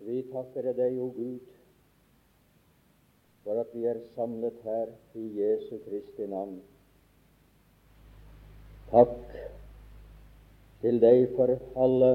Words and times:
Vi 0.00 0.22
takker 0.32 0.70
deg, 0.72 0.96
o 0.96 1.10
Gud, 1.12 1.48
for 3.44 3.60
at 3.60 3.72
vi 3.76 3.84
er 3.90 3.98
samlet 4.14 4.60
her 4.64 4.92
i 5.20 5.24
Jesu 5.36 5.76
Kristi 5.84 6.28
navn. 6.30 6.60
Takk 8.90 9.34
til 10.80 11.00
deg 11.02 11.26
for 11.36 11.52
alle 11.84 12.12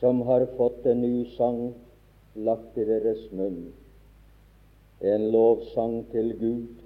som 0.00 0.20
har 0.28 0.44
fått 0.58 0.84
en 0.92 1.00
ny 1.02 1.24
sang 1.36 1.62
lagt 2.48 2.76
i 2.76 2.84
deres 2.84 3.22
munn, 3.32 3.70
en 5.00 5.24
lovsang 5.32 6.02
til 6.12 6.34
Gud 6.40 6.84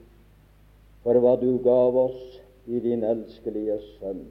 for 1.02 1.18
hva 1.18 1.34
du 1.42 1.56
gav 1.64 1.98
oss 2.04 2.38
i 2.70 2.78
din 2.84 3.02
elskelige 3.06 3.80
Sønn. 3.96 4.22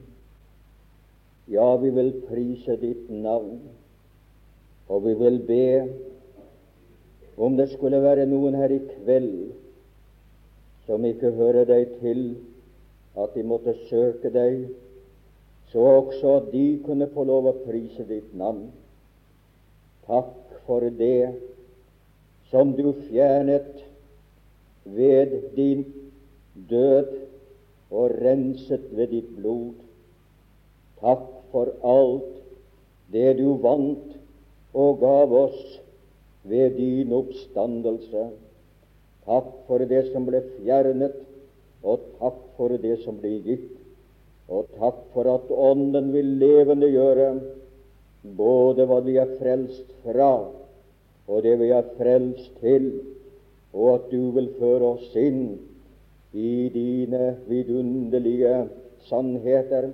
Ja, 1.50 1.74
vi 1.82 1.90
vil 1.92 2.12
prise 2.28 2.76
ditt 2.80 3.08
navn 3.10 3.58
og 4.90 5.04
vi 5.06 5.14
vil 5.14 5.38
be 5.46 5.64
om 7.40 7.56
det 7.56 7.70
skulle 7.70 8.02
være 8.02 8.26
noen 8.28 8.56
her 8.58 8.72
i 8.74 8.80
kveld 8.90 9.34
som 10.88 11.04
ikke 11.06 11.30
hører 11.36 11.68
deg 11.68 11.92
til, 12.00 12.24
at 13.14 13.36
de 13.36 13.44
måtte 13.46 13.76
søke 13.86 14.32
deg, 14.34 14.64
så 15.70 15.84
også 15.86 16.34
at 16.40 16.50
de 16.52 16.64
kunne 16.82 17.06
få 17.14 17.24
lov 17.28 17.46
å 17.46 17.56
prise 17.62 18.04
ditt 18.08 18.34
navn. 18.34 18.66
Takk 20.10 20.58
for 20.66 20.82
det 20.98 21.30
som 22.50 22.74
du 22.74 22.90
fjernet 23.06 23.84
ved 24.84 25.36
din 25.54 25.84
død 26.70 27.14
og 27.94 28.18
renset 28.18 28.90
ved 28.98 29.14
ditt 29.14 29.30
blod. 29.38 29.78
Takk 30.98 31.28
for 31.54 31.70
alt 31.86 32.34
det 33.14 33.36
du 33.38 33.54
vant 33.62 34.19
og 34.74 35.00
gav 35.00 35.32
oss 35.34 35.80
ved 36.44 36.76
din 36.78 37.12
oppstandelse. 37.12 38.28
Takk 39.26 39.50
for 39.66 39.84
det 39.90 40.06
som 40.12 40.26
ble 40.26 40.42
fjernet, 40.56 41.16
og 41.82 42.06
takk 42.20 42.40
for 42.56 42.76
det 42.82 42.96
som 43.04 43.18
ble 43.20 43.36
gitt. 43.44 43.68
Og 44.50 44.70
takk 44.78 45.02
for 45.14 45.30
at 45.30 45.50
Ånden 45.54 46.10
vil 46.14 46.36
levendegjøre 46.40 47.28
både 48.36 48.86
hva 48.90 48.98
vi 49.06 49.16
er 49.22 49.36
frelst 49.38 49.86
fra, 50.04 50.32
og 51.30 51.42
det 51.46 51.56
vi 51.60 51.70
er 51.74 51.86
frelst 51.98 52.50
til, 52.60 52.90
og 53.72 53.94
at 53.94 54.08
du 54.10 54.32
vil 54.34 54.50
føre 54.58 54.96
oss 54.96 55.12
inn 55.14 55.44
i 56.34 56.68
dine 56.74 57.36
vidunderlige 57.46 58.64
sannheter 59.06 59.90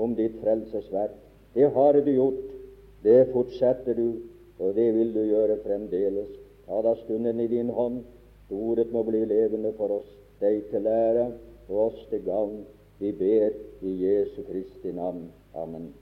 om 0.00 0.14
ditt 0.16 0.40
frelsesverk. 0.40 1.12
Det 1.54 1.68
har 1.74 2.00
du 2.00 2.10
gjort. 2.14 2.59
Det 3.02 3.30
fortsetter 3.32 3.96
du, 3.96 4.20
og 4.58 4.74
det 4.74 4.88
vil 4.94 5.14
du 5.14 5.22
gjøre 5.24 5.60
fremdeles. 5.64 6.28
Ta 6.66 6.82
da 6.84 6.94
stunden 7.04 7.40
i 7.40 7.48
din 7.48 7.70
hånd. 7.72 8.02
Ordet 8.50 8.90
må 8.92 9.02
bli 9.06 9.22
levende 9.24 9.72
for 9.78 10.00
oss, 10.00 10.10
deg 10.42 10.64
til 10.70 10.82
lære 10.82 11.30
og 11.68 11.76
oss 11.86 12.06
til 12.10 12.24
gagn. 12.26 12.64
Vi 12.98 13.12
ber 13.16 13.54
i 13.86 13.92
Jesu 14.04 14.42
Kristi 14.48 14.92
navn. 14.92 15.28
Amen. 15.54 15.92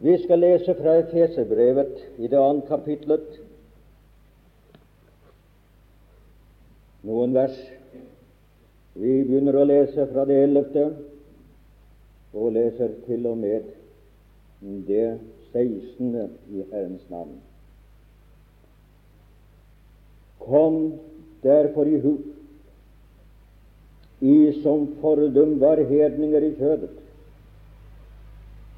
Vi 0.00 0.16
skal 0.22 0.38
lese 0.38 0.74
fra 0.74 0.98
Efeserbrevet 1.00 1.96
i 2.18 2.28
det 2.28 2.38
andre 2.38 2.66
kapitlet 2.68 3.40
noen 7.02 7.34
vers. 7.36 7.56
Vi 8.94 9.20
begynner 9.24 9.56
å 9.60 9.66
lese 9.68 10.06
fra 10.12 10.24
det 10.28 10.38
ellevte 10.44 10.86
og 12.36 12.52
leser 12.54 12.96
til 13.06 13.26
og 13.30 13.38
med 13.40 13.68
det 14.60 15.18
16. 15.52 16.30
i 16.50 16.64
Herrens 16.72 17.10
navn. 17.10 17.40
Kom 20.38 20.92
derfor 21.42 21.86
i 21.86 22.00
hu, 22.00 22.16
i 24.20 24.62
som 24.62 24.86
fordum 25.00 25.60
var 25.60 25.76
hedninger 25.76 26.44
i 26.44 26.54
kjødet, 26.58 26.96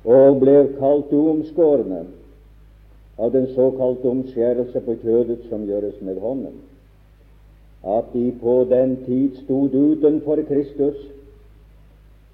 og 0.04 0.40
ble 0.42 0.56
kalt 0.78 1.12
uomskårne 1.14 2.04
av 3.18 3.32
den 3.34 3.48
såkalte 3.54 4.08
omskjærelse 4.10 4.82
på 4.86 4.96
kjødet 5.02 5.48
som 5.48 5.66
gjøres 5.66 5.98
med 6.02 6.20
hånden, 6.22 6.60
at 7.82 8.12
de 8.14 8.28
på 8.40 8.62
den 8.70 8.96
tid 9.06 9.42
stod 9.44 9.74
utenfor 9.74 10.42
Kristus, 10.46 10.98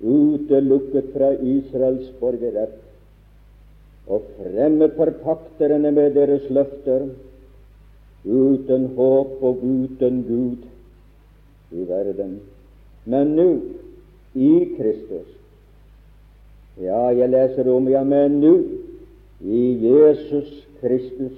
utelukket 0.01 1.09
fra 1.17 1.33
Israels 1.33 2.13
borgerrett, 2.21 2.77
og 4.09 4.23
fremmed 4.37 4.95
for 4.97 5.13
pakterne 5.25 5.91
med 5.93 6.15
deres 6.17 6.47
løfter, 6.51 7.09
uten 8.25 8.87
håp 8.97 9.43
og 9.43 9.65
uten 9.65 10.23
Gud 10.29 10.65
i 11.73 11.85
verden. 11.89 12.39
Men 13.05 13.35
nå, 13.37 13.51
i 14.35 14.53
Kristus 14.77 15.35
Ja, 16.79 17.09
jeg 17.11 17.27
leser 17.33 17.67
om, 17.73 17.89
ja, 17.91 18.05
men 18.07 18.37
nå, 18.39 18.53
i 19.43 19.63
Jesus 19.83 20.51
Kristus, 20.81 21.35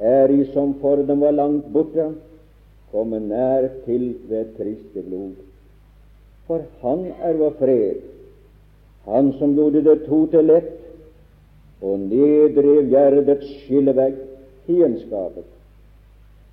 er 0.00 0.32
I 0.32 0.46
som 0.54 0.72
for 0.80 1.02
dem 1.04 1.20
var 1.20 1.34
langt 1.36 1.66
borte, 1.74 2.06
kommet 2.92 3.26
nær 3.28 3.68
til 3.84 4.14
ved 4.30 4.54
Kristi 4.56 5.02
blod. 5.04 5.34
For 6.46 6.64
Han 6.80 7.04
er 7.20 7.36
vår 7.36 7.52
fred, 7.58 8.00
Han 9.04 9.32
som 9.38 9.54
gjorde 9.54 9.84
det 9.84 9.98
to 10.06 10.26
til 10.32 10.50
ett, 10.56 10.72
og 11.82 11.98
nedrev 12.00 12.86
gjerdets 12.90 13.48
skillevegg, 13.64 14.18
fiendskapet, 14.66 15.48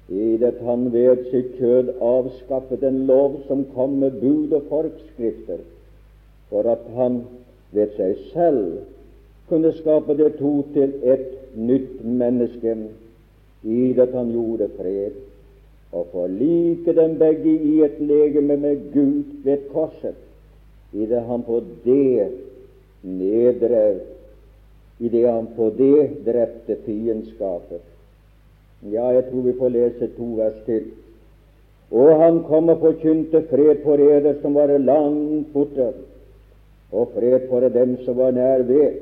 i 0.09 0.37
det 0.41 0.55
han 0.65 0.87
ved 0.93 1.27
sitt 1.29 1.51
kjød 1.59 1.91
avskaffet 2.01 2.83
en 2.87 3.03
lov 3.09 3.43
som 3.47 3.61
kom 3.75 3.99
med 4.01 4.17
bud 4.21 4.55
og 4.57 4.65
forskrifter, 4.71 5.61
for 6.49 6.65
at 6.71 6.87
han 6.95 7.21
ved 7.77 7.93
seg 7.97 8.15
selv 8.31 8.63
kunne 9.49 9.73
skape 9.77 10.17
det 10.17 10.31
to 10.39 10.53
til 10.73 10.95
ett 11.05 11.53
nytt 11.57 12.01
menneske, 12.01 12.75
i 13.63 13.93
det 13.93 14.09
han 14.15 14.33
gjorde 14.33 14.69
fred, 14.77 15.17
og 15.93 16.09
forlike 16.13 16.93
dem 16.97 17.17
begge 17.21 17.53
i 17.53 17.79
et 17.85 17.97
legeme 18.01 18.57
med 18.57 18.89
Gud 18.93 19.43
ved 19.45 19.69
korset, 19.73 20.17
i 20.93 21.05
det 21.05 21.21
han 21.27 21.43
på 21.45 21.61
det 21.85 22.31
nedrev 23.03 23.99
idet 24.99 25.31
han 25.31 25.47
på 25.55 25.69
det 25.77 26.25
drepte 26.25 26.75
fiendskapet. 26.85 27.83
Ja, 28.81 29.09
jeg 29.11 29.29
tror 29.29 29.41
vi 29.41 29.53
får 29.59 29.69
lese 29.75 30.07
to 30.15 30.27
vers 30.39 30.59
til. 30.65 30.91
Og 31.91 32.19
han 32.21 32.43
kom 32.47 32.69
og 32.69 32.83
forkynte 32.83 33.41
fred 33.49 33.81
for 33.83 34.01
eder 34.03 34.37
som 34.41 34.55
var 34.55 34.71
langt 34.77 35.49
borte, 35.53 35.89
og 36.91 37.11
fred 37.15 37.47
for 37.49 37.65
dem 37.73 37.97
som 38.05 38.17
var 38.17 38.31
nær 38.31 38.63
ved. 38.67 39.01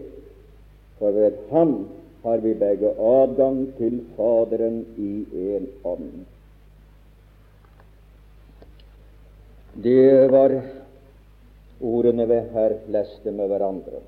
For 1.00 1.12
ved 1.12 1.38
ham 1.52 1.76
har 2.24 2.38
vi 2.38 2.54
begge 2.54 2.90
adgang 2.90 3.60
til 3.78 4.00
Faderen 4.16 4.86
i 4.98 5.26
en 5.58 5.68
ånd. 5.84 6.10
Det 9.84 10.32
var 10.32 10.56
ordene 11.82 12.26
vi 12.26 12.40
her 12.54 12.80
leste 12.90 13.32
med 13.32 13.48
hverandre. 13.52 14.02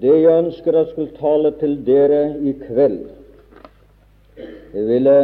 Det 0.00 0.12
jeg 0.12 0.44
ønsker 0.44 0.76
jeg 0.76 0.88
skulle 0.92 1.16
tale 1.16 1.52
til 1.60 1.78
dere 1.86 2.22
i 2.44 2.52
kveld, 2.66 2.98
jeg 4.74 4.88
ville 4.88 5.18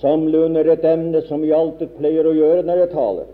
samle 0.00 0.44
under 0.44 0.66
et 0.72 0.84
emne 0.84 1.22
som 1.28 1.44
jeg 1.46 1.56
alltid 1.56 1.94
pleier 1.96 2.26
å 2.26 2.34
gjøre 2.36 2.64
når 2.66 2.82
jeg 2.82 2.90
taler. 2.92 3.28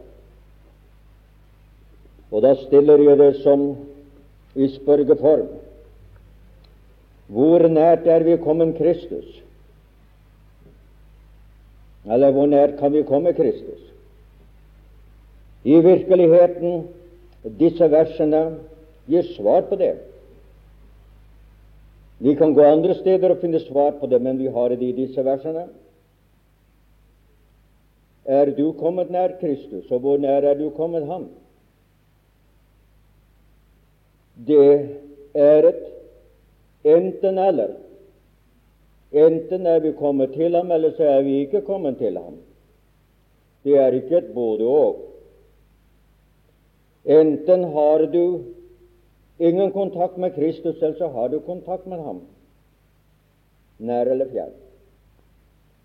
Og 2.30 2.42
da 2.44 2.52
stiller 2.60 3.02
jeg 3.02 3.18
det 3.18 3.32
som 3.40 3.64
i 4.56 4.68
spørgeform. 4.74 5.48
Hvor 7.32 7.66
nært 7.68 8.06
er 8.06 8.22
vi 8.22 8.36
kommet 8.42 8.76
Kristus? 8.78 9.26
Eller 12.06 12.30
hvor 12.30 12.46
nært 12.46 12.76
kan 12.78 12.92
vi 12.94 13.02
komme 13.02 13.32
Kristus? 13.34 13.82
I 15.66 15.80
virkeligheten 15.82 16.84
disse 17.58 17.90
versene 17.90 18.42
gir 19.06 19.22
svar 19.36 19.62
på 19.70 19.78
det. 19.78 19.94
Vi 22.18 22.34
kan 22.34 22.54
gå 22.54 22.64
andre 22.64 22.94
steder 22.94 23.34
og 23.34 23.42
finne 23.42 23.60
svar 23.60 23.98
på 24.00 24.06
det, 24.06 24.22
men 24.22 24.38
vi 24.38 24.48
har 24.48 24.72
det 24.72 24.82
i 24.82 24.94
disse 24.96 25.24
versene. 25.24 25.66
Er 28.26 28.50
du 28.50 28.72
kommet 28.72 29.10
nær 29.10 29.36
Kristus, 29.40 29.90
og 29.90 30.00
hvor 30.00 30.18
nær 30.18 30.42
er 30.42 30.54
du 30.58 30.70
kommet 30.74 31.06
Ham? 31.06 31.28
Det 34.46 34.88
er 35.34 35.68
et 35.68 35.84
enten-eller. 36.84 37.76
Enten 39.12 39.66
er 39.66 39.78
vi 39.80 39.92
kommet 39.92 40.32
til 40.34 40.56
Ham, 40.56 40.72
eller 40.72 40.96
så 40.96 41.02
er 41.02 41.22
vi 41.22 41.38
ikke 41.44 41.60
kommet 41.60 41.98
til 41.98 42.18
Ham. 42.18 42.40
Det 43.64 43.78
er 43.78 43.94
ikke 43.94 44.18
et 44.18 44.32
både-og. 44.34 44.96
Enten 47.06 47.64
har 47.64 48.06
du 48.06 48.44
ingen 49.38 49.70
kontakt 49.72 50.16
med 50.16 50.34
Kristus, 50.34 50.82
eller 50.82 50.98
så 50.98 51.08
har 51.08 51.28
du 51.28 51.40
kontakt 51.40 51.86
med 51.86 52.02
ham, 52.02 52.20
nær 53.78 54.10
eller 54.10 54.26
fjern. 54.32 54.56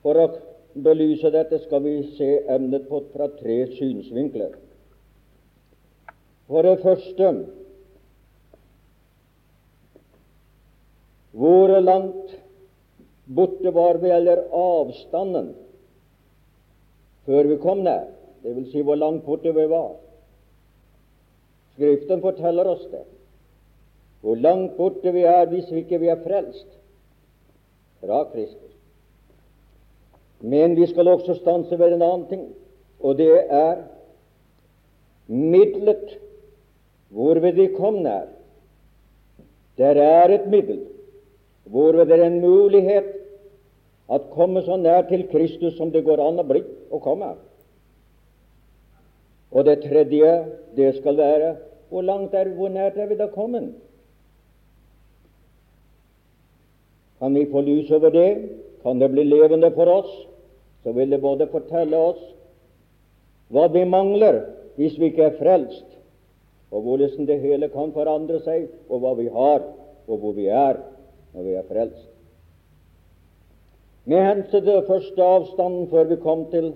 For 0.02 0.18
å 0.18 0.28
belyse 0.74 1.30
dette 1.30 1.60
skal 1.68 1.84
vi 1.86 1.96
se 2.18 2.32
emnet 2.50 2.88
på 2.90 3.04
fra 3.14 3.30
tre 3.38 3.60
synsvinkler. 3.78 4.56
For 6.50 6.66
det 6.66 6.82
første 6.82 7.32
hvor 11.38 11.78
langt 11.80 12.34
borte 13.30 13.72
var 13.72 14.02
vi, 14.02 14.10
eller 14.10 14.48
avstanden, 14.52 15.54
før 17.30 17.54
vi 17.54 17.58
kom 17.62 17.86
nær, 17.86 18.10
dvs. 18.42 18.72
Si 18.74 18.82
hvor 18.82 18.98
langt 18.98 19.24
borte 19.28 19.54
vi 19.54 19.70
var. 19.70 19.94
Skriften 21.74 22.22
forteller 22.22 22.68
oss 22.68 22.84
det. 22.92 23.06
Hvor 24.22 24.36
langt 24.38 24.76
borte 24.78 25.14
vi 25.14 25.24
er 25.26 25.48
hvis 25.50 25.72
vi 25.72 25.84
ikke 25.86 26.00
vi 26.02 26.12
er 26.14 26.20
frelst 26.26 26.68
fra 28.02 28.24
Kristus. 28.34 28.76
Men 30.42 30.76
vi 30.76 30.88
skal 30.90 31.08
også 31.08 31.38
stanse 31.38 31.80
ved 31.80 31.94
en 31.94 32.02
annen 32.02 32.28
ting, 32.30 32.46
og 33.00 33.18
det 33.18 33.46
er 33.50 33.84
midlet 35.28 36.18
hvorved 37.10 37.54
vi 37.58 37.68
kom 37.78 38.02
nær. 38.06 38.30
Der 39.78 39.98
er 40.02 40.34
et 40.34 40.48
middel 40.50 40.84
hvorved 41.72 42.06
det 42.06 42.20
er 42.20 42.26
en 42.26 42.42
mulighet 42.42 43.14
at 44.12 44.22
komme 44.34 44.62
så 44.62 44.76
nær 44.76 45.02
til 45.10 45.28
Kristus 45.32 45.78
som 45.78 45.92
det 45.92 46.04
går 46.06 46.20
an 46.20 46.42
å 46.42 46.48
bli 46.48 46.64
og 46.92 47.02
komme. 47.06 47.36
Og 49.52 49.66
det 49.66 49.82
tredje, 49.84 50.32
det 50.76 50.96
skal 50.96 51.18
være 51.18 51.56
hvor 51.92 52.02
langt 52.02 52.34
er, 52.34 52.48
hvor 52.56 52.70
nært 52.72 52.98
er 52.98 53.10
vi 53.10 53.18
da 53.20 53.28
kommet? 53.28 53.74
Kan 57.20 57.36
vi 57.36 57.46
få 57.52 57.62
lys 57.62 57.92
over 57.92 58.10
det? 58.10 58.50
Kan 58.84 59.02
det 59.02 59.12
bli 59.12 59.24
levende 59.28 59.72
for 59.76 59.92
oss? 59.92 60.14
Så 60.84 60.92
vil 60.92 61.12
det 61.12 61.22
både 61.22 61.48
fortelle 61.52 61.98
oss 61.98 62.22
hva 63.52 63.68
vi 63.68 63.84
mangler 63.84 64.40
hvis 64.78 64.96
vi 65.00 65.12
ikke 65.12 65.28
er 65.28 65.36
frelst, 65.36 65.86
og 66.72 66.82
hvordan 66.82 67.28
det 67.28 67.42
hele 67.44 67.68
kan 67.70 67.92
forandre 67.92 68.40
seg, 68.40 68.70
og 68.90 69.04
hva 69.04 69.12
vi 69.20 69.28
har, 69.28 69.66
og 70.08 70.18
hvor 70.18 70.32
vi 70.38 70.48
er 70.48 70.80
når 71.34 71.44
vi 71.44 71.58
er 71.60 71.68
frelst. 71.68 72.08
Med 74.08 74.24
hensyn 74.26 74.64
til 74.64 74.82
første 74.88 75.24
avstanden 75.24 75.92
før 75.92 76.08
vi 76.10 76.22
kom 76.24 76.48
til 76.56 76.72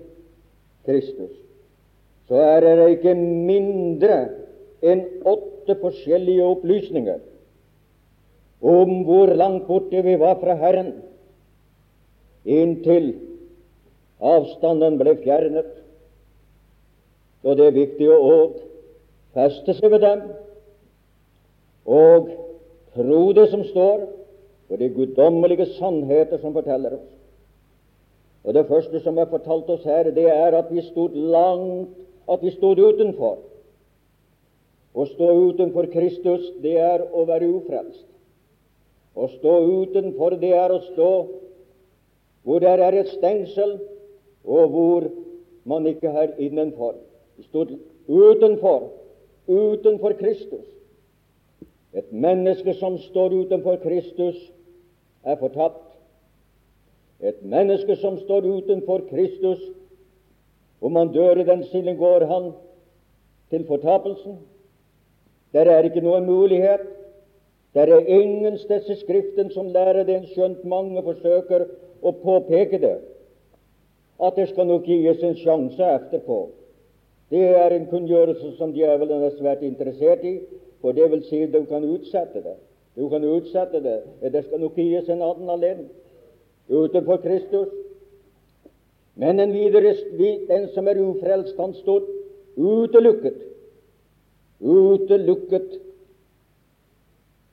Kristus, 0.84 1.32
så 2.28 2.42
er 2.42 2.64
det 2.64 2.90
ikke 2.96 3.14
mindre 3.14 4.18
enn 4.82 5.04
åtte 5.26 5.76
forskjellige 5.80 6.44
opplysninger 6.44 7.20
om 8.66 9.02
hvor 9.06 9.30
langt 9.36 9.66
borte 9.68 10.02
vi 10.02 10.16
var 10.18 10.38
fra 10.40 10.56
Herren 10.58 10.94
inntil 12.46 13.12
avstanden 14.22 14.96
ble 15.00 15.16
fjernet. 15.22 15.68
Og 17.46 17.58
det 17.58 17.66
er 17.68 17.76
viktig 17.76 18.08
å 18.10 18.36
feste 19.36 19.74
seg 19.76 19.92
ved 19.92 20.02
dem 20.06 20.24
og 21.86 22.32
tro 22.96 23.20
det 23.36 23.44
som 23.52 23.62
står, 23.68 24.06
for 24.66 24.80
de 24.80 24.88
guddommelige 24.90 25.68
sannheter 25.76 26.40
som 26.42 26.56
forteller 26.56 26.96
oss. 26.96 27.12
Og 28.46 28.54
Det 28.54 28.66
første 28.66 28.98
som 29.04 29.18
er 29.18 29.30
fortalt 29.30 29.68
oss 29.70 29.84
her, 29.86 30.10
det 30.10 30.26
er 30.30 30.56
at 30.58 30.70
vi 30.70 30.82
stod 30.82 31.14
langt, 31.14 31.94
at 32.28 32.42
vi 32.42 32.50
stod 32.54 32.78
utenfor. 32.78 33.38
Å 34.96 35.04
stå 35.12 35.30
utenfor 35.50 35.90
Kristus, 35.92 36.52
det 36.62 36.76
er 36.80 37.04
å 37.12 37.26
være 37.28 37.48
ufrelst. 37.58 38.06
Å 39.16 39.28
stå 39.36 39.56
utenfor, 39.82 40.36
det 40.40 40.52
er 40.56 40.72
å 40.72 40.80
stå 40.92 41.10
hvor 42.46 42.62
det 42.62 42.70
er 42.70 42.94
et 42.94 43.10
stengsel, 43.10 43.76
og 44.46 44.68
hvor 44.70 45.08
man 45.66 45.86
ikke 45.90 46.12
er 46.14 46.36
innenfor. 46.38 46.94
Vi 47.36 47.44
stod 47.48 47.72
utenfor, 48.06 48.92
utenfor 49.50 50.14
Kristus. 50.20 50.64
Et 51.96 52.12
menneske 52.12 52.76
som 52.78 52.98
står 53.08 53.34
utenfor 53.34 53.80
Kristus, 53.82 54.36
er 55.26 55.36
fortapt. 55.40 55.82
Et 57.20 57.42
menneske 57.42 57.96
som 57.98 58.18
står 58.20 58.46
utenfor 58.46 59.08
Kristus, 59.10 59.58
om 60.80 60.96
han 60.96 61.12
dør 61.12 61.40
i 61.40 61.44
den 61.44 61.64
silden, 61.64 61.96
går 61.96 62.26
han 62.26 62.52
til 63.50 63.66
fortapelsen. 63.66 64.38
Der 65.52 65.70
er 65.70 65.86
ikke 65.88 66.04
noen 66.04 66.26
mulighet. 66.26 66.84
Der 67.74 67.92
er 67.92 68.06
ingen 68.06 68.58
steds 68.58 68.88
i 68.88 68.94
Skriften 69.00 69.50
som 69.50 69.66
lærer 69.72 70.04
det, 70.04 70.22
skjønt 70.32 70.64
mange 70.64 71.02
forsøker 71.04 71.66
å 72.02 72.12
påpeke 72.22 72.80
det, 72.80 72.94
at 74.22 74.36
det 74.36 74.46
skal 74.48 74.68
nok 74.70 74.86
gis 74.88 75.20
en 75.24 75.36
sjanse 75.36 75.90
etterpå. 75.98 76.38
Det 77.30 77.42
er 77.58 77.74
en 77.74 77.88
kunngjørelse 77.90 78.54
som 78.56 78.72
djevelen 78.72 79.26
er 79.26 79.34
svært 79.36 79.64
interessert 79.66 80.24
i, 80.24 80.38
for 80.80 80.96
det 80.96 81.10
vil 81.10 81.24
si 81.28 81.42
du 81.52 81.64
kan 81.68 81.84
utsette 81.84 82.40
det. 82.44 82.56
Du 82.96 83.08
kan 83.12 83.24
utsette 83.24 83.82
det. 83.84 83.98
Det 84.32 84.44
skal 84.46 84.62
nok 84.62 84.78
gis 84.78 85.08
en 85.08 85.22
annen 85.22 85.50
alene. 85.50 85.88
utenfor 86.68 87.16
Kristus. 87.16 87.68
Men 89.16 89.40
en 89.40 89.52
videre, 89.52 89.94
den 90.48 90.68
som 90.74 90.88
er 90.88 91.00
ufrelst, 91.00 91.56
han 91.56 91.72
står 91.74 92.04
utelukket. 92.56 93.38
Utelukket 94.60 95.78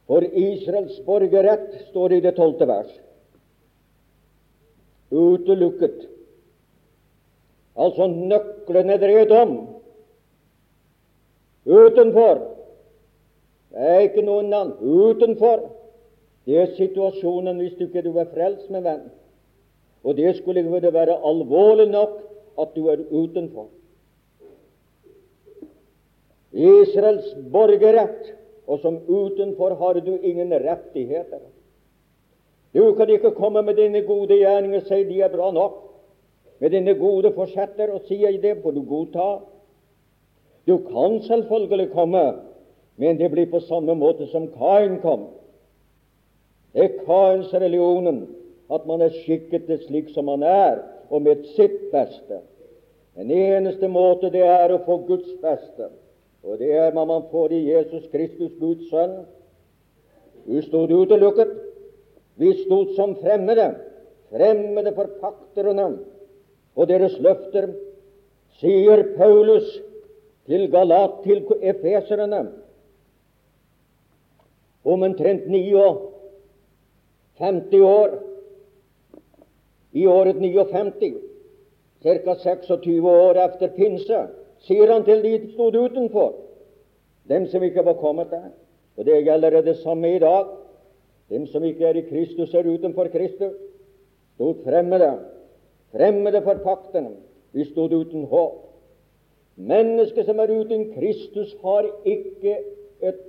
for 0.07 0.25
Israels 0.27 0.99
borgerrett, 1.05 1.69
står 1.89 2.09
det 2.09 2.17
i 2.19 2.25
det 2.25 2.35
tolvte 2.35 2.67
vers. 2.67 2.91
Utelukket. 5.11 6.03
Altså 7.79 8.07
nøklene 8.11 8.99
dreid 8.99 9.31
om. 9.31 9.55
Utenfor. 11.65 12.43
Det 13.73 13.89
er 13.95 14.05
ikke 14.09 14.27
noen 14.27 14.51
annen. 14.51 14.75
Utenfor. 14.83 15.69
Det 16.43 16.59
er 16.59 16.75
situasjonen 16.75 17.61
hvis 17.63 17.77
du 17.79 17.87
ikke 17.87 18.03
er 18.03 18.33
frelst, 18.35 18.67
min 18.69 18.83
venn. 18.83 19.07
Og 20.03 20.17
det 20.17 20.35
skulle 20.35 20.63
være 20.93 21.19
alvorlig 21.25 21.87
nok 21.91 22.19
at 22.59 22.75
du 22.75 22.87
er 22.87 23.05
utenfor. 23.09 23.67
Israels 26.53 27.33
borgerrett, 27.51 28.33
og 28.67 28.79
som 28.79 28.99
utenfor 29.07 29.75
har 29.75 29.99
du 29.99 30.17
ingen 30.17 30.53
rettigheter. 30.53 31.39
Du 32.73 32.93
kan 32.95 33.09
ikke 33.09 33.31
komme 33.31 33.61
med 33.61 33.75
dine 33.75 34.01
gode 34.01 34.37
gjerninger 34.37 34.81
og 34.81 34.87
si 34.87 35.03
de 35.03 35.21
er 35.21 35.33
bra 35.33 35.51
nok. 35.51 35.79
Med 36.59 36.69
dine 36.69 36.93
gode 36.93 37.33
forsetter 37.33 37.91
og 37.91 38.01
si 38.07 38.21
det 38.41 38.57
får 38.63 38.71
du 38.71 38.83
godta. 38.87 39.39
Du 40.67 40.77
kan 40.77 41.21
selvfølgelig 41.21 41.91
komme 41.91 42.23
men 42.95 43.17
det 43.17 43.31
blir 43.31 43.49
på 43.49 43.59
samme 43.59 43.95
måte 43.95 44.27
som 44.29 44.47
Kain 44.53 44.99
kom. 45.01 45.27
Det 46.73 46.83
er 46.83 47.05
Kains 47.05 47.53
religionen 47.53 48.27
at 48.75 48.85
man 48.89 49.01
er 49.01 49.13
skikket 49.23 49.65
til 49.67 49.79
slik 49.87 50.09
som 50.13 50.25
man 50.29 50.43
er, 50.43 50.81
og 51.09 51.21
med 51.21 51.43
sitt 51.55 51.91
beste. 51.91 52.39
Den 53.17 53.31
eneste 53.31 53.87
måte 53.91 54.31
det 54.33 54.43
er 54.47 54.73
å 54.73 54.81
få 54.85 54.97
Guds 55.07 55.29
beste, 55.41 55.89
og 56.43 56.59
det 56.59 56.71
er 56.75 56.95
når 56.95 57.05
man 57.09 57.27
får 57.31 57.53
i 57.53 57.67
Jesus 57.69 58.07
Kristus, 58.11 58.51
Guds 58.59 58.89
sønn. 58.89 59.13
Du 60.47 60.61
stod 60.65 60.91
utelukket. 60.91 61.51
Vi 62.41 62.49
stod 62.63 62.95
som 62.97 63.15
fremmede, 63.21 63.67
fremmede 64.33 64.91
for 64.97 65.07
pakterne 65.21 65.87
og 66.73 66.89
deres 66.89 67.13
løfter, 67.21 67.69
sier 68.57 69.03
Paulus 69.17 69.67
til 70.49 70.65
Galat, 70.73 71.21
til 71.23 71.45
efeserne 71.61 72.41
om 74.83 75.03
omtrent 75.05 75.45
59 75.47 77.85
år, 77.87 78.09
i 79.93 80.05
året 80.07 80.39
59, 80.41 81.13
ca. 82.03 82.35
26 82.35 83.09
år 83.09 83.39
etter 83.45 83.71
pinse, 83.75 84.23
sier 84.65 84.91
han 84.91 85.05
til 85.05 85.21
de 85.23 85.33
som 85.39 85.51
stod 85.53 85.77
utenfor, 85.77 86.33
dem 87.29 87.47
som 87.51 87.63
ikke 87.63 87.85
var 87.85 87.99
kommet 88.01 88.31
der. 88.31 88.49
Og 88.97 89.05
det 89.05 89.23
gjelder 89.25 89.61
det 89.61 89.77
samme 89.81 90.15
i 90.15 90.19
dag. 90.19 90.49
Dem 91.29 91.45
som 91.47 91.63
ikke 91.63 91.85
er 91.87 91.97
i 91.97 92.05
Kristus, 92.09 92.53
er 92.53 92.67
utenfor 92.67 93.07
Kristus. 93.13 93.55
Stod 94.35 94.59
fremmede, 94.65 95.13
fremmede 95.93 96.41
for 96.45 96.59
paktene. 96.65 97.15
Vi 97.53 97.65
stod 97.69 97.93
uten 97.93 98.25
håp. 98.29 98.59
Mennesket 99.55 100.25
som 100.25 100.39
er 100.41 100.51
uten 100.51 100.91
Kristus, 100.93 101.55
har 101.61 101.87
ikke 102.05 102.57
et 103.01 103.21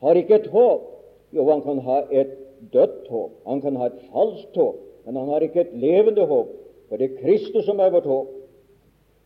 har 0.00 0.14
ikke 0.14 0.34
et 0.34 0.46
håp. 0.46 0.84
Jo, 1.32 1.44
han 1.50 1.62
kan 1.62 1.78
ha 1.84 2.02
et 2.10 2.30
dødt 2.72 3.08
håp, 3.08 3.32
han 3.46 3.60
kan 3.60 3.76
ha 3.76 3.86
et 3.90 3.98
falskt 4.12 4.56
håp, 4.56 4.76
men 5.08 5.16
han 5.16 5.28
har 5.32 5.40
ikke 5.40 5.62
et 5.64 5.76
levende 5.80 6.26
håp, 6.28 6.48
for 6.88 7.00
det 7.00 7.06
er 7.06 7.20
Kristus 7.22 7.64
som 7.64 7.78
er 7.80 7.88
vårt 7.94 8.04
håp. 8.04 8.28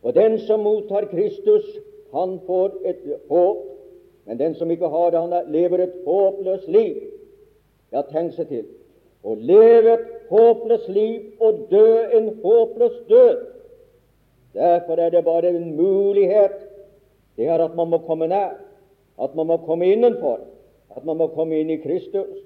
Og 0.06 0.14
den 0.14 0.36
som 0.46 0.62
mottar 0.62 1.08
Kristus, 1.10 1.64
han 2.14 2.36
får 2.46 2.76
et 2.86 3.00
håp 3.30 3.68
Men 4.26 4.38
den 4.38 4.54
som 4.54 4.70
ikke 4.70 4.86
har 4.86 5.10
det, 5.10 5.18
han 5.18 5.50
lever 5.50 5.80
et 5.82 5.94
håpløst 6.06 6.68
liv. 6.68 7.00
Ja, 7.90 8.04
tenk 8.06 8.36
seg 8.36 8.46
til. 8.52 8.68
Å 9.26 9.34
leve 9.34 9.96
et 9.96 10.04
håpløst 10.30 10.86
liv 10.94 11.42
og 11.42 11.64
dø 11.72 11.88
en 12.14 12.28
håpløs 12.44 13.00
død. 13.08 13.40
Derfor 14.54 15.02
er 15.02 15.10
det 15.10 15.24
bare 15.26 15.50
en 15.50 15.74
mulighet. 15.74 16.54
Det 17.36 17.50
er 17.50 17.64
at 17.66 17.74
man 17.74 17.90
må 17.90 17.98
komme 18.06 18.30
nær, 18.30 18.54
at 19.18 19.34
man 19.34 19.50
må 19.50 19.58
komme 19.66 19.90
innenfor, 19.90 20.38
at 20.94 21.02
man 21.04 21.18
må 21.18 21.26
komme 21.34 21.58
inn 21.58 21.74
i 21.74 21.82
Kristus. 21.82 22.38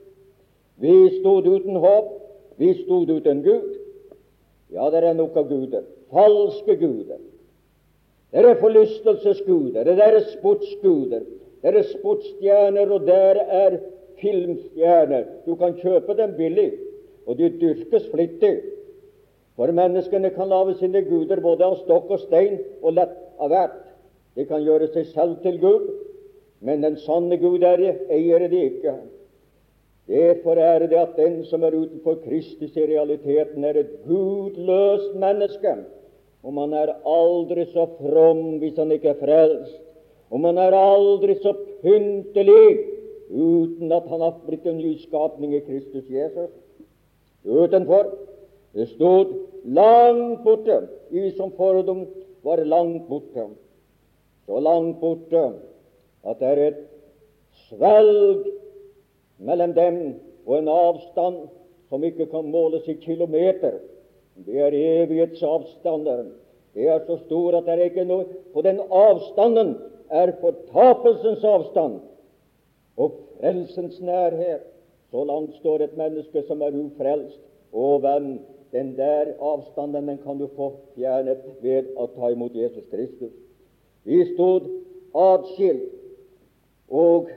Vi 0.81 1.21
stod 1.21 1.45
uten 1.45 1.77
håp, 1.77 2.09
vi 2.57 2.75
stod 2.85 3.11
uten 3.11 3.43
Gud. 3.43 3.75
Ja, 4.73 4.91
det 4.91 5.05
er 5.05 5.15
nok 5.15 5.37
av 5.37 5.49
guder. 5.49 5.85
Falske 6.13 6.77
guder. 6.77 7.21
Det 8.33 8.43
er 8.45 8.59
forlystelsesguder, 8.61 9.85
det 9.87 10.03
er 10.03 10.17
sportsguder, 10.33 11.23
det 11.63 11.71
er 11.77 11.87
sportsstjerner, 11.89 12.91
og 12.91 13.07
der 13.07 13.39
er 13.39 13.79
filmstjerner. 14.21 15.25
Du 15.47 15.55
kan 15.55 15.77
kjøpe 15.79 16.17
dem 16.19 16.35
billig, 16.37 16.73
og 17.27 17.39
de 17.39 17.49
dyrkes 17.61 18.09
flittig. 18.13 18.57
For 19.57 19.73
menneskene 19.73 20.31
kan 20.35 20.49
lage 20.53 20.75
sine 20.81 21.01
guder 21.07 21.41
både 21.41 21.65
av 21.65 21.79
stokk 21.85 22.11
og 22.13 22.21
stein 22.27 22.59
og 22.83 22.99
lett 22.99 23.15
av 23.41 23.53
hvert. 23.55 23.79
De 24.37 24.45
kan 24.45 24.61
gjøre 24.61 24.91
seg 24.93 25.07
selv 25.15 25.39
til 25.45 25.57
Gud, 25.63 25.87
men 26.61 26.85
den 26.85 26.99
sanne 27.07 27.39
Gud 27.41 27.65
er 27.65 27.81
eier 28.13 28.49
de 28.53 28.65
ikke. 28.69 28.99
Derfor 30.07 30.55
er 30.63 30.87
det 30.87 30.99
at 30.99 31.17
den 31.19 31.41
som 31.45 31.65
er 31.67 31.75
utenfor 31.75 32.21
Kristus, 32.23 32.77
i 32.77 32.87
realiteten 32.87 33.65
er 33.65 33.81
et 33.81 33.95
gudløst 34.07 35.17
menneske. 35.19 35.73
Og 36.47 36.55
man 36.55 36.75
er 36.79 36.95
aldri 37.03 37.65
så 37.73 37.89
from 37.99 38.59
hvis 38.63 38.77
han 38.79 38.93
ikke 38.95 39.09
er 39.09 39.21
frelst. 39.21 39.81
Og 40.31 40.41
man 40.41 40.59
er 40.59 40.75
aldri 40.75 41.35
så 41.43 41.53
pyntelig 41.83 42.79
uten 43.31 43.93
at 43.93 44.07
han 44.07 44.23
har 44.23 44.39
blitt 44.47 44.67
en 44.67 44.79
nyskapning 44.79 45.57
i 45.57 45.65
Kristus 45.67 46.07
Jesus. 46.11 46.55
Utenfor 47.45 48.13
det 48.75 48.89
stod 48.89 49.33
langt 49.65 50.45
borte, 50.45 50.83
i 51.11 51.31
som 51.35 51.51
fordom 51.57 52.05
var 52.45 52.63
langt 52.65 53.09
borte. 53.09 53.49
Så 54.47 54.61
langt 54.63 55.01
borte 55.01 55.49
at 56.27 56.39
det 56.39 56.51
er 56.53 56.63
et 56.67 56.83
svelg 57.67 58.47
mellom 59.39 59.75
dem 59.77 59.99
og 60.47 60.59
en 60.59 60.69
avstand 60.71 61.37
som 61.89 62.05
ikke 62.05 62.27
kan 62.31 62.49
måles 62.51 62.87
i 62.89 62.97
kilometer. 63.03 63.79
Det 64.47 64.61
er 64.61 64.75
evighetsavstander. 65.03 66.25
Det 66.75 66.89
er 66.89 67.01
så 67.07 67.19
stor 67.25 67.57
at 67.57 67.65
det 67.65 67.73
er 67.73 67.89
ikke 67.89 68.05
noe 68.05 68.27
På 68.53 68.63
den 68.63 68.81
avstanden 68.91 69.77
er 70.11 70.33
fortapelsens 70.41 71.45
avstand 71.45 72.01
og 72.97 73.17
frelsens 73.37 74.01
nærhet. 74.01 74.65
Så 75.11 75.25
langt 75.25 75.55
står 75.57 75.83
et 75.83 75.97
menneske 75.97 76.43
som 76.49 76.63
er 76.63 76.77
ufrelst. 76.77 77.41
Å, 77.73 77.99
venn, 78.01 78.39
den 78.73 78.95
der 78.97 79.35
avstanden 79.41 80.09
den 80.09 80.19
kan 80.25 80.39
du 80.39 80.47
få 80.57 80.73
fjernet 80.95 81.45
ved 81.63 81.93
å 81.97 82.09
ta 82.15 82.31
imot 82.33 82.57
Jesus 82.57 82.85
Kristus. 82.91 83.35
Vi 84.05 84.23
stod 84.35 84.67
atskilt, 85.17 85.93
og 86.89 87.31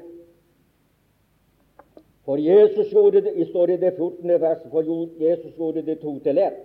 for 2.30 2.38
Jesus 2.38 2.92
gjorde 2.94 3.22
det, 3.22 3.48
står 3.50 3.72
i 3.74 3.78
det 3.82 3.96
14. 3.98 4.40
verset, 4.40 4.68
for 4.72 4.86
Jesus 5.18 5.54
gjorde 5.58 5.82
det 5.82 5.96
to 5.98 6.12
til 6.22 6.38
ett. 6.38 6.58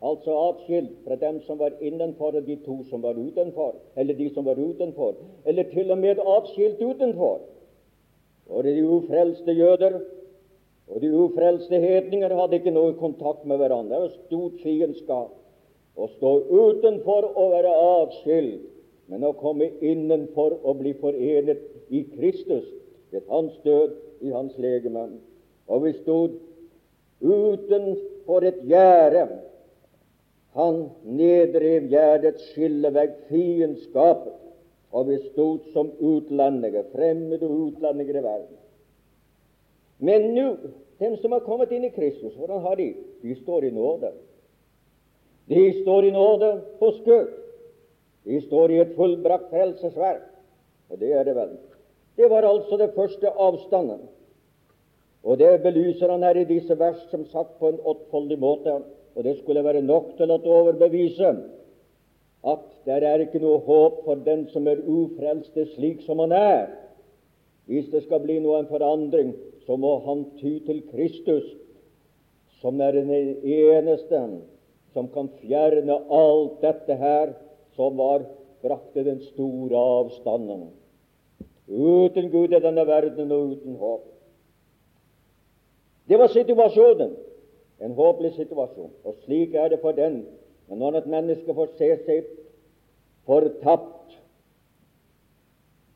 Altså 0.00 0.32
atskilt 0.32 0.94
fra 1.04 1.16
dem 1.20 1.42
som 1.44 1.58
var 1.58 1.72
innenfor, 1.80 2.32
og 2.32 2.46
de 2.46 2.56
to 2.64 2.78
som 2.88 3.02
var 3.02 3.12
utenfor, 3.12 3.74
eller 3.96 4.14
de 4.16 4.30
som 4.32 4.44
var 4.44 4.56
utenfor, 4.56 5.18
eller 5.44 5.68
til 5.68 5.90
og 5.92 5.98
med 5.98 6.22
atskilt 6.36 6.80
utenfor. 6.80 7.42
For 8.48 8.62
de 8.62 8.86
ufrelste 8.88 9.52
jøder 9.52 9.98
og 10.88 11.00
de 11.00 11.10
ufrelste 11.12 11.80
hedninger 11.80 12.32
hadde 12.36 12.56
ikke 12.56 12.72
noe 12.72 12.94
kontakt 12.96 13.44
med 13.44 13.60
hverandre. 13.60 13.98
Det 13.98 14.06
var 14.06 14.14
stort 14.14 14.62
fiendskap. 14.62 15.34
Å 15.96 16.08
stå 16.16 16.32
utenfor 16.48 17.28
og 17.34 17.52
være 17.52 17.74
atskilt, 17.82 18.64
men 19.12 19.28
å 19.28 19.34
komme 19.36 19.68
innenfor 19.84 20.56
og 20.62 20.80
bli 20.80 20.94
forenet 21.04 21.60
i 21.92 22.00
Kristus 22.16 22.64
ved 23.14 23.22
hans 23.30 23.56
død 23.64 23.94
i 24.20 24.30
hans 24.34 24.58
legeme. 24.58 25.08
Og 25.66 25.84
vi 25.84 25.92
stod 25.92 26.30
utenfor 27.20 28.44
et 28.44 28.60
gjerde. 28.68 29.28
Han 30.54 30.88
nedrev 31.04 31.88
gjerdets 31.90 32.50
skillevegg, 32.52 33.14
fiendskapet, 33.28 34.34
og 34.94 35.08
vi 35.08 35.18
stod 35.32 35.70
som 35.72 35.90
utlendinger, 35.98 36.84
fremmede 36.92 37.48
utlendinger 37.48 38.20
i 38.20 38.22
verden. 38.22 38.58
Men 39.98 40.28
nå, 40.34 40.48
dem 41.02 41.16
som 41.16 41.34
har 41.34 41.42
kommet 41.46 41.72
inn 41.74 41.86
i 41.88 41.94
Kristus, 41.94 42.36
hvordan 42.38 42.62
har 42.62 42.78
de? 42.78 42.92
De 43.22 43.34
står 43.42 43.66
i 43.66 43.74
nåde. 43.74 44.12
De 45.50 45.64
står 45.82 46.06
i 46.06 46.14
nåde 46.14 46.52
hos 46.78 47.00
Gud. 47.04 47.32
De 48.24 48.40
står 48.46 48.70
i 48.70 48.80
et 48.84 48.94
fullbrakt 48.96 49.50
frelsesverk. 49.50 50.22
Og 50.90 51.00
det 51.00 51.12
er 51.12 51.26
det 51.26 51.34
vel. 51.36 51.56
Det 52.16 52.30
var 52.30 52.46
altså 52.46 52.76
det 52.78 52.92
første 52.94 53.30
avstanden. 53.30 54.04
Og 55.24 55.38
det 55.38 55.62
belyser 55.62 56.10
han 56.12 56.22
her 56.22 56.36
i 56.36 56.44
disse 56.48 56.78
vers, 56.78 57.00
som 57.10 57.24
sagt 57.26 57.58
på 57.58 57.68
en 57.72 57.80
åttfoldig 57.80 58.38
måte. 58.38 58.76
Og 59.14 59.24
det 59.24 59.38
skulle 59.38 59.64
være 59.64 59.82
nok 59.82 60.16
til 60.18 60.30
å 60.30 60.40
overbevise 60.42 61.34
at 62.44 62.64
det 62.84 63.00
er 63.08 63.22
ikke 63.24 63.40
noe 63.40 63.62
håp 63.64 64.02
for 64.04 64.20
den 64.20 64.44
som 64.52 64.66
er 64.68 64.82
ufrelste 64.84 65.64
slik 65.72 66.02
som 66.04 66.20
han 66.20 66.34
er. 66.36 66.66
Hvis 67.70 67.88
det 67.92 68.02
skal 68.04 68.20
bli 68.20 68.36
noen 68.44 68.68
forandring, 68.68 69.32
så 69.64 69.78
må 69.80 69.96
han 70.04 70.26
ty 70.36 70.58
til 70.66 70.82
Kristus, 70.90 71.46
som 72.60 72.80
er 72.84 72.92
den 72.98 73.10
eneste 73.40 74.20
som 74.92 75.08
kan 75.14 75.30
fjerne 75.40 75.96
alt 76.12 76.60
dette 76.62 76.96
her 77.00 77.32
som 77.76 77.96
var 77.96 78.26
brakte 78.62 79.04
den 79.04 79.20
store 79.32 79.80
avstanden. 79.98 80.68
Uten 81.68 82.30
Gud 82.30 82.52
er 82.52 82.60
denne 82.60 82.86
verden 82.86 83.32
og 83.32 83.40
uten 83.54 83.76
håp. 83.80 84.02
Det 86.08 86.18
var 86.18 86.28
situasjonen, 86.28 87.14
en 87.80 87.94
håpløs 87.96 88.34
situasjon. 88.36 88.90
Og 89.04 89.14
slik 89.24 89.54
er 89.54 89.68
det 89.72 89.80
for 89.80 89.92
den. 89.96 90.26
Men 90.68 90.78
når 90.78 90.96
et 91.00 91.06
menneske 91.06 91.54
får 91.54 91.68
se 91.78 91.96
seg 92.04 92.24
fortapt, 93.24 94.12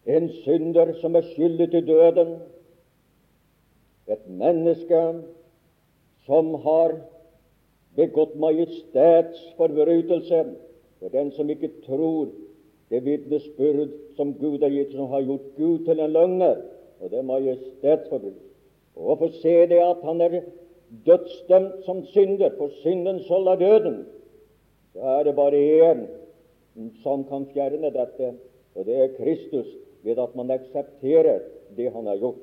en 0.09 0.29
synder 0.41 0.95
som 1.03 1.17
er 1.21 1.29
skyldig 1.35 1.71
til 1.71 1.87
døden, 1.87 2.39
et 4.09 4.29
menneske 4.29 5.03
som 6.25 6.55
har 6.65 6.97
begått 7.97 8.37
majestetsforbrytelse. 8.41 10.45
For 10.99 11.09
den 11.13 11.33
som 11.37 11.51
ikke 11.53 11.71
tror 11.85 12.33
det 12.91 13.05
vitnesbyrd 13.05 14.08
som 14.19 14.35
Gud 14.35 14.63
har 14.63 14.73
gitt, 14.75 14.93
som 14.93 15.13
har 15.13 15.23
gjort 15.23 15.49
Gud 15.57 15.85
til 15.87 16.03
en 16.03 16.15
løgner, 16.15 16.63
og 16.99 17.11
det 17.11 17.21
er 17.21 17.27
majestetsforbud. 17.27 18.39
Og 18.99 19.19
få 19.21 19.29
se 19.39 19.55
det 19.71 19.79
at 19.79 20.03
han 20.03 20.21
er 20.25 20.41
dødsdømt 21.07 21.85
som 21.87 22.03
synder, 22.11 22.51
for 22.59 22.73
synden 22.83 23.21
sold 23.29 23.47
er 23.53 23.61
døden, 23.63 24.01
så 24.93 25.15
er 25.19 25.23
det 25.29 25.37
bare 25.37 25.61
én 25.91 26.07
som 27.03 27.23
kan 27.29 27.47
fjerne 27.53 27.93
dette, 27.95 28.33
og 28.75 28.87
det 28.87 28.97
er 28.97 29.15
Kristus, 29.19 29.71
ved 30.03 30.19
at 30.19 30.35
man 30.37 30.51
aksepterer 30.51 31.41
det 31.77 31.93
han 31.93 32.07
har 32.07 32.19
gjort. 32.19 32.43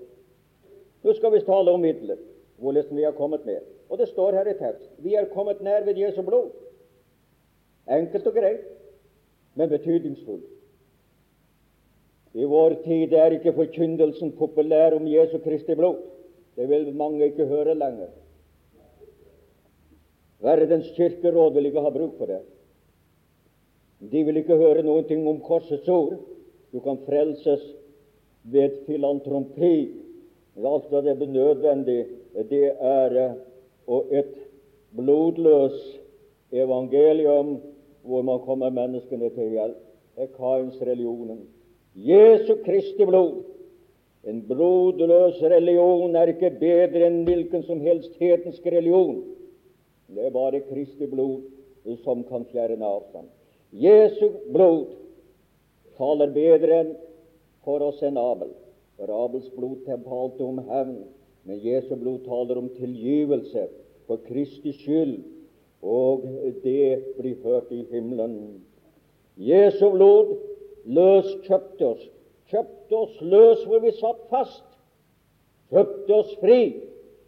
Nå 1.03 1.13
skal 1.13 1.31
vi 1.33 1.43
tale 1.45 1.71
om 1.71 1.79
midler, 1.79 2.17
hvordan 2.57 2.91
vi 2.91 3.03
har 3.03 3.11
kommet 3.11 3.45
med. 3.45 3.59
Og 3.89 3.97
det 3.97 4.07
står 4.07 4.31
her 4.31 4.47
i 4.49 4.57
tekst 4.57 4.89
vi 4.97 5.13
er 5.15 5.27
kommet 5.33 5.61
nær 5.61 5.83
ved 5.85 5.99
Jesu 5.99 6.21
blod. 6.21 6.49
Enkelt 7.91 8.27
og 8.27 8.33
greit, 8.33 8.65
men 9.55 9.69
betydningsfullt. 9.69 10.54
I 12.35 12.45
vår 12.45 12.81
tid 12.83 13.13
er 13.15 13.37
ikke 13.37 13.55
forkynnelsen 13.55 14.33
populær 14.35 14.97
om 14.97 15.07
Jesu 15.07 15.37
Kristi 15.43 15.75
blod. 15.75 16.01
Det 16.55 16.67
vil 16.69 16.89
mange 16.95 17.29
ikke 17.29 17.47
høre 17.47 17.75
lenger. 17.75 18.11
Verdens 20.43 20.91
kirkeråd 20.97 21.55
vil 21.55 21.69
ikke 21.71 21.83
ha 21.85 21.91
bruk 21.95 22.17
for 22.19 22.31
det. 22.31 22.41
De 24.11 24.23
vil 24.27 24.41
ikke 24.41 24.59
høre 24.59 24.83
noen 24.83 25.07
ting 25.07 25.23
om 25.27 25.39
korsets 25.43 25.87
ord. 25.89 26.19
Du 26.75 26.81
kan 26.83 26.99
frelses 27.07 27.63
ved 28.51 28.83
filantropi, 28.85 29.95
alt 30.59 30.91
hva 30.91 31.01
det 31.03 31.15
er 31.15 31.31
nødvendig, 31.31 32.01
det 32.51 32.67
er 32.75 33.15
et 34.11 34.35
blodløs 34.95 35.79
evangelium 36.51 37.57
hvor 38.03 38.21
man 38.21 38.43
kommer 38.45 38.69
menneskene 38.69 39.31
til 39.33 39.55
hjelp. 39.55 39.81
Det 40.15 40.27
er 40.27 40.35
Kains 40.35 40.81
religionen. 40.81 41.41
Jesu 41.95 42.57
Kristi 42.65 43.05
blod. 43.05 43.43
En 44.25 44.41
blodløs 44.41 45.37
religion 45.41 46.15
er 46.17 46.33
ikke 46.33 46.51
bedre 46.59 47.07
enn 47.07 47.23
hvilken 47.27 47.63
som 47.63 47.79
helst 47.85 48.17
hetensk 48.19 48.65
religion. 48.67 49.21
Det 50.11 50.27
er 50.27 50.33
bare 50.33 50.63
Kristi 50.67 51.07
blod 51.07 51.45
som 52.03 52.23
kan 52.27 52.45
fjerne 52.51 52.85
avstand. 52.85 53.29
Jesu 53.71 54.27
blod 54.51 54.95
taler 55.97 56.33
bedre 56.35 56.81
enn 56.81 56.93
for 57.65 57.85
oss 57.85 58.01
enn 58.03 58.19
Abel. 58.19 58.51
For 58.97 59.11
Abels 59.11 59.47
blod 59.55 59.85
talte 59.85 60.43
om 60.43 60.59
hevn, 60.69 60.97
men 61.45 61.61
Jesu 61.63 61.95
blod 61.99 62.25
taler 62.25 62.59
om 62.59 62.69
tilgivelse 62.75 63.67
for 64.07 64.21
Kristi 64.27 64.73
skyld, 64.75 65.17
og 65.85 66.25
det 66.63 67.15
blir 67.17 67.37
hørt 67.43 67.71
i 67.71 67.83
himmelen. 67.91 68.63
Jesu 69.37 69.89
blod 69.93 70.35
løskjøpte 70.85 71.87
oss, 71.87 72.07
kjøpte 72.51 72.97
oss 72.97 73.21
løs 73.21 73.63
hvor 73.65 73.81
vi 73.83 73.93
satt 73.97 74.21
fast, 74.29 74.65
kjøpte 75.73 76.13
oss 76.13 76.35
fri 76.41 76.59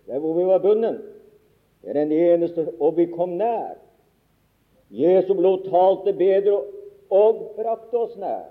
der 0.07 0.21
hvor 0.23 0.37
vi 0.37 0.45
var 0.47 0.61
bundet. 0.63 1.01
Det 1.81 1.89
er 1.89 1.93
den 1.93 2.11
eneste, 2.11 2.67
og 2.79 2.97
vi 2.97 3.05
kom 3.05 3.37
nær. 3.39 3.75
Jesu 4.89 5.33
blod 5.33 5.65
talte 5.67 6.13
bedre 6.15 6.61
og 7.11 7.41
brakte 7.57 7.97
oss 7.97 8.15
nær. 8.19 8.47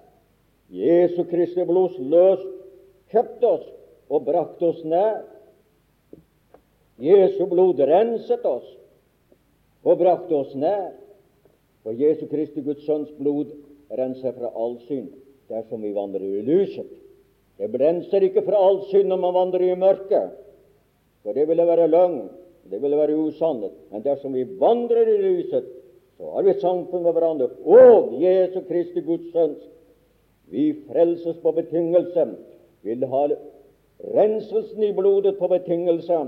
Jesu 0.72 1.24
Kristi 1.30 1.64
blods 1.64 1.96
løs 1.98 2.42
kjøpte 3.12 3.48
oss 3.48 3.66
og 4.10 4.24
brakte 4.26 4.68
oss 4.68 4.84
nær. 4.84 5.22
Jesu 7.00 7.46
blod 7.48 7.80
renset 7.80 8.44
oss 8.48 8.68
og 9.84 9.98
brakte 10.00 10.34
oss 10.36 10.54
nær. 10.54 10.92
For 11.84 11.96
Jesu 11.96 12.26
Kristi 12.26 12.64
Guds 12.66 12.84
Sønns 12.86 13.12
blod 13.18 13.52
renser 13.90 14.32
fra 14.32 14.50
all 14.54 14.78
synd 14.86 15.12
dersom 15.50 15.82
vi 15.82 15.92
vandrer 15.94 16.24
i 16.24 16.42
lyset. 16.46 16.88
Det 17.56 17.70
renser 17.80 18.26
ikke 18.26 18.44
fra 18.44 18.58
all 18.60 18.82
synd 18.90 19.08
når 19.08 19.20
man 19.22 19.36
vandrer 19.36 19.64
i 19.70 19.78
mørket, 19.78 20.34
for 21.22 21.36
det 21.36 21.46
ville 21.48 21.66
være 21.66 21.88
løgn, 21.88 22.26
det 22.70 22.82
ville 22.82 22.98
være 22.98 23.16
usannhet. 23.16 23.72
Men 23.92 24.04
dersom 24.04 24.34
vi 24.34 24.44
vandrer 24.60 25.08
i 25.08 25.16
lyset, 25.22 25.64
så 26.16 26.32
har 26.34 26.42
vi 26.42 26.54
samfunn 26.60 27.04
med 27.04 27.12
hverandre. 27.12 27.48
Og 27.64 28.14
Jesu 28.22 28.60
Kristi 28.68 29.00
Guds 29.04 29.32
Sønns 29.32 29.64
vi 30.46 30.74
frelses 30.86 31.36
på 31.42 31.52
betingelse. 31.52 32.26
Vil 32.86 33.06
ha 33.10 33.22
renselsen 34.14 34.82
i 34.82 34.92
blodet 34.94 35.36
på 35.38 35.48
betingelse. 35.50 36.18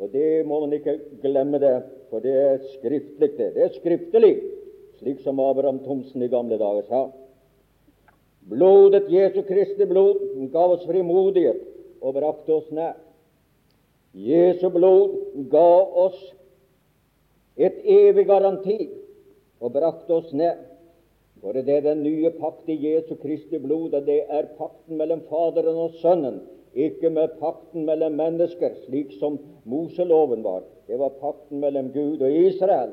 Og 0.00 0.12
det 0.12 0.46
må 0.46 0.60
man 0.62 0.72
ikke 0.72 0.96
glemme, 1.22 1.60
det, 1.60 1.74
for 2.10 2.24
det 2.24 2.32
er 2.32 2.62
skriftlig. 2.78 3.30
Det, 3.36 3.50
det 3.54 3.66
er 3.66 3.74
skriftlig, 3.76 4.32
slik 5.00 5.20
som 5.24 5.40
Abraham 5.40 5.80
Thomsen 5.84 6.22
i 6.22 6.28
gamle 6.28 6.58
dager 6.60 6.86
sa. 6.88 7.02
Blodet, 8.50 9.08
Jesu 9.08 9.42
Kristi 9.48 9.86
blod, 9.86 10.20
gav 10.52 10.76
oss 10.76 10.86
frimodighet 10.88 11.60
og 12.00 12.16
brakte 12.16 12.56
oss 12.56 12.70
nær. 12.74 12.96
Jesu 14.16 14.68
blod 14.72 15.16
ga 15.52 15.68
oss 16.04 16.18
et 17.60 17.78
evig 17.84 18.26
garanti 18.26 18.88
og 19.60 19.72
brakte 19.76 20.16
oss 20.16 20.32
ned. 20.32 20.66
For 21.40 21.56
det 21.56 21.72
er 21.72 21.84
den 21.84 22.02
nye 22.04 22.32
pakt 22.36 22.68
i 22.68 22.76
Jesu 22.76 23.14
Kristi 23.20 23.58
blod, 23.58 23.94
og 23.96 24.08
det 24.08 24.24
er 24.28 24.50
pakten 24.58 24.98
mellom 25.00 25.22
Faderen 25.30 25.78
og 25.86 25.94
Sønnen, 26.02 26.42
ikke 26.76 27.08
med 27.10 27.38
pakten 27.40 27.86
mellom 27.88 28.18
mennesker, 28.20 28.74
slik 28.84 29.14
som 29.20 29.38
Moseloven 29.64 30.44
var. 30.44 30.66
Det 30.88 30.98
var 31.00 31.16
pakten 31.22 31.62
mellom 31.62 31.88
Gud 31.94 32.20
og 32.20 32.34
Israel. 32.34 32.92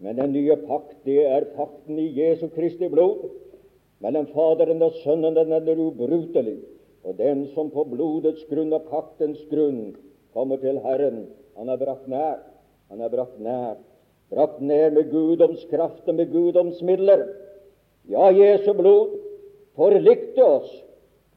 Men 0.00 0.16
den 0.16 0.32
nye 0.32 0.56
pakt, 0.64 0.96
det 1.04 1.20
er 1.28 1.50
pakten 1.56 1.98
i 2.00 2.08
Jesu 2.16 2.48
Kristi 2.54 2.88
blod. 2.88 3.28
Mellom 4.00 4.30
Faderen 4.32 4.80
og 4.82 4.96
Sønnen, 5.02 5.36
den 5.36 5.52
er 5.52 5.76
ubrutelig. 5.76 6.56
Og 7.04 7.18
den 7.18 7.46
som 7.54 7.68
på 7.72 7.84
blodets 7.88 8.46
grunn 8.48 8.72
og 8.76 8.88
paktens 8.88 9.40
grunn 9.52 9.92
kommer 10.36 10.60
til 10.60 10.80
Herren, 10.84 11.26
han 11.56 11.68
er 11.68 11.80
brakt 11.80 12.08
nær. 12.08 12.40
Han 12.90 13.04
er 13.04 13.12
brakt 13.12 13.40
nær. 13.40 13.76
Brakt 14.30 14.60
ned 14.62 14.94
med 14.96 15.10
guddomskraft 15.10 16.08
og 16.08 16.16
med 16.16 16.32
guddomsmidler. 16.32 17.26
Ja, 18.08 18.30
Jesu 18.32 18.72
blod 18.78 19.18
forlikte 19.76 20.44
oss 20.44 20.72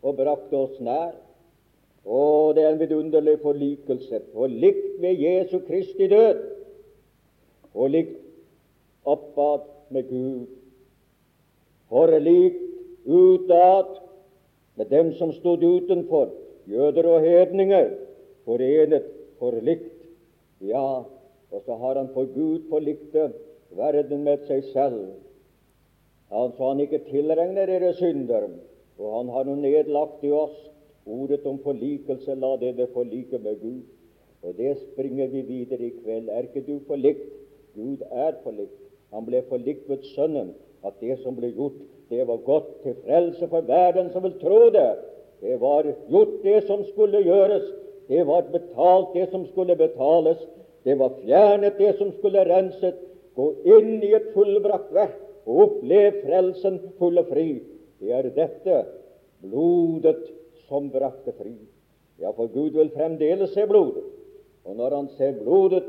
og 0.03 0.17
brakte 0.20 0.55
oss 0.60 0.79
nær. 0.84 1.13
Å, 2.03 2.20
det 2.55 2.63
er 2.63 2.74
en 2.74 2.82
vidunderlig 2.82 3.38
forlikelse. 3.43 4.22
Forlikt 4.36 5.00
ved 5.03 5.22
Jesu 5.24 5.59
Kristi 5.68 6.09
død. 6.11 6.42
Forlikt 7.74 8.23
oppad 9.03 9.68
med 9.89 10.09
Gud. 10.09 10.48
Forlikt 11.89 12.61
utad 13.05 14.00
med 14.75 14.89
dem 14.89 15.13
som 15.13 15.31
stod 15.31 15.63
utenfor, 15.63 16.29
jøder 16.66 17.07
og 17.07 17.22
hedninger. 17.22 17.89
Forenet, 18.46 19.05
forlikt. 19.39 19.92
Ja, 20.61 21.03
og 21.51 21.61
så 21.66 21.75
har 21.75 21.96
han 21.96 22.09
for 22.13 22.25
Gud 22.33 22.70
forlikte 22.70 23.31
verden 23.77 24.24
med 24.24 24.44
seg 24.48 24.63
selv. 24.74 25.13
Han 26.33 26.53
sa 26.57 26.72
han 26.72 26.81
ikke 26.81 27.03
tilregner 27.09 27.70
dere 27.70 27.94
synder, 27.94 28.48
og 28.98 29.18
han 29.18 29.29
har 29.29 29.46
nå 29.48 29.55
nedlagt 29.61 30.24
i 30.25 30.31
oss 30.33 30.55
ordet 31.05 31.44
om 31.46 31.59
forlikelse. 31.63 32.35
La 32.35 32.55
dere 32.61 32.87
forlike 32.94 33.39
med 33.39 33.59
Gud. 33.61 33.83
Og 34.44 34.57
det 34.57 34.75
springer 34.79 35.27
vi 35.31 35.42
videre 35.48 35.87
i 35.87 35.94
kveld. 36.01 36.29
Er 36.29 36.50
ikke 36.50 36.66
du 36.68 36.79
forlikt? 36.87 37.29
Gud 37.75 38.01
er 38.11 38.35
forlikt. 38.44 38.82
Han 39.14 39.26
ble 39.28 39.44
forlikt 39.50 39.90
med 39.90 40.06
Sønnen. 40.16 40.54
At 40.84 40.98
det 41.00 41.20
som 41.22 41.36
ble 41.38 41.54
gjort, 41.54 41.78
det 42.10 42.26
var 42.28 42.42
godt 42.44 42.72
til 42.84 42.96
frelse 43.06 43.48
for 43.48 43.66
verden 43.68 44.10
som 44.12 44.26
vil 44.26 44.36
tro 44.42 44.68
det. 44.74 44.90
Det 45.44 45.60
var 45.62 45.88
gjort, 46.10 46.36
det 46.44 46.64
som 46.68 46.84
skulle 46.92 47.24
gjøres. 47.24 47.64
Det 48.08 48.26
var 48.28 48.50
betalt, 48.52 49.14
det 49.14 49.30
som 49.32 49.46
skulle 49.48 49.76
betales. 49.80 50.42
Det 50.84 50.98
var 51.00 51.14
fjernet, 51.22 51.78
det 51.78 51.94
som 51.98 52.12
skulle 52.18 52.44
renset. 52.50 53.00
Gå 53.36 53.48
inn 53.66 53.96
i 54.04 54.12
et 54.14 54.34
fullbrakt 54.36 54.92
verk 54.94 55.22
og 55.50 55.62
opplev 55.64 56.20
frelsen 56.24 56.78
full 57.00 57.18
og 57.18 57.32
fri. 57.32 57.48
Det 58.00 58.12
er 58.14 58.30
dette 58.36 58.84
blodet 59.44 60.20
som 60.68 60.92
brakte 60.94 61.34
fri. 61.40 61.56
Ja, 62.22 62.32
for 62.32 62.52
Gud 62.54 62.78
vil 62.78 62.92
fremdeles 62.94 63.56
se 63.56 63.66
blodet. 63.68 64.04
Og 64.64 64.78
når 64.78 64.96
han 64.96 65.10
ser 65.18 65.34
blodet, 65.42 65.88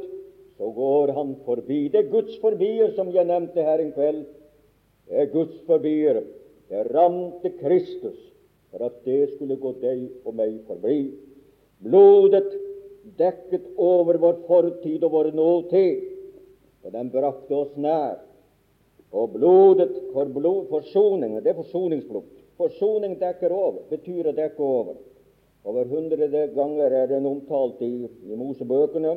så 0.59 0.71
går 0.71 1.12
han 1.17 1.35
forbi. 1.45 1.88
Det 1.88 2.05
er 2.05 2.11
Guds 2.12 2.38
forbier, 2.43 2.93
som 2.95 3.11
jeg 3.14 3.27
nevnte 3.27 3.62
her 3.67 3.83
en 3.83 3.93
kveld. 3.95 4.25
Det 5.09 5.21
er 5.23 5.33
Guds 5.33 5.57
forbier. 5.67 6.23
Det 6.71 6.85
ramte 6.95 7.51
Kristus 7.61 8.21
for 8.71 8.87
at 8.87 9.01
det 9.05 9.35
skulle 9.35 9.59
gå 9.61 9.75
deg 9.83 10.07
og 10.25 10.35
meg 10.38 10.61
forbi. 10.69 10.99
Blodet 11.85 12.47
dekket 13.19 13.67
over 13.77 14.19
vår 14.23 14.40
fortid 14.49 15.03
og 15.05 15.12
vår 15.12 15.31
nåtid, 15.37 16.07
og 16.85 16.95
den 16.95 17.11
brakte 17.12 17.55
oss 17.55 17.75
nær. 17.77 18.23
Og 19.14 19.31
blodet 19.37 19.93
for 20.12 20.27
blod, 20.35 20.64
forsoning, 20.71 21.37
det 21.43 21.53
er 21.53 21.61
forsoningsblod. 21.61 22.25
Forsoning 22.59 23.14
dekker 23.21 23.53
over, 23.55 23.85
betyr 23.90 24.31
å 24.31 24.35
dekke 24.35 24.62
over. 24.62 24.97
Over 25.64 25.87
hundre 25.88 26.27
ganger 26.55 26.93
er 26.93 27.07
den 27.12 27.27
omtalt 27.27 27.79
i, 27.83 27.93
i 28.27 28.37
Mosebøkene, 28.37 29.14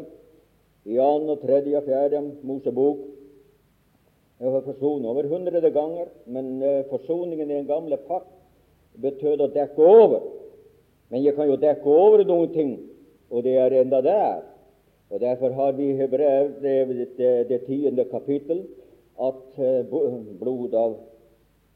i 0.88 0.98
annen 1.04 1.34
og 1.34 1.42
tredje 1.44 1.78
og 1.78 1.88
fjerde 1.88 2.24
Mosebok. 2.48 3.06
Jeg 4.40 4.54
har 4.54 4.66
forsonet 4.66 5.10
over 5.10 5.28
hundre 5.28 5.72
ganger, 5.74 6.12
men 6.26 6.62
uh, 6.64 6.86
forsoningen 6.92 7.50
i 7.50 7.56
den 7.56 7.68
gamle 7.68 7.98
pakt 8.08 8.32
betød 9.02 9.44
å 9.44 9.50
dekke 9.54 9.84
over. 9.84 10.22
Men 11.10 11.24
jeg 11.24 11.36
kan 11.36 11.50
jo 11.50 11.58
dekke 11.60 11.90
over 11.90 12.24
noen 12.28 12.54
ting, 12.54 12.72
og 13.32 13.44
det 13.44 13.58
er 13.60 13.76
enda 13.82 14.02
der. 14.06 14.46
Og 15.10 15.20
Derfor 15.24 15.56
har 15.56 15.72
vi 15.72 15.90
i 15.92 15.98
Hebrev 15.98 16.58
det, 16.62 16.78
det, 17.18 17.32
det 17.50 17.62
tiende 17.66 18.06
kapittel 18.12 18.66
at 19.24 19.60
eh, 19.64 19.86
blod 20.40 20.76
av, 20.76 20.98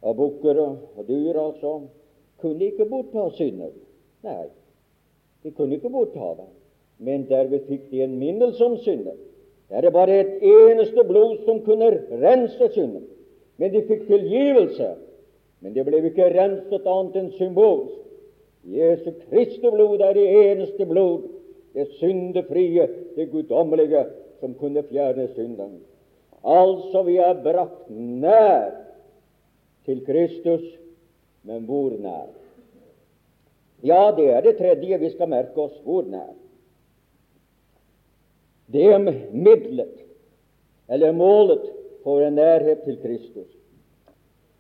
av 0.04 0.18
bukker 0.20 0.60
og 0.62 1.06
dyr 1.08 1.40
altså 1.40 1.78
kunne 2.42 2.68
ikke 2.68 2.90
bortta 2.90 3.30
synder. 3.38 3.72
Nei, 4.26 4.50
de 5.44 5.54
kunne 5.56 5.80
ikke 5.80 5.94
bortta 5.94 6.34
det. 6.42 6.50
Men 7.02 7.26
derved 7.30 7.66
fikk 7.68 7.90
de 7.92 8.04
en 8.06 8.18
minnelse 8.22 8.62
om 8.66 8.78
synden. 8.78 9.18
Det 9.72 9.86
er 9.86 9.94
bare 9.94 10.20
et 10.20 10.44
eneste 10.44 11.04
blod 11.08 11.40
som 11.46 11.62
kunne 11.66 11.90
rense 12.22 12.68
synden. 12.74 13.08
Men 13.58 13.74
de 13.74 13.82
fikk 13.88 14.06
tilgivelse. 14.10 14.94
Men 15.62 15.74
det 15.74 15.86
ble 15.86 16.02
ikke 16.10 16.30
renset 16.34 16.88
annet 16.90 17.18
enn 17.22 17.32
symbolsk. 17.38 17.98
Jesu 18.68 19.14
Kristi 19.30 19.70
blod 19.74 20.02
er 20.06 20.14
det 20.14 20.26
eneste 20.38 20.86
blod, 20.86 21.24
det 21.74 21.88
syndefrie, 21.98 22.86
det 23.16 23.32
guddommelige, 23.32 24.04
som 24.42 24.54
kunne 24.60 24.84
fjerne 24.90 25.28
synden. 25.34 25.80
Altså, 26.44 27.02
vi 27.06 27.18
er 27.18 27.42
brakt 27.44 27.90
nær 27.90 28.70
til 29.86 30.06
Kristus, 30.06 30.64
men 31.44 31.66
hvor 31.66 31.94
nær? 31.98 32.30
Ja, 33.86 34.12
det 34.18 34.30
er 34.30 34.42
det 34.46 34.58
tredje 34.58 35.00
vi 35.00 35.10
skal 35.10 35.30
merke 35.30 35.62
oss. 35.62 35.78
Hvor 35.86 36.06
nær? 36.06 36.34
Det 38.72 38.86
er 38.94 39.00
middelet, 39.32 39.96
eller 40.90 41.12
målet, 41.12 41.64
for 42.04 42.22
en 42.26 42.34
nærhet 42.34 42.82
til 42.86 42.98
Kristus. 43.02 43.50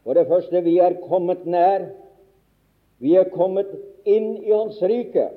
For 0.04 0.13
det 0.13 0.28
første, 0.28 0.62
vi 0.62 0.78
er 0.78 1.00
kommet 1.08 1.45
nær. 1.45 1.88
Vi 3.02 3.15
er 3.17 3.30
kommet 3.34 3.71
inn 4.06 4.36
i 4.43 4.52
Hans 4.52 4.78
rike 4.82 5.28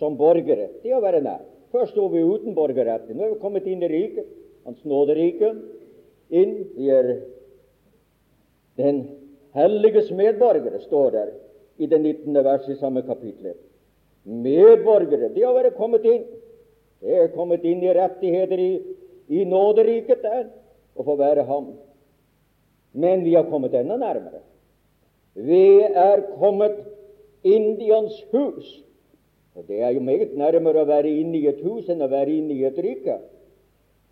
som 0.00 0.16
borgere. 0.20 0.68
Det 0.82 0.92
å 0.96 1.00
være 1.00 1.22
nær. 1.24 1.40
Først 1.72 1.94
sto 1.94 2.06
vi 2.12 2.24
uten 2.24 2.56
borgerretten. 2.56 3.16
Nå 3.16 3.24
er 3.24 3.34
vi 3.34 3.42
kommet 3.42 3.66
inn 3.68 3.82
i 3.84 3.90
riket, 3.90 4.28
Hans 4.68 4.84
nåderike 4.88 5.54
inn. 6.28 6.54
Vi 6.76 6.90
er 6.92 7.14
den 8.78 9.02
helliges 9.56 10.10
medborgere, 10.12 10.80
står 10.84 11.10
der 11.16 11.32
i 11.78 11.86
det 11.86 12.00
19. 12.00 12.36
verset 12.44 12.76
i 12.76 12.80
samme 12.80 13.02
kapittel. 13.06 13.56
Medborgere, 14.24 15.32
det 15.34 15.46
å 15.48 15.54
være 15.56 15.76
kommet 15.76 16.04
inn. 16.08 16.24
Det 17.00 17.14
er 17.14 17.34
kommet 17.34 17.64
inn 17.64 17.82
i 17.84 17.92
rettigheter 17.94 18.58
i, 18.58 18.72
i 19.28 19.44
nåderiket 19.44 20.22
der, 20.22 20.48
og 20.98 21.04
få 21.06 21.16
være 21.16 21.44
ham. 21.46 21.72
Men 22.92 23.24
vi 23.24 23.34
har 23.34 23.46
kommet 23.50 23.74
enda 23.74 23.96
nærmere. 23.96 24.42
Vi 25.34 25.80
er 25.86 26.24
kommet 26.38 26.80
inn 27.46 27.76
i 27.78 27.90
Hans 27.90 28.16
hus. 28.32 28.70
Og 29.54 29.68
Det 29.68 29.80
er 29.82 29.90
jo 29.94 30.00
meget 30.00 30.34
nærmere 30.38 30.82
å 30.82 30.88
være 30.88 31.10
inne 31.10 31.38
i 31.38 31.46
et 31.50 31.62
hus 31.62 31.88
enn 31.90 32.02
å 32.02 32.10
være 32.10 32.34
inne 32.34 32.54
i 32.54 32.64
et 32.66 32.78
rike. 32.78 33.18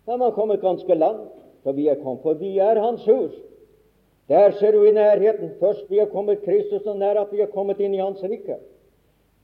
Da 0.05 0.13
har 0.13 0.21
man 0.21 0.31
kommet 0.35 0.63
ganske 0.63 0.95
langt, 0.95 1.35
så 1.63 1.71
vi 1.75 1.87
er 1.87 1.99
kommet, 1.99 2.23
for 2.23 2.39
vi 2.39 2.57
er 2.63 2.79
Hans 2.79 3.03
hus. 3.07 3.35
Der 4.27 4.51
ser 4.59 4.71
du 4.71 4.83
i 4.83 4.91
nærheten. 4.91 5.53
Først 5.59 5.89
vi 5.91 5.99
har 5.99 6.11
kommet 6.11 6.43
Kristus 6.43 6.83
så 6.83 6.93
nær 6.93 7.19
at 7.19 7.31
vi 7.31 7.39
har 7.39 7.51
kommet 7.51 7.79
inn 7.79 7.95
i 7.95 8.03
Hans 8.03 8.23
rike. 8.23 8.59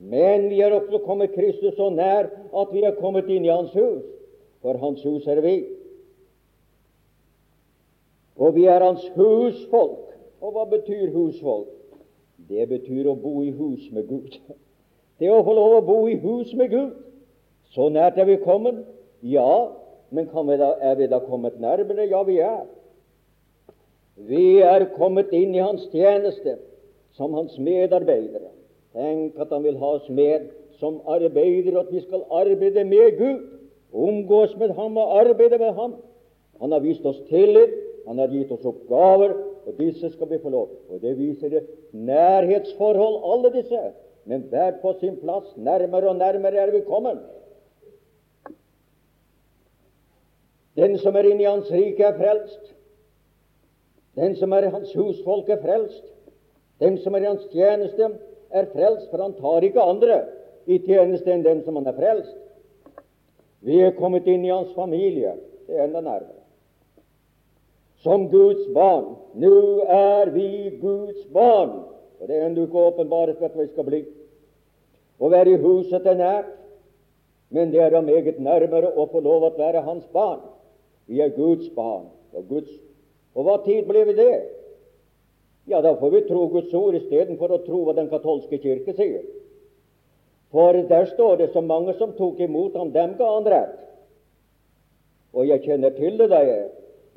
Men 0.03 0.49
vi 0.49 0.59
har 0.59 0.73
også 0.75 0.99
kommet 1.05 1.31
Kristus 1.31 1.77
så 1.77 1.87
nær 1.89 2.27
at 2.59 2.73
vi 2.73 2.83
har 2.83 2.97
kommet 2.99 3.29
inn 3.31 3.45
i 3.45 3.51
Hans 3.53 3.71
hus. 3.71 4.03
For 4.63 4.77
Hans 4.79 5.03
hus 5.03 5.27
er 5.27 5.39
vi. 5.43 5.55
Og 8.35 8.55
vi 8.55 8.65
er 8.67 8.83
Hans 8.83 9.05
husfolk. 9.15 10.11
Og 10.43 10.51
hva 10.51 10.65
betyr 10.67 11.13
husfolk? 11.13 11.71
Det 12.49 12.65
betyr 12.67 13.07
å 13.07 13.15
bo 13.15 13.39
i 13.45 13.53
hus 13.55 13.85
med 13.95 14.09
Gud. 14.09 14.35
Det 15.19 15.29
å 15.31 15.43
få 15.45 15.53
lov 15.55 15.77
å 15.77 15.85
bo 15.87 15.99
i 16.11 16.17
hus 16.19 16.51
med 16.59 16.73
Gud. 16.73 16.97
Så 17.71 17.87
nært 17.93 18.19
er 18.19 18.27
vi 18.27 18.41
kommet. 18.43 18.83
Ja, 19.23 19.71
men 20.11 20.27
vi 20.27 20.57
da, 20.59 20.73
er 20.83 20.97
vi 20.99 21.07
da 21.07 21.21
kommet 21.23 21.61
nærmere? 21.63 22.09
Ja, 22.11 22.25
vi 22.27 22.41
er. 22.43 22.65
Vi 24.19 24.59
er 24.61 24.89
kommet 24.97 25.31
inn 25.33 25.55
i 25.55 25.63
hans 25.63 25.87
tjeneste 25.93 26.57
som 27.15 27.33
hans 27.33 27.55
medarbeidere. 27.57 28.51
Tenk 28.93 29.39
at 29.41 29.49
han 29.49 29.63
vil 29.63 29.77
ha 29.81 29.95
oss 29.97 30.09
med 30.09 30.49
som 30.79 30.99
arbeidere, 31.09 31.79
at 31.79 31.91
vi 31.93 32.01
skal 32.03 32.25
arbeide 32.31 32.83
med 32.85 33.17
Gud, 33.17 33.41
omgås 33.93 34.55
med 34.57 34.73
ham 34.77 34.97
og 34.97 35.19
arbeide 35.19 35.57
med 35.57 35.73
ham. 35.73 35.95
Han 36.61 36.71
har 36.71 36.79
vist 36.83 37.05
oss 37.05 37.21
tillit, 37.29 37.73
han 38.07 38.19
har 38.19 38.31
gitt 38.33 38.51
oss 38.51 38.65
oppgaver, 38.65 39.35
og 39.65 39.77
disse 39.79 40.09
skal 40.13 40.29
vi 40.29 40.41
få 40.43 40.49
lov. 40.49 40.69
Og 40.89 41.01
det 41.01 41.15
viser 41.17 41.49
det 41.49 41.63
nærhetsforhold, 41.93 43.21
alle 43.33 43.53
disse. 43.53 43.81
Men 44.25 44.45
hver 44.49 44.77
på 44.81 44.93
sin 44.99 45.17
plass, 45.21 45.55
nærmere 45.57 46.09
og 46.09 46.15
nærmere 46.15 46.57
er 46.57 46.71
vi 46.71 46.83
kommet. 46.87 47.19
Den 50.75 50.97
som 50.97 51.15
er 51.15 51.29
inne 51.29 51.43
i 51.43 51.49
Hans 51.49 51.71
rike, 51.71 52.03
er 52.03 52.17
frelst. 52.17 52.73
Den 54.15 54.35
som 54.35 54.51
er 54.51 54.67
i 54.67 54.69
hans 54.69 54.93
husfolk, 54.93 55.49
er 55.49 55.61
frelst. 55.61 56.05
Den 56.79 56.97
som 57.01 57.15
er 57.15 57.23
i 57.23 57.29
hans 57.31 57.45
tjeneste, 57.51 58.09
er 58.53 58.69
frelst, 58.73 59.09
for 59.11 59.21
han 59.23 59.35
tar 59.39 59.65
ikke 59.65 59.83
andre 59.83 60.19
i 60.69 60.79
tjeneste 60.85 61.31
enn 61.33 61.43
den 61.45 61.61
som 61.65 61.77
han 61.79 61.89
er 61.89 61.97
frelst. 61.97 62.37
Vi 63.63 63.79
er 63.81 63.95
kommet 63.97 64.27
inn 64.27 64.45
i 64.45 64.51
hans 64.51 64.73
familie. 64.75 65.35
Det 65.67 65.77
er 65.77 65.87
enda 65.87 66.01
nærmere. 66.03 66.41
Som 68.03 68.27
Guds 68.31 68.65
barn. 68.75 69.13
Nå 69.39 69.53
er 69.87 70.31
vi 70.35 70.47
Guds 70.81 71.23
barn. 71.35 71.77
Og 72.19 72.27
det 72.27 72.35
er 72.35 72.49
ennå 72.49 72.67
ikke 72.67 72.87
åpenbart 72.89 73.39
hva 73.39 73.51
vi 73.55 73.69
skal 73.71 73.87
bli. 73.87 74.01
Å 75.23 75.29
være 75.31 75.55
i 75.55 75.61
huset 75.61 76.07
er 76.07 76.19
nært, 76.19 76.49
men 77.53 77.71
det 77.71 77.79
er 77.79 77.93
da 77.93 78.01
meget 78.03 78.41
nærmere 78.43 78.89
å 78.97 79.05
få 79.11 79.21
lov 79.23 79.45
å 79.47 79.53
være 79.55 79.85
hans 79.85 80.07
barn. 80.11 80.41
Vi 81.07 81.21
er 81.23 81.31
Guds 81.35 81.69
barn 81.75 82.09
og 82.33 82.49
Guds 82.49 82.71
og 83.33 83.47
hva 83.47 83.57
tid 83.65 83.87
ble 83.89 84.03
vi 84.09 84.15
det? 84.17 84.33
Ja, 85.65 85.81
da 85.81 85.95
får 85.95 86.09
vi 86.09 86.21
tro 86.21 86.47
Guds 86.47 86.73
ord 86.73 86.95
istedenfor 86.95 87.51
å 87.51 87.61
tro 87.63 87.85
hva 87.85 87.95
den 87.95 88.09
katolske 88.11 88.59
kirke 88.59 88.95
sier. 88.97 89.23
For 90.53 90.77
der 90.89 91.07
står 91.13 91.37
det 91.39 91.49
så 91.53 91.63
mange 91.65 91.95
som 91.97 92.11
tok 92.17 92.39
imot 92.43 92.75
ham, 92.77 92.91
dem 92.93 93.15
ga 93.17 93.29
han 93.31 93.47
rett. 93.49 93.77
Og 95.33 95.47
jeg 95.49 95.63
kjenner 95.63 95.95
til 95.97 96.19
det 96.19 96.27
da 96.29 96.43
jeg, 96.45 96.67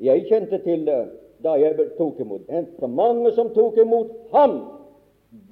jeg 0.01 0.25
kjente 0.29 0.61
til 0.63 0.87
det 0.87 1.01
da 1.45 1.53
jeg 1.59 1.91
tok 1.99 2.21
imot. 2.23 2.47
Så 2.79 2.89
mange 2.89 3.33
som 3.35 3.51
tok 3.53 3.77
imot 3.83 4.15
ham, 4.31 4.57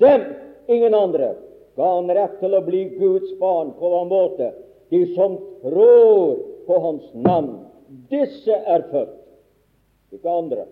dem, 0.01 0.23
ingen 0.71 0.95
andre, 0.97 1.36
ga 1.75 1.91
han 1.97 2.10
rett 2.10 2.39
til 2.39 2.55
å 2.58 2.63
bli 2.65 2.88
Guds 2.95 3.36
barn 3.41 3.75
på 3.77 3.91
hva 3.91 4.01
måte? 4.10 4.49
De 4.89 5.03
som 5.13 5.38
tror 5.62 6.39
på 6.65 6.79
Hans 6.79 7.05
navn. 7.13 7.60
Disse 8.10 8.53
er 8.53 8.86
født 8.91 10.15
ikke 10.15 10.31
andre. 10.31 10.65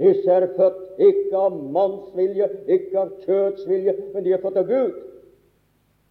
Disse 0.00 0.30
er 0.30 0.48
født 0.56 1.00
ikke 1.04 1.36
av 1.36 1.56
mannsvilje, 1.74 2.48
ikke 2.66 2.98
av 2.98 3.10
kjødsvilje, 3.26 3.96
men 4.14 4.24
de 4.24 4.32
er 4.32 4.40
født 4.42 4.60
av 4.62 4.68
Gud. 4.68 5.00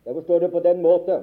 Derfor 0.05 0.21
står 0.25 0.39
det 0.39 0.51
på 0.51 0.59
den 0.65 0.81
måte. 0.81 1.21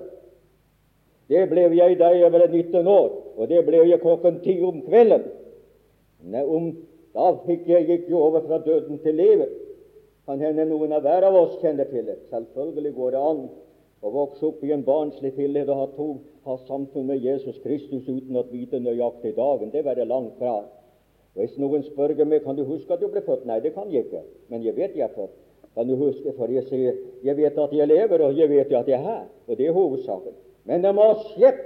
Det 1.28 1.44
ble 1.50 1.68
jeg 1.76 1.98
da 2.00 2.10
jeg 2.16 2.32
ble 2.32 2.46
19 2.48 2.88
år, 2.88 3.08
og 3.36 3.48
det 3.50 3.62
ble 3.66 3.82
jeg 3.84 4.00
klokken 4.02 4.40
ti 4.44 4.58
om 4.64 4.80
kvelden. 4.86 5.26
Nei, 6.28 6.42
om, 6.42 6.70
da 7.14 7.30
fikk 7.44 7.68
jeg, 7.68 7.86
gikk 7.88 8.08
jeg 8.08 8.18
over 8.18 8.44
fra 8.46 8.58
døden 8.64 8.98
til 9.04 9.18
livet. 9.20 9.52
Kan 10.28 10.42
hende 10.44 10.66
noen 10.68 10.92
av 10.92 11.04
hver 11.06 11.28
av 11.28 11.36
oss 11.36 11.54
kjenner 11.62 11.88
til 11.88 12.08
det. 12.08 12.18
Selvfølgelig 12.32 12.94
går 12.96 13.14
det 13.14 13.20
an 13.30 13.44
å 14.04 14.10
vokse 14.14 14.44
opp 14.48 14.64
i 14.64 14.72
en 14.74 14.84
barnslig 14.86 15.34
tillit 15.36 15.70
og 15.70 15.78
ha, 15.80 15.86
to, 15.96 16.08
ha 16.48 16.56
samfunn 16.66 17.08
med 17.08 17.22
Jesus 17.24 17.56
Kristus 17.62 18.08
uten 18.08 18.36
å 18.36 18.44
vite 18.50 18.80
nøyaktig 18.82 19.34
dagen. 19.38 19.72
Det 19.72 19.84
var 19.86 19.96
det 19.98 20.08
langt 20.10 20.36
fra. 20.40 20.60
Hvis 21.38 21.54
noen 21.60 21.84
spør 21.86 22.16
meg 22.26 22.42
kan 22.42 22.56
du 22.58 22.64
huske 22.66 22.92
at 22.92 23.00
du 23.00 23.06
ble 23.12 23.22
født, 23.22 23.44
nei, 23.46 23.60
det 23.62 23.70
kan 23.76 23.90
jeg 23.92 24.08
ikke, 24.08 24.24
men 24.50 24.64
jeg 24.66 24.74
vet 24.74 24.96
jeg 24.98 25.06
er 25.06 25.14
født. 25.14 25.36
Kan 25.76 25.86
du 25.86 25.94
huske, 25.94 26.32
for 26.34 26.50
jeg 26.50 26.64
sier 26.66 26.96
jeg 27.22 27.36
vet 27.38 27.58
at 27.62 27.74
jeg 27.76 27.86
lever, 27.86 28.24
og 28.26 28.34
jeg 28.34 28.50
vet 28.50 28.72
at 28.74 28.88
jeg 28.90 28.98
er 28.98 29.04
her, 29.04 29.26
og 29.46 29.58
det 29.58 29.68
er 29.68 29.76
hovedsaken. 29.76 30.34
Men 30.66 30.82
det 30.82 30.90
må 30.96 31.04
ha 31.06 31.14
skjedd 31.28 31.60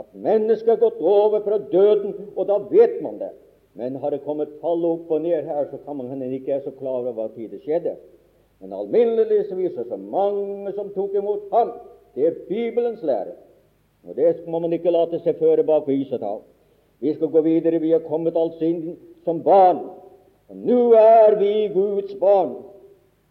at 0.00 0.14
mennesket 0.14 0.70
har 0.72 0.80
gått 0.80 1.02
over 1.04 1.42
fra 1.44 1.58
døden, 1.72 2.14
og 2.34 2.48
da 2.48 2.56
vet 2.70 3.02
man 3.04 3.18
det. 3.20 3.34
Men 3.76 3.98
har 4.00 4.14
det 4.14 4.24
kommet 4.24 4.56
fallet 4.62 4.88
opp 4.88 5.10
og 5.12 5.20
ned 5.22 5.44
her, 5.44 5.66
så 5.70 5.78
kan 5.84 5.98
man 6.00 6.22
ikke 6.24 6.56
er 6.56 6.64
så 6.64 6.72
klar 6.78 7.02
over 7.02 7.12
hva 7.18 7.28
tid 7.34 7.52
det 7.52 7.60
skjedde. 7.66 7.98
Men 8.62 8.72
alminneligvis 8.74 9.52
viser 9.54 9.84
så 9.86 9.98
mange 10.00 10.72
som 10.74 10.88
tok 10.96 11.14
imot 11.14 11.50
ham. 11.52 11.76
Det 12.16 12.26
er 12.26 12.40
Bibelens 12.48 13.04
lære. 13.06 13.36
Og 14.08 14.16
det 14.16 14.32
må 14.48 14.58
man 14.58 14.72
ikke 14.72 14.90
late 14.90 15.20
seg 15.22 15.36
føre 15.38 15.66
bak 15.66 15.86
viset 15.86 16.24
av. 16.24 16.40
Vi 16.98 17.14
skal 17.14 17.28
gå 17.28 17.40
videre. 17.40 17.78
Vi 17.78 17.92
har 17.92 18.06
kommet 18.06 18.36
altså 18.36 18.64
inn 18.64 18.96
som 19.24 19.42
barn. 19.42 19.84
Og 20.48 20.56
nå 20.56 20.80
er 20.98 21.36
vi 21.38 21.52
Guds 21.74 22.14
barn. 22.20 22.56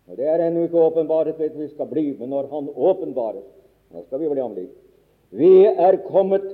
Og 0.08 0.18
Det 0.18 0.28
er 0.28 0.46
ennå 0.46 0.68
ikke 0.68 0.80
åpenbart 0.80 1.36
hva 1.36 1.50
vi 1.52 1.68
skal 1.68 1.90
bli, 1.90 2.06
men 2.20 2.30
når 2.32 2.48
Han 2.52 2.70
åpenbares, 2.72 3.44
da 3.92 4.04
skal 4.06 4.22
vi 4.22 4.30
bli 4.30 4.42
ham 4.42 4.56
lik. 4.56 4.72
Vi 5.36 5.66
er 5.66 5.98
kommet 6.08 6.46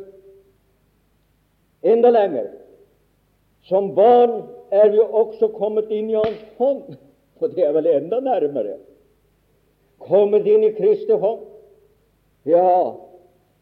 enda 1.83 2.09
lenger. 2.09 2.49
Som 3.69 3.93
barn 3.95 4.49
er 4.71 4.89
vi 4.89 4.99
også 4.99 5.51
kommet 5.53 5.91
inn 5.93 6.09
i 6.09 6.17
Hans 6.17 6.41
hånd, 6.57 6.97
og 7.39 7.53
det 7.53 7.63
er 7.67 7.75
vel 7.75 7.87
enda 7.87 8.19
nærmere. 8.19 8.79
Kommet 10.01 10.47
inn 10.49 10.65
i 10.65 10.73
Kristi 10.73 11.13
hånd. 11.13 11.45
Ja, 12.49 12.95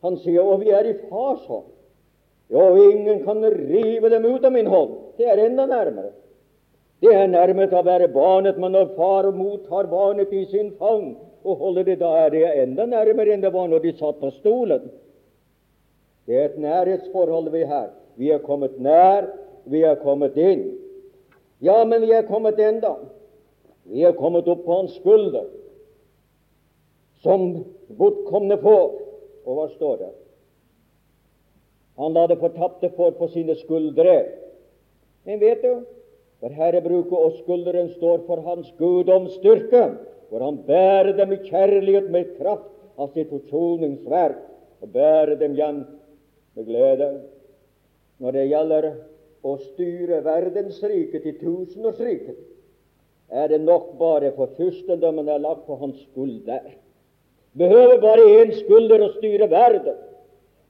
han 0.02 0.18
sier, 0.24 0.42
og 0.42 0.64
vi 0.64 0.72
er 0.74 0.88
i 0.88 0.96
Fars 1.10 1.44
hånd. 1.50 1.71
Jo, 2.52 2.92
ingen 2.92 3.24
kan 3.24 3.44
rive 3.44 4.10
dem 4.10 4.26
ut 4.26 4.46
av 4.46 4.52
min 4.52 4.68
hånd. 4.68 4.98
Det 5.18 5.28
er 5.30 5.40
enda 5.46 5.66
nærmere. 5.66 6.12
Det 7.02 7.14
er 7.16 7.30
nærmere 7.32 7.80
å 7.80 7.86
være 7.86 8.10
barnet, 8.14 8.60
men 8.60 8.76
når 8.76 8.92
far 8.98 9.30
og 9.30 9.38
mottar 9.40 9.88
barnet 9.90 10.34
i 10.36 10.44
sin 10.52 10.74
fang 10.78 11.14
og 11.42 11.64
holder 11.64 11.88
det, 11.88 11.96
da 12.04 12.12
er 12.26 12.34
det 12.34 12.44
enda 12.62 12.86
nærmere 12.86 13.34
enn 13.34 13.42
det 13.42 13.54
var 13.54 13.72
når 13.72 13.86
de 13.86 13.94
satt 13.98 14.20
på 14.20 14.30
stolen. 14.36 14.92
Det 16.28 16.38
er 16.38 16.52
et 16.52 16.60
nærhetsforhold 16.62 17.50
vi 17.56 17.64
har. 17.66 17.90
Vi 18.20 18.30
er 18.36 18.44
kommet 18.44 18.76
nær, 18.80 19.32
vi 19.66 19.82
er 19.88 19.98
kommet 20.04 20.38
inn. 20.38 20.68
Ja, 21.64 21.82
men 21.86 22.04
vi 22.04 22.12
er 22.14 22.28
kommet 22.28 22.60
enda. 22.60 22.98
Vi 23.90 24.04
er 24.06 24.14
kommet 24.18 24.48
opp 24.52 24.66
på 24.66 24.76
hans 24.76 25.00
skulder 25.00 25.48
som 27.24 27.64
bortkomne 27.98 28.60
få. 28.62 28.78
Og 29.46 29.58
hva 29.58 29.70
står 29.74 29.98
det? 30.04 30.12
Han 32.02 32.16
la 32.18 32.26
det 32.28 32.40
fortapte 32.42 32.90
for 32.98 33.14
på 33.14 33.28
sine 33.30 33.56
skuldre. 33.60 34.16
Men 35.26 35.40
vet 35.40 35.62
du, 35.62 35.84
for 36.42 36.54
herrebruket 36.58 37.14
og 37.14 37.36
skulderen 37.44 37.92
står 37.94 38.24
for 38.26 38.42
Hans 38.42 38.72
guddomsstyrke, 38.80 39.84
hvor 40.30 40.46
Han 40.48 40.58
bærer 40.66 41.14
dem 41.18 41.36
i 41.36 41.44
kjærlighet 41.46 42.10
med 42.10 42.38
kraft 42.40 42.72
av 42.98 43.12
sitt 43.14 43.30
forsoningsverk, 43.30 44.40
og 44.82 44.90
bærer 44.96 45.36
dem 45.38 45.54
hjem 45.54 45.84
med 46.58 46.66
glede. 46.66 47.10
Når 48.22 48.38
det 48.38 48.50
gjelder 48.50 48.88
å 49.46 49.58
styre 49.62 50.22
verdensriket 50.26 51.22
til 51.26 51.38
tusenårsriket, 51.42 52.38
er 53.32 53.48
det 53.48 53.62
nok 53.62 53.94
bare 54.00 54.34
for 54.36 54.52
fyrstendømmen 54.58 55.30
er 55.30 55.44
lagt 55.44 55.68
på 55.68 55.78
hans 55.80 56.02
skulder. 56.10 56.66
Behøver 57.58 58.02
bare 58.02 58.26
én 58.42 58.52
skulder 58.58 59.06
å 59.06 59.14
styre 59.20 59.48
verden. 59.52 60.00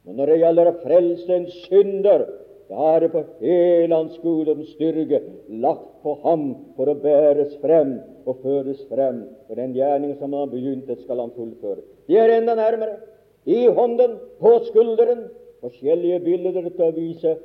Men 0.05 0.17
når 0.17 0.31
det 0.31 0.39
gjelder 0.41 0.69
å 0.71 0.77
frelse 0.81 1.35
en 1.35 1.49
synder, 1.65 2.25
Da 2.71 2.93
er 2.95 3.01
det 3.03 3.09
på 3.11 3.21
hele 3.41 3.91
hans 3.91 4.13
guddoms 4.23 4.69
styrke 4.77 5.19
lagt 5.59 5.89
på 6.05 6.13
ham 6.23 6.43
for 6.77 6.87
å 6.87 6.95
bæres 7.03 7.57
frem 7.59 7.97
og 8.23 8.37
føres 8.45 8.79
frem. 8.87 9.25
For 9.47 9.59
den 9.59 9.73
gjerning 9.75 10.13
som 10.21 10.31
han 10.37 10.47
begynte, 10.53 10.95
skal 11.01 11.19
han 11.19 11.33
fullføre. 11.35 11.83
De 12.07 12.15
er 12.15 12.31
enda 12.37 12.55
nærmere. 12.55 13.01
I 13.43 13.65
hånden, 13.67 14.15
på 14.39 14.53
skulderen. 14.69 15.25
Forskjellige 15.61 16.21
bilder 16.23 16.69
til 16.69 16.85
å 16.87 16.93
vise 16.95 17.35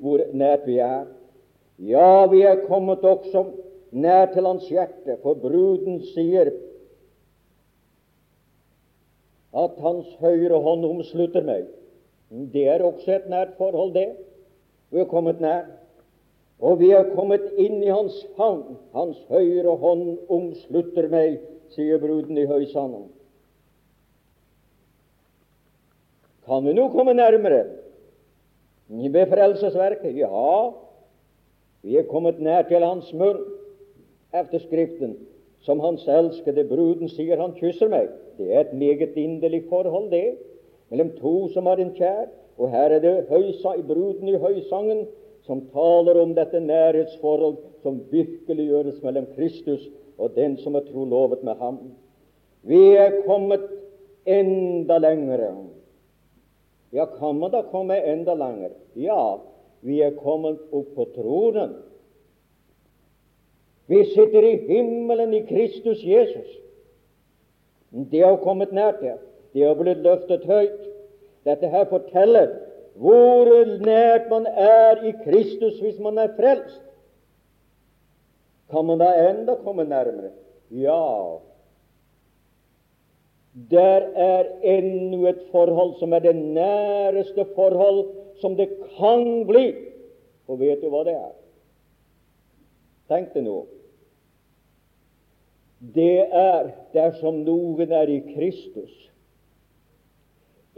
hvor 0.00 0.24
nært 0.32 0.64
vi 0.66 0.78
er. 0.80 1.04
Ja, 1.78 2.24
vi 2.32 2.40
er 2.48 2.64
kommet 2.66 3.04
også 3.04 3.44
nær 3.92 4.32
til 4.32 4.48
hans 4.48 4.64
hjerte, 4.72 5.18
for 5.22 5.36
bruden 5.38 6.00
sier 6.14 6.50
at 9.56 9.76
hans 9.80 10.08
høyre 10.20 10.60
hånd 10.60 10.84
omslutter 10.84 11.44
meg. 11.44 11.68
Det 12.52 12.66
er 12.68 12.84
også 12.84 13.14
et 13.16 13.28
nært 13.30 13.54
forhold, 13.56 13.94
det. 13.94 14.10
Vi 14.92 15.00
er 15.00 15.08
kommet 15.08 15.40
nær. 15.40 15.66
Og 16.58 16.80
vi 16.80 16.90
er 16.90 17.12
kommet 17.14 17.44
inn 17.56 17.82
i 17.84 17.92
hans 17.92 18.16
favn. 18.36 18.76
Hans 18.96 19.20
høyre 19.30 19.76
hånd 19.78 20.18
omslutter 20.28 21.08
meg, 21.12 21.38
sier 21.72 22.00
bruden 22.02 22.38
i 22.40 22.46
høysanden. 22.48 23.06
Kan 26.48 26.64
vi 26.64 26.72
nå 26.72 26.88
komme 26.92 27.12
nærmere 27.12 27.64
ved 28.88 29.26
frelsesverket? 29.28 30.16
Ja, 30.16 30.52
vi 31.84 31.96
er 32.00 32.08
kommet 32.08 32.40
nær 32.40 32.64
til 32.68 32.84
hans 32.84 33.12
munn 33.12 33.42
efter 34.32 34.60
Skriften, 34.64 35.16
som 35.66 35.80
hans 35.80 36.06
elskede 36.08 36.64
bruden 36.68 37.10
sier 37.12 37.40
han 37.40 37.56
kysser 37.58 37.90
meg. 37.92 38.10
Det 38.38 38.52
er 38.52 38.66
et 38.66 38.74
meget 38.78 39.16
inderlig 39.18 39.64
forhold, 39.68 40.10
det, 40.10 40.38
mellom 40.90 41.10
to 41.18 41.48
som 41.54 41.66
har 41.66 41.80
en 41.82 41.94
kjær. 41.96 42.28
Og 42.58 42.70
her 42.70 42.94
er 42.96 43.02
det 43.02 43.26
høysa, 43.30 43.76
bruden 43.86 44.28
i 44.28 44.38
høysangen 44.38 45.06
som 45.46 45.62
taler 45.72 46.18
om 46.20 46.34
dette 46.34 46.60
nærhetsforhold 46.60 47.56
som 47.82 48.00
virkelig 48.10 48.68
gjøres 48.68 49.02
mellom 49.02 49.28
Kristus 49.36 49.86
og 50.18 50.34
den 50.34 50.56
som 50.58 50.74
er 50.74 50.86
trolovet 50.88 51.44
med 51.46 51.54
ham. 51.62 51.78
Vi 52.66 52.80
er 52.98 53.22
kommet 53.26 53.64
enda 54.26 54.98
lengre. 54.98 55.52
Ja, 56.92 57.06
kan 57.06 57.38
man 57.38 57.52
da 57.52 57.62
komme 57.70 57.96
enda 58.12 58.34
lenger? 58.34 58.74
Ja, 58.96 59.38
vi 59.80 60.00
er 60.02 60.16
kommet 60.18 60.58
opp 60.72 60.94
på 60.96 61.06
tronen. 61.14 61.76
Vi 63.88 64.04
sitter 64.04 64.44
i 64.44 64.56
himmelen 64.68 65.34
i 65.34 65.46
Kristus 65.48 66.04
Jesus. 66.04 66.48
Det 67.90 68.20
har 68.20 68.36
kommet 68.44 68.72
nær 68.72 68.98
til. 69.00 69.16
Det 69.56 69.64
har 69.64 69.78
blitt 69.78 70.02
løftet 70.04 70.44
høyt. 70.44 70.82
Dette 71.48 71.70
her 71.72 71.86
forteller 71.88 72.50
hvor 72.98 73.48
nært 73.86 74.26
man 74.30 74.46
er 74.46 75.00
i 75.06 75.14
Kristus 75.24 75.78
hvis 75.80 75.98
man 76.02 76.18
er 76.18 76.34
frelst. 76.36 76.82
Kan 78.68 78.84
man 78.84 79.00
da 79.00 79.12
enda 79.30 79.54
komme 79.64 79.86
nærmere? 79.88 80.34
Ja. 80.70 81.38
Der 83.70 84.10
er 84.14 84.44
ennå 84.62 85.26
et 85.30 85.40
forhold 85.50 85.94
som 85.98 86.12
er 86.12 86.18
det 86.18 86.36
næreste 86.36 87.46
forhold 87.54 88.04
som 88.40 88.56
det 88.56 88.68
kan 88.98 89.46
bli. 89.46 89.72
Og 90.48 90.60
vet 90.60 90.82
du 90.82 90.90
hva 90.92 91.06
det 91.08 91.16
er? 91.16 91.32
Tenk 93.08 93.32
deg 93.34 93.46
nå. 93.46 93.58
Det 95.94 96.26
er 96.34 96.72
dersom 96.94 97.44
noen 97.46 97.92
er 97.94 98.10
i 98.10 98.18
Kristus 98.34 99.08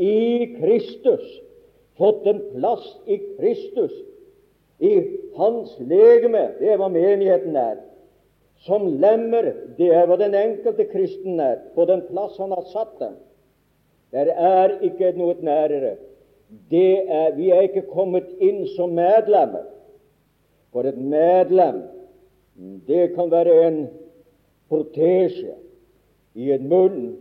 i 0.00 0.46
Kristus, 0.56 1.24
fått 2.00 2.26
en 2.26 2.40
plass 2.54 2.84
i 3.04 3.18
Kristus, 3.36 3.92
i 4.80 4.92
Hans 5.36 5.74
legeme, 5.78 6.46
det 6.60 6.72
er 6.72 6.78
hva 6.80 6.88
menigheten 6.92 7.56
er. 7.60 7.82
Som 8.64 8.86
lemmer, 9.00 9.50
det 9.76 9.90
er 9.92 10.06
hva 10.08 10.16
den 10.20 10.36
enkelte 10.36 10.86
kristen 10.88 11.40
er, 11.40 11.58
på 11.74 11.84
den 11.88 12.00
plass 12.08 12.38
han 12.40 12.54
har 12.56 12.64
satt 12.72 12.94
dem. 13.00 13.18
Der 14.16 14.32
er 14.32 14.78
ikke 14.84 15.12
noe 15.18 15.36
nærere. 15.44 15.98
Det 16.72 17.04
er, 17.04 17.36
vi 17.36 17.52
er 17.54 17.68
ikke 17.68 17.86
kommet 17.92 18.26
inn 18.42 18.64
som 18.72 18.96
medlemmer. 18.96 19.68
For 20.72 20.88
et 20.88 20.96
medlem, 20.96 21.82
det 22.86 23.14
kan 23.14 23.30
være 23.30 23.66
en 23.66 23.88
protesje 24.68 25.54
i 26.34 26.50
en 26.52 26.68
munn, 26.68 27.16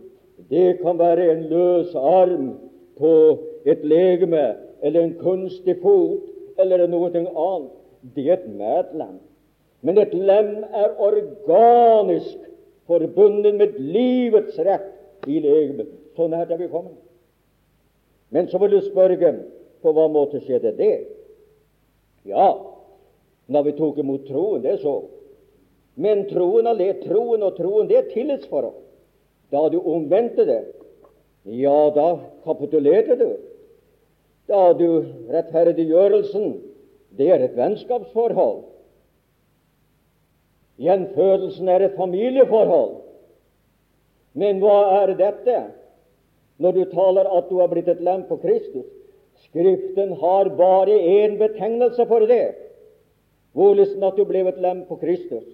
det 0.50 0.80
kan 0.82 0.98
være 0.98 1.32
en 1.32 1.42
løs 1.50 1.94
arm 1.94 2.52
på 2.98 3.12
et 3.64 3.84
legeme 3.84 4.54
eller 4.82 5.00
en 5.00 5.14
kunstig 5.20 5.76
fot 5.82 6.60
eller 6.60 6.86
noe 6.88 7.10
annet. 7.10 7.70
Det 8.16 8.28
er 8.28 8.38
et 8.38 8.48
medlem. 8.48 9.18
Men 9.80 9.98
et 9.98 10.14
lem 10.14 10.64
er 10.64 10.96
organisk 11.00 12.38
forbundet 12.88 13.54
med 13.54 13.78
livets 13.78 14.58
rett 14.58 15.28
i 15.28 15.40
legemet. 15.40 15.88
Så 16.16 16.28
nært 16.28 16.50
er 16.50 16.60
vi 16.60 16.68
kommet. 16.68 16.96
Men 18.30 18.48
så 18.48 18.58
vil 18.58 18.76
du 18.76 18.80
spørre 18.84 19.34
på 19.82 19.92
hva 19.92 20.08
måte 20.08 20.40
skjedde 20.44 20.76
det? 20.76 20.96
Ja, 22.28 22.52
når 23.48 23.62
vi 23.62 23.72
tok 23.78 23.98
imot 23.98 24.28
troen, 24.28 24.62
det 24.62 24.78
så. 24.80 25.00
Men 26.00 26.24
troen, 26.30 26.68
troen 27.04 27.44
og 27.44 27.56
troen, 27.58 27.88
det 27.90 27.98
er 27.98 28.10
tillitsforhold. 28.14 28.78
Da 29.52 29.66
du 29.68 29.80
omvendte 29.82 30.46
det, 30.48 30.62
ja, 31.44 31.90
da 31.92 32.08
kapitulerte 32.46 33.16
du. 33.18 33.30
Da 34.48 34.70
du 34.78 35.04
rettferdiggjørelsen, 35.30 36.54
det 37.18 37.28
er 37.34 37.44
et 37.44 37.56
vennskapsforhold. 37.58 38.62
Gjenfødelsen 40.80 41.68
er 41.68 41.84
et 41.84 41.98
familieforhold. 41.98 42.96
Men 44.40 44.62
hva 44.62 44.78
er 45.02 45.14
dette 45.18 45.58
når 46.62 46.76
du 46.76 46.82
taler 46.94 47.28
at 47.28 47.50
du 47.50 47.58
har 47.60 47.68
blitt 47.72 47.90
et 47.90 48.00
lem 48.04 48.24
på 48.30 48.38
Kristus? 48.40 48.88
Skriften 49.44 50.14
har 50.20 50.52
bare 50.56 50.96
én 50.96 51.36
betegnelse 51.40 52.06
for 52.06 52.24
det. 52.30 52.54
hvorledes 53.52 53.96
at 54.02 54.16
du 54.16 54.24
ble 54.24 54.44
et 54.46 54.60
lem 54.62 54.84
på 54.86 54.96
Kristus. 55.00 55.46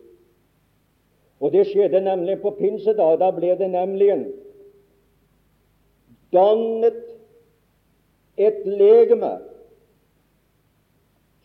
Og 1.40 1.53
det 1.53 1.66
skjedde 1.68 2.01
nemlig 2.01 2.40
på 2.40 2.51
pinsedag. 2.59 3.18
Da 3.20 3.31
ble 3.31 3.53
det 3.59 3.70
nemlig 3.70 4.14
dannet 6.33 7.03
et 8.37 8.64
legeme, 8.66 9.37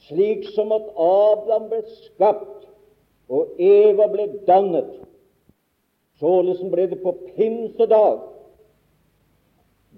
slik 0.07 0.47
som 0.55 0.71
at 0.75 0.89
Adam 0.99 1.69
ble 1.71 1.83
skapt 2.07 2.67
og 3.31 3.55
Eva 3.59 4.09
ble 4.11 4.27
dannet. 4.47 4.89
Således 6.19 6.59
ble 6.71 6.89
det 6.91 6.99
på 7.03 7.15
pinsedag 7.35 8.19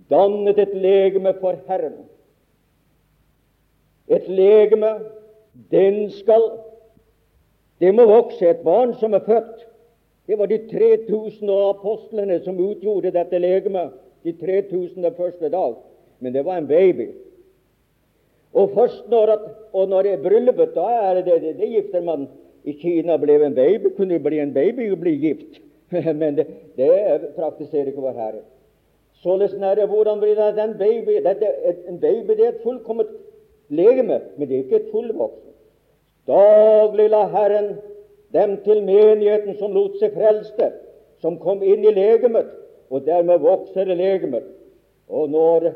dannet 0.10 0.60
et 0.60 0.76
legeme 0.78 1.34
for 1.40 1.58
Herren. 1.68 2.04
Et 4.08 4.28
legeme, 4.28 5.00
den 5.72 6.12
skal 6.12 6.52
Det 7.80 7.90
må 7.96 8.06
vokse 8.06 8.48
et 8.48 8.62
barn 8.64 8.94
som 8.96 9.14
er 9.14 9.20
født. 9.26 9.73
Det 10.28 10.40
var 10.40 10.48
de 10.48 10.58
3000 10.58 11.50
apostlene 11.50 12.40
som 12.44 12.60
utgjorde 12.60 13.12
dette 13.12 13.40
legemet 13.40 13.92
de 14.24 14.34
3000 14.40 15.10
første 15.18 15.50
dag, 15.50 15.76
men 16.20 16.34
det 16.34 16.46
var 16.46 16.58
en 16.58 16.68
baby. 16.68 17.10
Og 18.54 18.72
først 18.76 19.10
når, 19.10 19.34
at, 19.34 19.40
og 19.74 19.90
når 19.90 20.02
det 20.02 20.14
er 20.14 20.24
bryllupet, 20.24 20.76
da 20.76 20.88
er 21.02 21.14
det, 21.14 21.42
det, 21.42 21.56
det 21.58 21.70
gifter 21.70 22.02
man 22.02 22.28
I 22.64 22.72
Kina 22.80 23.18
ble 23.18 23.36
en 23.46 23.56
baby, 23.56 23.92
kunne 23.98 24.20
bli 24.24 24.40
en 24.40 24.54
baby 24.54 24.92
og 24.92 25.00
bli 25.02 25.18
gift. 25.20 25.60
men 26.22 26.38
det, 26.38 26.48
det 26.78 27.34
praktiserer 27.36 27.92
ikke 27.92 28.02
Vår 28.02 28.16
Herre. 28.18 28.44
Således 29.24 29.54
er 29.54 29.76
det 29.76 29.88
hvordan 29.88 30.20
blir 30.20 30.36
det 30.36 30.64
en 30.64 30.78
baby 30.78 31.20
dette, 31.24 31.48
En 31.88 32.00
baby 32.00 32.38
det 32.38 32.46
er 32.46 32.54
et 32.54 32.64
fullkomment 32.64 33.10
legeme, 33.70 34.22
men 34.38 34.50
det 34.50 34.56
er 34.56 34.64
ikke 34.64 34.76
et 34.76 34.92
fullvoksen. 34.92 35.50
Daglig 36.28 37.10
la 37.10 37.26
Herren 37.28 37.74
dem 38.34 38.58
til 38.66 38.84
menigheten 38.86 39.58
som 39.60 39.74
lot 39.76 39.98
seg 40.02 40.16
frelste, 40.18 40.72
som 41.22 41.38
kom 41.40 41.64
inn 41.64 41.86
i 41.86 41.94
legemet, 41.94 42.50
og 42.90 43.06
dermed 43.06 43.42
vokser 43.44 43.90
legemet. 43.94 44.46
Og 45.10 45.30
når 45.30 45.72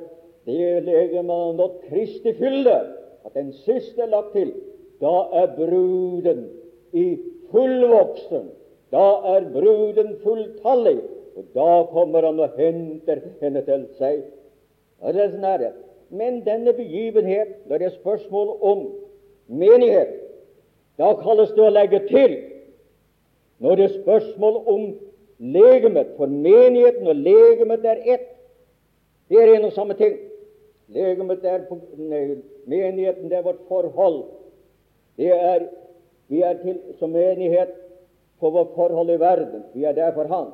det 0.47 0.83
legemet 0.83 1.31
har 1.31 1.53
nådd 1.57 1.81
Kristi 1.89 2.33
fylde, 2.37 2.77
at 3.25 3.33
den 3.35 3.51
siste 3.53 4.01
er 4.01 4.11
lagt 4.11 4.33
til, 4.33 4.53
da 5.01 5.27
er 5.33 5.51
bruden 5.55 6.47
i 6.93 7.17
fullvoksen. 7.51 8.49
Da 8.91 9.07
er 9.35 9.49
bruden 9.51 10.15
fulltallig, 10.23 10.99
og 11.35 11.49
da 11.55 11.71
kommer 11.91 12.25
han 12.25 12.39
og 12.39 12.55
henter 12.57 13.19
henne 13.41 13.61
til 13.67 13.83
seg. 13.99 14.23
Sånn 15.03 15.67
Men 16.09 16.39
denne 16.45 16.71
begivenhet, 16.73 17.67
når 17.67 17.77
det 17.77 17.89
er 17.89 17.97
spørsmål 17.99 18.53
om 18.61 18.85
menighet, 19.47 20.15
da 20.97 21.13
kalles 21.21 21.51
det 21.55 21.63
å 21.63 21.73
legge 21.73 22.01
til. 22.09 22.37
Når 23.61 23.77
det 23.77 23.85
er 23.87 23.99
spørsmål 24.01 24.57
om 24.69 24.87
legemet, 25.37 26.13
for 26.17 26.29
menigheten 26.29 27.07
og 27.07 27.21
legemet 27.21 27.85
er 27.85 28.01
ett. 28.15 28.27
Det 29.29 29.41
er 29.41 29.55
en 29.55 29.67
og 29.69 29.73
samme 29.75 29.97
ting. 29.97 30.17
Legemet 30.93 31.43
er 31.45 31.65
på, 31.67 31.79
nei, 31.99 32.39
menigheten, 32.69 33.27
det 33.29 33.39
er 33.39 33.45
vårt 33.45 33.65
forhold. 33.67 34.23
Det 35.17 35.33
er, 35.33 35.67
vi 36.31 36.41
er 36.45 36.61
til 36.61 36.79
som 36.99 37.11
menighet 37.11 37.73
på 38.39 38.51
vårt 38.53 38.73
forhold 38.75 39.11
i 39.11 39.19
verden. 39.19 39.65
Vi 39.73 39.83
er 39.83 39.97
der 39.97 40.13
for 40.15 40.29
Han. 40.31 40.53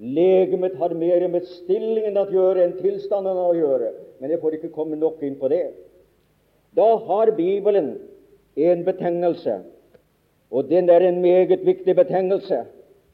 Legemet 0.00 0.78
har 0.80 0.94
mer 0.96 1.26
med 1.28 1.44
stillingen 1.60 2.16
å 2.16 2.24
gjøre 2.32 2.64
enn 2.64 2.78
tilstanden 2.80 3.36
å 3.36 3.52
gjøre. 3.52 3.92
Men 4.20 4.32
jeg 4.32 4.40
får 4.40 4.56
ikke 4.56 4.72
komme 4.72 4.96
nok 4.96 5.20
inn 5.22 5.36
på 5.40 5.50
det. 5.52 5.66
Da 6.76 6.88
har 7.04 7.32
Bibelen 7.36 7.98
en 8.56 8.84
betegnelse, 8.84 9.60
og 10.50 10.68
den 10.68 10.90
er 10.90 11.04
en 11.06 11.20
meget 11.22 11.66
viktig 11.66 11.94
betegnelse 11.96 12.64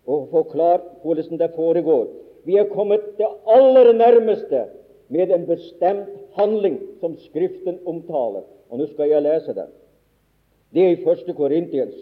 å 0.07 0.23
forklare 0.31 0.81
hvordan 1.03 1.41
det 1.41 1.51
foregår. 1.57 2.07
Vi 2.47 2.57
er 2.57 2.71
kommet 2.71 3.03
det 3.19 3.29
aller 3.51 3.93
nærmeste 3.93 4.65
med 5.09 5.31
en 5.35 5.47
bestemt 5.47 6.13
handling 6.39 6.79
som 7.01 7.17
Skriften 7.27 7.79
omtaler. 7.87 8.47
Og 8.71 8.79
nå 8.79 8.87
skal 8.91 9.11
jeg 9.11 9.23
lese 9.23 9.55
den. 9.55 9.71
Det 10.75 10.83
er 10.83 10.95
i 10.95 11.03
første 11.05 11.35
Korintiens. 11.35 11.95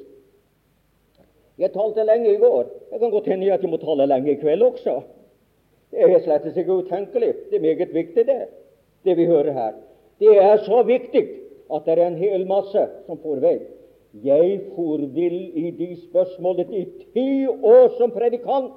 Jeg 1.58 1.72
talte 1.72 2.04
lenge 2.04 2.32
i 2.32 2.40
går. 2.40 2.66
Jeg 2.92 3.00
kan 3.00 3.10
godt 3.10 3.28
hende 3.30 3.52
at 3.52 3.62
jeg 3.62 3.70
må 3.70 3.78
tale 3.78 4.06
lenge 4.10 4.32
i 4.32 4.40
kveld 4.40 4.62
også. 4.62 5.00
Det 5.92 6.02
er 6.02 6.22
slett 6.24 6.48
ikke 6.50 6.80
utenkelig. 6.82 7.34
Det 7.50 7.58
er 7.58 7.62
meget 7.62 7.94
viktig, 7.94 8.26
det, 8.26 8.38
det 9.04 9.16
vi 9.16 9.26
hører 9.26 9.52
her. 9.52 9.76
Det 10.18 10.38
er 10.42 10.56
så 10.66 10.82
viktig 10.82 11.22
at 11.72 11.86
det 11.86 11.96
er 11.96 12.06
en 12.06 12.20
hel 12.20 12.44
masse 12.48 12.84
som 13.06 13.20
får 13.22 13.40
vei. 13.44 13.56
Jeg 14.22 14.60
for 14.74 15.02
vill 15.14 15.38
i 15.58 15.70
de 15.74 15.90
spørsmålene 16.04 16.76
i 16.76 16.84
ti 17.14 17.46
år 17.48 17.96
som 17.98 18.12
predikant, 18.14 18.72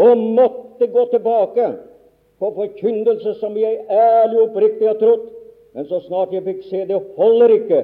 og 0.00 0.18
måtte 0.18 0.86
gå 0.88 1.04
tilbake 1.12 1.66
på 2.40 2.50
forkynnelse 2.56 3.34
som 3.40 3.56
jeg 3.58 3.82
ærlig 3.90 4.38
og 4.40 4.46
oppriktig 4.48 4.88
har 4.88 4.98
trodd. 5.00 5.26
Men 5.74 5.86
så 5.86 6.00
snart 6.06 6.32
jeg 6.34 6.44
fikk 6.46 6.62
se 6.66 6.84
det 6.88 7.00
holder 7.16 7.56
ikke, 7.56 7.80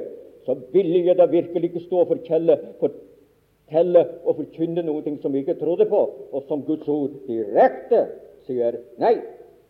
så 0.46 0.56
ville 0.72 1.02
jeg 1.06 1.18
da 1.18 1.26
virkelig 1.30 1.70
ikke 1.70 1.84
stå 1.84 2.02
og 2.02 2.08
fortelle, 2.14 2.56
fortelle 2.80 4.04
og 4.24 4.40
forkynne 4.40 4.84
noe 4.86 5.16
som 5.22 5.34
jeg 5.34 5.44
ikke 5.44 5.60
trodde 5.60 5.86
på, 5.90 6.00
og 6.32 6.46
som 6.48 6.64
Guds 6.66 6.88
ord 6.88 7.12
direkte 7.28 8.06
sier 8.46 8.80
nei, 9.02 9.18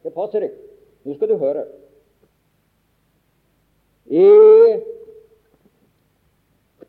det 0.04 0.14
passer 0.14 0.46
ikke. 0.46 0.62
Nå 1.06 1.14
skal 1.16 1.30
du 1.30 1.36
høre. 1.40 1.66
I, 4.08 4.28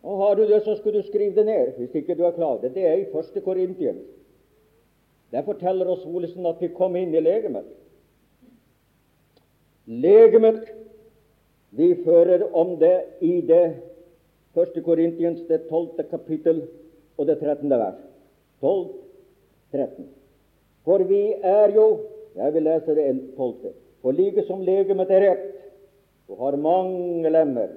og 0.03 0.17
Har 0.17 0.35
du 0.35 0.45
det, 0.47 0.61
så 0.63 0.75
skal 0.75 0.93
du 0.93 1.01
skrive 1.03 1.35
det 1.35 1.45
ned, 1.45 1.73
hvis 1.77 1.95
ikke 1.95 2.15
du 2.15 2.23
er 2.23 2.31
klar. 2.31 2.61
Det 2.61 2.77
er 2.77 2.93
i 2.93 3.09
første 3.11 3.41
Korintien. 3.41 3.99
Det 5.31 5.43
forteller 5.45 5.89
oss 5.91 6.05
Olesen 6.05 6.45
at 6.47 6.61
vi 6.61 6.69
kom 6.71 6.95
inn 6.95 7.11
i 7.15 7.19
legemet. 7.19 7.65
Legemet 9.87 10.61
vi 11.75 11.89
fører 12.05 12.45
om 12.55 12.77
det 12.79 12.95
i 13.21 13.41
det 13.41 13.81
første 14.55 14.81
Korintiens, 14.81 15.41
det 15.49 15.67
tolvte 15.67 16.07
kapittel 16.07 16.63
og 17.17 17.27
det 17.27 17.39
trettende 17.41 17.79
vers. 17.79 17.99
12, 18.61 18.87
13. 19.75 20.07
For 20.87 21.03
vi 21.03 21.33
er 21.43 21.75
jo 21.75 21.89
Jeg 22.37 22.53
vil 22.53 22.63
lese 22.63 22.93
det 22.93 23.33
tolvte. 23.33 23.71
For 24.01 24.13
like 24.13 24.43
som 24.45 24.61
legemet 24.61 25.09
er 25.09 25.23
ett 25.31 25.56
og 26.27 26.37
har 26.37 26.57
mange 26.59 27.29
lemmer, 27.29 27.75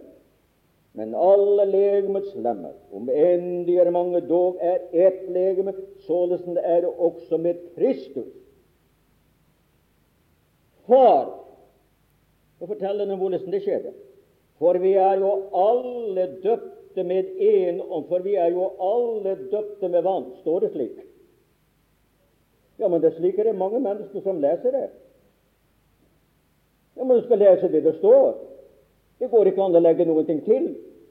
men 0.99 1.15
alle 1.15 1.67
legemets 1.71 2.33
lemmer, 2.35 2.75
om 2.93 3.11
enn 3.15 3.65
de 3.67 3.77
er 3.79 3.93
mange, 3.95 4.21
dog 4.27 4.59
er 4.61 4.83
ett 4.91 5.29
legeme, 5.31 5.75
således 6.07 6.43
er 6.59 6.83
det 6.83 6.91
også 6.91 7.39
med 7.39 7.61
Kristus. 7.77 8.33
For 10.87 11.37
og 12.61 12.69
forteller 12.69 13.05
dem 13.09 13.19
hvordan 13.19 13.53
det 13.53 13.63
skjedde. 13.65 13.93
For 14.61 14.79
vi 14.79 14.93
er 14.93 15.17
jo 15.21 15.31
alle 15.57 16.27
døpte 16.43 17.05
med 17.05 17.31
én 17.41 17.81
ånd, 17.81 18.09
for 18.09 18.21
vi 18.21 18.35
er 18.35 18.51
jo 18.53 18.67
alle 18.77 19.37
døpte 19.53 19.89
med 19.89 20.03
vann. 20.05 20.27
Står 20.43 20.61
det 20.61 20.73
slik? 20.75 20.99
Ja, 22.79 22.89
men 22.89 23.01
det 23.01 23.13
er 23.13 23.17
slik 23.17 23.39
er 23.39 23.49
det 23.49 23.57
mange 23.57 23.81
mennesker 23.81 24.21
som 24.21 24.41
leser 24.41 24.77
det. 24.77 24.91
Ja, 27.01 27.05
men 27.05 27.17
du 27.17 27.23
skal 27.25 27.39
lese 27.41 27.69
det 27.73 27.81
det 27.81 27.95
står. 27.97 28.35
Det 29.19 29.31
går 29.33 29.49
ikke 29.49 29.63
an 29.65 29.77
å 29.79 29.81
legge 29.81 30.05
noe 30.05 30.21
til 30.29 30.67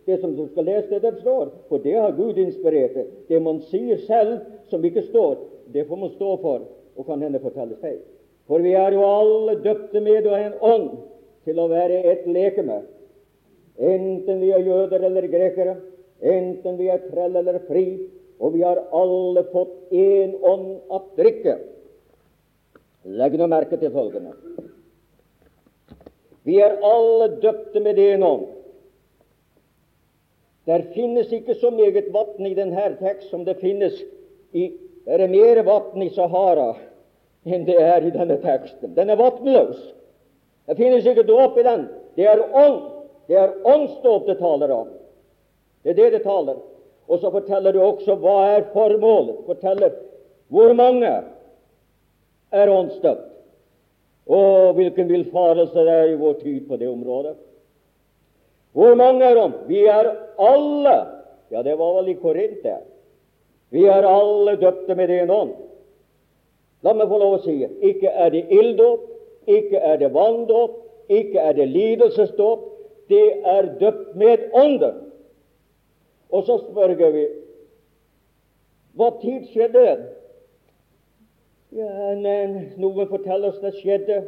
det 0.05 0.19
som 0.21 0.35
du 0.37 0.43
skal 0.51 0.67
lese 0.69 0.99
det 0.99 0.99
det 1.01 1.21
står, 1.23 1.49
for 1.65 1.81
det 1.81 1.95
har 1.97 2.13
Gud 2.13 2.37
inspirert. 2.37 2.93
Det 3.25 3.39
man 3.41 3.57
sier 3.71 3.97
selv 4.05 4.35
som 4.69 4.85
ikke 4.85 5.07
står, 5.09 5.39
det 5.73 5.87
får 5.89 5.97
man 5.97 6.13
stå 6.13 6.35
for, 6.43 6.67
og 6.93 7.09
kan 7.09 7.25
hende 7.25 7.41
fortelle 7.41 7.77
feil. 7.81 7.97
For 8.45 8.61
vi 8.61 8.75
er 8.77 8.93
jo 8.93 9.01
alle 9.01 9.57
døpte 9.65 10.01
med 10.05 10.29
og 10.29 10.37
en 10.37 10.55
ånd 10.61 10.87
til 11.49 11.57
å 11.57 11.67
være 11.73 12.03
et 12.13 12.25
lekeme, 12.29 12.83
enten 13.81 14.41
vi 14.45 14.53
er 14.53 14.69
jøder 14.69 15.09
eller 15.09 15.29
grekere, 15.33 15.77
enten 16.21 16.77
vi 16.77 16.93
er 16.93 17.01
trell 17.09 17.37
eller 17.41 17.63
fri, 17.65 17.87
og 18.37 18.53
vi 18.53 18.61
har 18.61 18.85
alle 18.93 19.45
fått 19.49 19.89
én 19.89 20.37
ånd 20.37 20.75
å 20.85 21.01
drikke. 21.17 21.57
Legg 23.09 23.41
nå 23.41 23.49
merke 23.49 23.81
til 23.81 23.89
følgende. 23.89 24.37
Vi 26.49 26.57
er 26.65 26.79
alle 26.81 27.27
døpte 27.43 27.79
med 27.85 27.99
én 28.01 28.23
ånd. 28.25 28.47
Der 30.65 30.81
finnes 30.95 31.29
ikke 31.33 31.53
så 31.55 31.69
meget 31.71 32.09
vann 32.13 32.45
i 32.45 32.55
denne 32.57 32.87
tekst 32.97 33.29
som 33.29 33.45
det 33.45 33.59
finnes 33.61 34.01
i 34.53 34.71
Det 35.05 35.21
er 35.21 35.31
mer 35.31 35.61
vann 35.65 36.01
i 36.03 36.09
Sahara 36.13 36.73
enn 37.45 37.63
det 37.65 37.77
er 37.81 38.03
i 38.05 38.11
denne 38.13 38.35
teksten. 38.41 38.93
Den 38.93 39.09
er 39.09 39.17
vannløs. 39.17 39.79
Det 40.67 40.75
finnes 40.77 41.05
ikke 41.07 41.23
dåp 41.25 41.57
i 41.57 41.63
den. 41.65 41.87
Det 42.17 42.27
er 42.27 42.41
ånd. 42.53 42.81
Det 43.29 43.37
er 43.37 43.55
åndsdåp 43.65 44.27
det 44.27 44.37
taler 44.41 44.73
om. 44.73 44.91
Det 45.83 45.93
er 45.93 45.97
det 45.97 46.11
det 46.17 46.23
taler. 46.23 46.59
Og 47.07 47.19
så 47.19 47.31
forteller 47.31 47.73
du 47.73 47.81
også 47.81 48.17
hva 48.21 48.37
er 48.57 48.67
formålet. 48.73 49.39
Forteller 49.47 49.95
hvor 50.49 50.73
mange 50.73 51.09
er 52.51 52.69
åndsdøpt, 52.69 53.25
og 54.29 54.73
hvilken 54.77 55.09
villfarelse 55.09 55.85
det 55.85 55.93
er 55.93 56.11
i 56.11 56.19
vår 56.19 56.35
tid 56.43 56.67
på 56.67 56.77
det 56.77 56.89
området. 56.89 57.35
Hvor 58.77 58.93
mange 58.95 59.25
er 59.25 59.39
om? 59.41 59.55
Vi 59.67 59.85
er 59.85 60.11
alle 60.39 60.97
Ja, 61.49 61.63
det 61.65 61.79
var 61.79 61.95
vel 61.95 62.11
i 62.11 62.13
Korint, 62.13 62.59
det. 62.63 62.75
Vi 63.73 63.87
er 63.89 64.05
alle 64.05 64.53
døpte 64.61 64.95
med 64.95 65.09
en 65.09 65.31
ånd. 65.33 65.53
La 66.85 66.93
meg 66.93 67.09
få 67.09 67.17
lov 67.17 67.39
å 67.39 67.41
si 67.41 67.55
ikke 67.65 68.11
er 68.13 68.29
det 68.35 68.43
ilddåp, 68.53 69.07
ikke 69.49 69.81
er 69.81 69.97
det 69.97 70.11
vanndåp, 70.13 70.77
ikke 71.09 71.41
er 71.41 71.57
det 71.57 71.65
lidelsesdåp. 71.73 72.67
Det 73.09 73.41
er 73.41 73.71
døpt 73.79 74.15
med 74.15 74.45
Ånden. 74.53 75.01
Og 76.29 76.43
så 76.45 76.59
spør 76.61 76.93
vi 76.93 77.25
hva 78.93 79.09
tid 79.21 79.47
skjedde 79.49 79.81
det? 79.81 79.95
Ja, 81.69 82.15
men 82.17 82.55
Noen 82.81 83.09
forteller 83.11 83.51
oss 83.51 83.61
det 83.61 83.75
skjedde, 83.77 84.23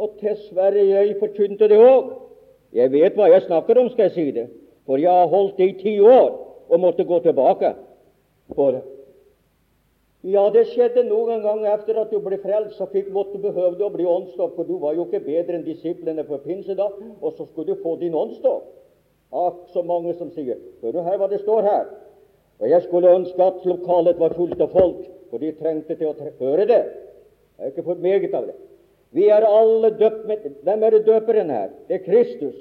og 0.00 0.16
dessverre 0.20 0.80
jeg 0.80 1.18
forkynte 1.20 1.68
det 1.68 1.76
òg. 1.76 2.14
Jeg 2.76 2.92
vet 2.92 3.16
hva 3.16 3.28
jeg 3.28 3.44
snakker 3.44 3.78
om, 3.80 3.90
skal 3.92 4.08
jeg 4.08 4.14
si 4.14 4.26
det, 4.36 4.46
for 4.88 5.00
jeg 5.00 5.12
har 5.12 5.28
holdt 5.32 5.58
det 5.60 5.68
i 5.70 5.78
ti 5.82 5.94
år 6.00 6.30
og 6.68 6.80
måtte 6.80 7.04
gå 7.04 7.18
tilbake 7.24 7.74
på 8.56 8.70
det. 8.74 8.82
Ja, 10.26 10.48
det 10.50 10.64
skjedde 10.72 11.04
noen 11.06 11.44
ganger 11.44 11.68
etter 11.76 12.00
at 12.00 12.10
du 12.10 12.18
ble 12.24 12.40
frelst, 12.42 12.74
så 12.80 12.88
fikk, 12.90 13.12
måtte 13.14 13.38
behøvde 13.38 13.84
å 13.86 13.92
bli 13.92 14.08
åndsdåp, 14.10 14.56
for 14.56 14.66
du 14.66 14.80
var 14.82 14.96
jo 14.96 15.04
ikke 15.06 15.22
bedre 15.22 15.60
enn 15.60 15.68
disiplene 15.68 16.24
for 16.26 16.42
pinsedag, 16.42 16.96
og 17.20 17.36
så 17.36 17.46
skulle 17.46 17.76
du 17.76 17.84
få 17.84 17.94
din 18.00 18.16
åndsdåp. 18.16 18.72
Akk, 19.36 19.62
så 19.74 19.82
mange 19.82 20.12
som 20.14 20.28
sier 20.30 20.58
Hør 20.80 20.92
du 20.94 21.00
her 21.02 21.16
hva 21.18 21.26
det 21.28 21.40
står 21.42 21.64
her? 21.66 21.86
Og 22.60 22.70
jeg 22.70 22.82
skulle 22.82 23.14
ønske 23.14 23.42
at 23.42 23.66
lokalet 23.68 24.20
var 24.20 24.34
fullt 24.36 24.60
av 24.60 24.72
folk, 24.72 25.02
for 25.30 25.42
de 25.42 25.52
trengte 25.58 25.96
til 25.96 26.08
å 26.08 26.30
høre 26.40 26.64
det. 26.68 26.84
Jeg 27.56 27.64
har 27.64 27.72
ikke 27.72 27.86
fått 27.88 28.04
meget 28.04 28.34
av 28.34 28.48
det. 28.48 28.56
Vi 29.16 29.28
er 29.32 29.44
alle 29.48 29.90
døpt 29.96 30.26
med 30.28 30.48
Hvem 30.64 30.82
er 30.82 30.96
det 30.96 31.06
døperen 31.06 31.50
her? 31.50 31.68
Det 31.88 32.00
er 32.00 32.04
Kristus. 32.04 32.56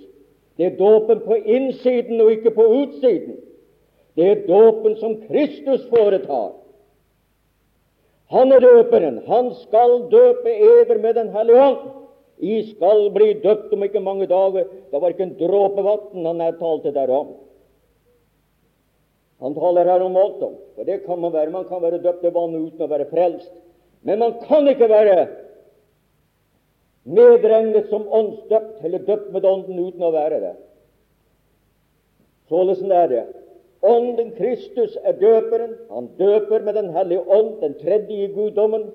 Det 0.57 0.65
er 0.65 0.77
dåpen 0.79 1.19
på 1.25 1.35
innsiden 1.35 2.21
og 2.21 2.31
ikke 2.31 2.53
på 2.55 2.67
utsiden. 2.81 3.39
Det 4.15 4.27
er 4.29 4.45
dåpen 4.47 4.95
som 5.01 5.17
Kristus 5.27 5.83
foretar. 5.89 6.53
Han 8.31 8.51
er 8.51 8.63
døperen. 8.63 9.19
Han 9.27 9.51
skal 9.65 10.05
døpe 10.11 10.53
eder 10.53 10.97
med 11.01 11.13
Den 11.13 11.29
hellige 11.29 11.61
ånd. 11.61 11.91
I 12.37 12.61
skal 12.71 13.09
bli 13.15 13.33
døpt 13.43 13.73
om 13.73 13.83
ikke 13.83 13.99
mange 13.99 14.27
dager. 14.27 14.67
Det 14.91 15.01
var 15.01 15.09
ikke 15.09 15.23
en 15.23 15.37
dråpe 15.39 15.83
vann 15.83 16.25
han 16.25 16.41
her 16.43 16.55
talte 16.59 16.91
derom. 16.95 17.35
Han 19.43 19.55
taler 19.55 19.85
her 19.85 20.03
om 20.03 20.13
måltid, 20.15 20.53
for 20.75 20.87
det 20.87 21.01
kan 21.05 21.19
man 21.19 21.33
være. 21.33 21.51
Man 21.51 21.65
kan 21.67 21.81
være 21.81 22.03
døpt 22.03 22.23
i 22.23 22.33
vannet 22.33 22.69
uten 22.69 22.85
å 22.85 22.91
være 22.91 23.09
frelst. 23.11 23.51
Men 24.05 24.21
man 24.21 24.37
kan 24.47 24.67
ikke 24.69 24.89
være 24.89 25.27
medregnet 27.05 27.89
som 27.89 28.05
åndsdøpt 28.09 28.85
eller 28.85 29.03
døpt 29.05 29.31
med 29.33 29.45
Ånden 29.45 29.79
uten 29.79 30.05
å 30.05 30.13
være 30.13 30.39
det. 30.41 30.53
Således 32.49 32.81
er 32.81 33.09
det. 33.09 33.23
Ånden 33.85 34.31
Kristus 34.37 34.97
er 35.03 35.17
døperen. 35.19 35.75
Han 35.91 36.09
døper 36.17 36.63
med 36.65 36.73
Den 36.73 36.89
hellige 36.93 37.25
ånd, 37.29 37.61
den 37.61 37.75
tredje 37.81 38.25
i 38.25 38.31
guddommen. 38.33 38.87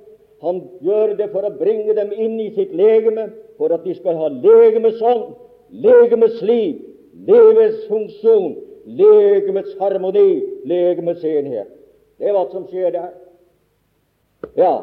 Han 0.43 0.62
gjør 0.80 1.14
det 1.18 1.30
for 1.34 1.45
å 1.45 1.53
bringe 1.59 1.95
dem 1.95 2.12
inn 2.16 2.38
i 2.41 2.51
sitt 2.55 2.72
legeme, 2.72 3.28
for 3.59 3.74
at 3.74 3.84
de 3.84 3.95
skal 3.95 4.16
ha 4.16 4.30
legemets 4.32 5.03
ånd, 5.05 5.34
legemets 5.70 6.41
liv, 6.43 6.80
livets 7.28 7.84
funksjon, 7.91 8.55
legemets 8.87 9.76
harmoni, 9.81 10.43
legemets 10.64 11.24
enhet. 11.24 11.68
Det 12.18 12.28
er 12.28 12.37
hva 12.37 12.47
som 12.53 12.66
skjer 12.68 12.93
der. 12.95 13.12
Ja, 14.57 14.74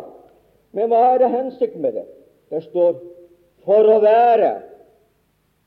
men 0.74 0.90
hva 0.92 1.04
er 1.14 1.22
det 1.22 1.34
hensikten 1.34 1.82
med 1.82 1.94
det? 1.94 2.06
Det 2.50 2.64
står 2.64 2.96
'for 3.66 3.84
å 3.84 4.00
være'. 4.02 4.62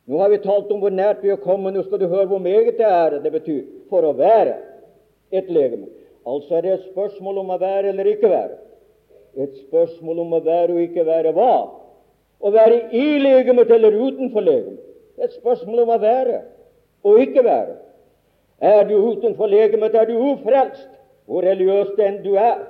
Nå 0.07 0.19
har 0.19 0.29
vi 0.29 0.39
talt 0.39 0.71
om 0.73 0.81
hvor 0.81 0.91
nært 0.91 1.23
vi 1.23 1.31
er 1.31 1.37
kommet. 1.37 1.75
Nå 1.75 1.83
skal 1.83 1.99
du 1.99 2.07
høre 2.07 2.27
hvor 2.27 2.39
meget 2.39 2.79
det 2.79 2.87
er 2.87 3.19
det 3.23 3.33
betyr 3.33 3.63
'for 3.89 4.03
å 4.03 4.17
være' 4.17 4.57
et 5.33 5.51
legeme. 5.51 5.87
Altså 6.27 6.55
er 6.55 6.61
det 6.61 6.73
et 6.73 6.89
spørsmål 6.93 7.39
om 7.39 7.51
å 7.51 7.59
være 7.59 7.89
eller 7.89 8.05
ikke 8.05 8.31
være. 8.31 8.57
Et 9.37 9.53
spørsmål 9.69 10.19
om 10.19 10.33
å 10.33 10.41
være 10.45 10.73
og 10.75 10.81
ikke 10.81 11.07
være 11.07 11.33
hva? 11.33 11.71
Å 12.41 12.51
være 12.51 12.81
i 12.93 13.19
legemet 13.19 13.71
eller 13.71 13.93
utenfor 13.93 14.41
legemet. 14.41 14.81
Et 15.23 15.33
spørsmål 15.33 15.85
om 15.85 15.89
å 15.89 15.99
være 15.99 16.41
og 17.05 17.21
ikke 17.21 17.45
være. 17.45 17.77
Er 18.61 18.85
du 18.85 18.97
utenfor 18.97 19.49
legemet, 19.49 19.95
er 19.95 20.05
du 20.05 20.19
ufrelst, 20.33 20.89
hvor 21.25 21.45
religiøs 21.47 21.97
enn 22.05 22.21
du 22.25 22.35
er. 22.37 22.61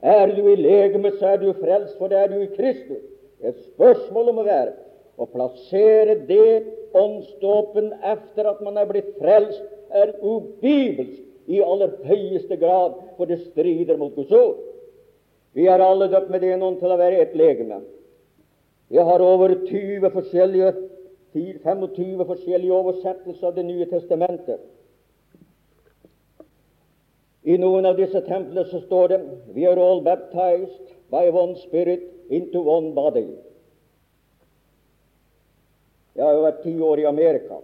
Er 0.00 0.30
du 0.30 0.46
i 0.48 0.56
legemet, 0.56 1.18
så 1.18 1.34
er 1.34 1.40
du 1.42 1.52
frelst, 1.58 1.96
for 1.98 2.08
det 2.08 2.18
er 2.18 2.30
du 2.32 2.38
i 2.40 2.52
Kristus. 2.54 3.02
Et 3.44 3.58
spørsmål 3.74 4.32
om 4.32 4.40
å 4.42 4.46
være. 4.46 4.72
Å 5.18 5.26
plassere 5.26 6.14
det 6.28 6.62
åndsdåpen 6.96 7.90
etter 8.06 8.46
at 8.48 8.62
man 8.64 8.78
er 8.78 8.86
blitt 8.88 9.10
frelst, 9.18 9.64
er 9.90 10.14
ubibelsk 10.22 11.24
i 11.48 11.60
aller 11.64 11.94
høyeste 12.06 12.58
grad, 12.60 12.96
for 13.16 13.26
det 13.26 13.40
strider 13.48 13.98
mot 13.98 14.14
Guds 14.14 14.32
ord. 14.32 14.58
Vi 15.56 15.66
er 15.66 15.82
alle 15.82 16.10
døpt 16.12 16.30
med 16.30 16.44
det 16.44 16.54
noen 16.60 16.76
til 16.78 16.92
å 16.92 17.00
være 17.00 17.24
ett 17.24 17.36
legeme. 17.36 17.80
Vi 18.88 19.00
har 19.02 19.20
over 19.24 19.56
20 19.66 20.12
forskjellige 20.14 20.72
25 21.34 22.24
forskjellige 22.24 22.72
oversettelser 22.72 23.50
av 23.50 23.56
Det 23.56 23.64
nye 23.66 23.86
testamentet. 23.90 24.60
I 27.48 27.56
noen 27.56 27.86
av 27.88 27.96
disse 27.96 28.20
templene 28.26 28.66
så 28.68 28.82
står 28.84 29.12
det 29.12 29.18
We 29.56 29.64
are 29.68 29.80
all 29.80 30.02
baptized 30.04 30.92
by 31.12 31.30
one 31.32 31.56
spirit 31.62 32.04
into 32.28 32.60
one 32.60 32.92
body. 32.96 33.24
Jeg 36.18 36.26
har 36.26 36.34
jo 36.34 36.44
vært 36.44 36.64
ti 36.64 36.74
år 36.82 37.00
i 37.00 37.06
Amerika 37.08 37.60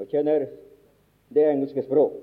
og 0.00 0.12
kjenner 0.12 0.46
det 1.34 1.46
engelske 1.48 1.82
språk. 1.82 2.14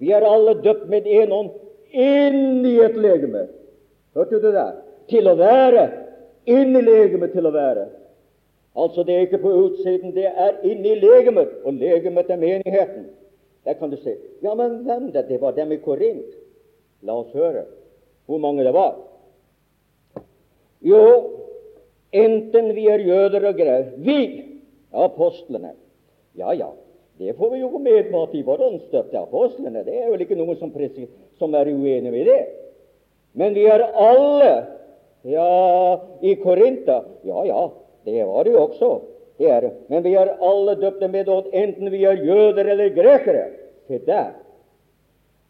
Vi 0.00 0.12
er 0.14 0.24
alle 0.26 0.56
døpt 0.62 0.88
med 0.90 1.06
én 1.06 1.32
ånd 1.34 1.52
inn 1.90 2.64
i 2.66 2.78
et 2.82 2.96
legeme. 2.98 3.44
Hørte 4.14 4.38
du 4.38 4.46
det 4.46 4.54
der? 4.56 4.80
Til 5.10 5.28
å 5.28 5.36
være. 5.38 5.84
Inn 6.50 6.76
i 6.76 6.82
legemet 6.84 7.32
til 7.34 7.46
å 7.48 7.52
være. 7.54 7.86
Altså, 8.74 9.04
det 9.06 9.14
er 9.14 9.26
ikke 9.26 9.42
på 9.44 9.52
utsiden, 9.54 10.14
det 10.16 10.26
er 10.26 10.56
inni 10.66 10.96
legemet, 10.98 11.52
og 11.64 11.76
legemet 11.78 12.30
er 12.30 12.40
menigheten. 12.40 13.04
Der 13.64 13.74
kan 13.74 13.90
du 13.90 13.96
se. 13.96 14.16
Ja, 14.40 14.54
men 14.54 14.82
hvem 14.84 15.10
det? 15.12 15.28
Det 15.28 15.40
var 15.40 15.52
dem 15.52 15.72
i 15.72 15.80
Korint. 15.80 16.36
La 17.04 17.16
oss 17.20 17.32
høre 17.36 17.64
hvor 18.26 18.40
mange 18.40 18.64
det 18.64 18.72
var. 18.72 18.94
Jo, 20.84 21.00
enten 22.12 22.70
vi 22.76 22.86
er 22.88 23.04
jøder 23.04 23.48
og 23.50 23.58
greier 23.58 23.90
Vi, 24.00 24.18
apostlene. 24.92 25.74
Ja, 26.36 26.52
ja, 26.56 26.70
det 27.18 27.36
får 27.36 27.50
vi 27.52 27.60
jo 27.60 27.70
gå 27.72 27.78
med 27.84 28.10
på 28.10 28.22
at 28.24 28.32
de 28.32 28.42
var 28.46 28.62
åndsdøpte 28.64 29.20
apostlene. 29.20 29.84
Det 29.84 29.96
er 30.00 30.10
vel 30.10 30.24
ikke 30.24 30.38
noen 30.38 30.56
som, 30.60 30.72
som 31.38 31.54
er 31.54 31.70
uenig 31.72 32.14
i 32.20 32.24
det. 32.28 32.40
Men 33.34 33.54
vi 33.54 33.66
er 33.70 33.84
alle 33.84 34.52
ja, 35.28 35.48
i 36.22 36.34
Korinta. 36.42 37.02
Ja, 37.24 37.44
ja, 37.48 37.68
det 38.04 38.24
var 38.28 38.44
det 38.44 38.54
jo 38.56 38.64
også. 38.66 38.90
Det 39.38 39.50
er. 39.50 39.68
Men 39.88 40.02
vi 40.04 40.14
er 40.14 40.36
alle 40.40 40.76
døpte 40.78 41.08
med 41.10 41.26
dåd, 41.26 41.50
enten 41.52 41.90
vi 41.90 42.04
er 42.04 42.22
jøder 42.22 42.70
eller 42.74 42.94
grekere. 42.94 43.46
Se 43.88 43.98
der. 44.06 44.32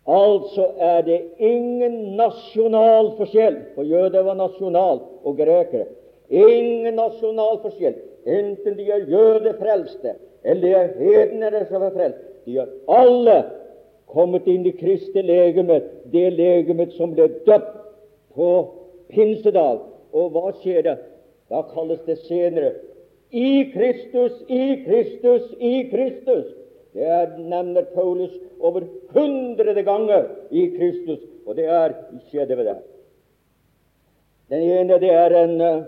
Altså 0.07 0.67
er 0.79 1.01
det 1.03 1.21
ingen 1.39 2.17
nasjonal 2.17 3.15
forskjell, 3.17 3.57
for 3.75 3.89
jøder 3.89 4.25
var 4.27 4.37
nasjonal 4.37 5.01
og 5.25 5.37
grekere. 5.37 5.87
Ingen 6.29 6.97
nasjonal 6.97 7.61
forskjell, 7.63 7.97
enten 8.25 8.77
de 8.77 8.89
er 8.91 9.09
jødefrelste 9.09 10.17
eller 10.45 10.61
de 10.61 10.73
er 10.75 10.89
hednere 10.99 11.67
som 11.69 11.83
er 11.83 11.91
frelst. 11.91 12.21
De 12.45 12.59
er 12.61 12.73
alle 12.93 13.37
kommet 14.13 14.47
inn 14.51 14.67
i 14.69 14.75
Kristi 14.77 15.23
legeme, 15.25 15.81
det 16.13 16.27
legemet 16.37 16.93
som 16.99 17.15
ble 17.17 17.31
døpt 17.49 17.79
på 18.37 18.51
pinsedag. 19.13 19.81
Og 20.15 20.35
hva 20.35 20.53
skjer 20.61 20.85
det? 20.87 20.99
Da 21.51 21.63
kalles 21.73 22.03
det 22.07 22.19
senere 22.29 22.75
i 23.31 23.73
Kristus, 23.73 24.33
i 24.49 24.85
Kristus, 24.85 25.53
i 25.59 25.91
Kristus. 25.91 26.47
Det 26.95 27.03
er, 27.03 27.39
nevner 27.39 27.83
Paulus 27.95 28.31
over 28.61 28.85
hundrede 29.15 29.83
ganger 29.83 30.29
i 30.51 30.69
Kristus, 30.77 31.19
og 31.47 31.57
det 31.57 31.67
er 31.67 31.97
skjedde 32.29 32.57
ved 32.57 32.69
det. 32.71 32.77
Den 34.53 34.63
ene 34.63 34.99
det 35.03 35.11
er 35.11 35.35
en 35.41 35.61
uh, 35.61 35.85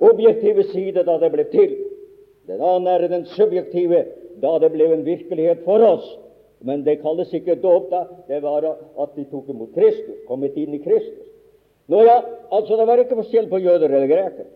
objektive 0.00 0.64
side 0.72 1.04
da 1.06 1.18
det 1.22 1.30
ble 1.32 1.44
til. 1.52 1.76
Den 2.46 2.62
andre 2.62 2.98
er 2.98 3.08
den 3.12 3.26
subjektive 3.36 4.04
da 4.42 4.56
det 4.62 4.72
ble 4.74 4.90
en 4.92 5.04
virkelighet 5.06 5.62
for 5.64 5.82
oss. 5.84 6.06
Men 6.66 6.82
det 6.86 7.00
kalles 7.02 7.32
ikke 7.36 7.58
dåp 7.62 7.90
da. 7.92 8.06
Det 8.28 8.42
var 8.42 8.64
at 8.66 9.14
de 9.16 9.24
tok 9.30 9.48
imot 9.52 9.74
Kristus, 9.74 10.18
kommet 10.28 10.56
inn 10.58 10.74
i 10.74 10.82
Kristus. 10.82 11.26
Nå 11.86 12.02
ja, 12.02 12.16
altså 12.50 12.76
det 12.78 12.86
var 12.88 12.98
ikke 12.98 13.18
forskjell 13.20 13.46
på 13.50 13.60
jøder 13.62 13.92
eller 13.92 14.10
greker. 14.10 14.48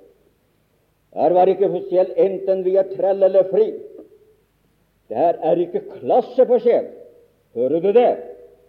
Der 1.15 1.33
var 1.35 1.51
ikke 1.51 1.71
forskjell 1.73 2.13
enten 2.17 2.65
vi 2.65 2.77
er 2.79 2.91
trell 2.95 3.23
eller 3.27 3.49
fri. 3.51 3.73
Der 5.11 5.39
er 5.43 5.59
ikke 5.59 5.83
klasseforskjell. 5.97 6.87
Hører 7.55 7.81
du 7.83 7.91
det? 7.93 8.11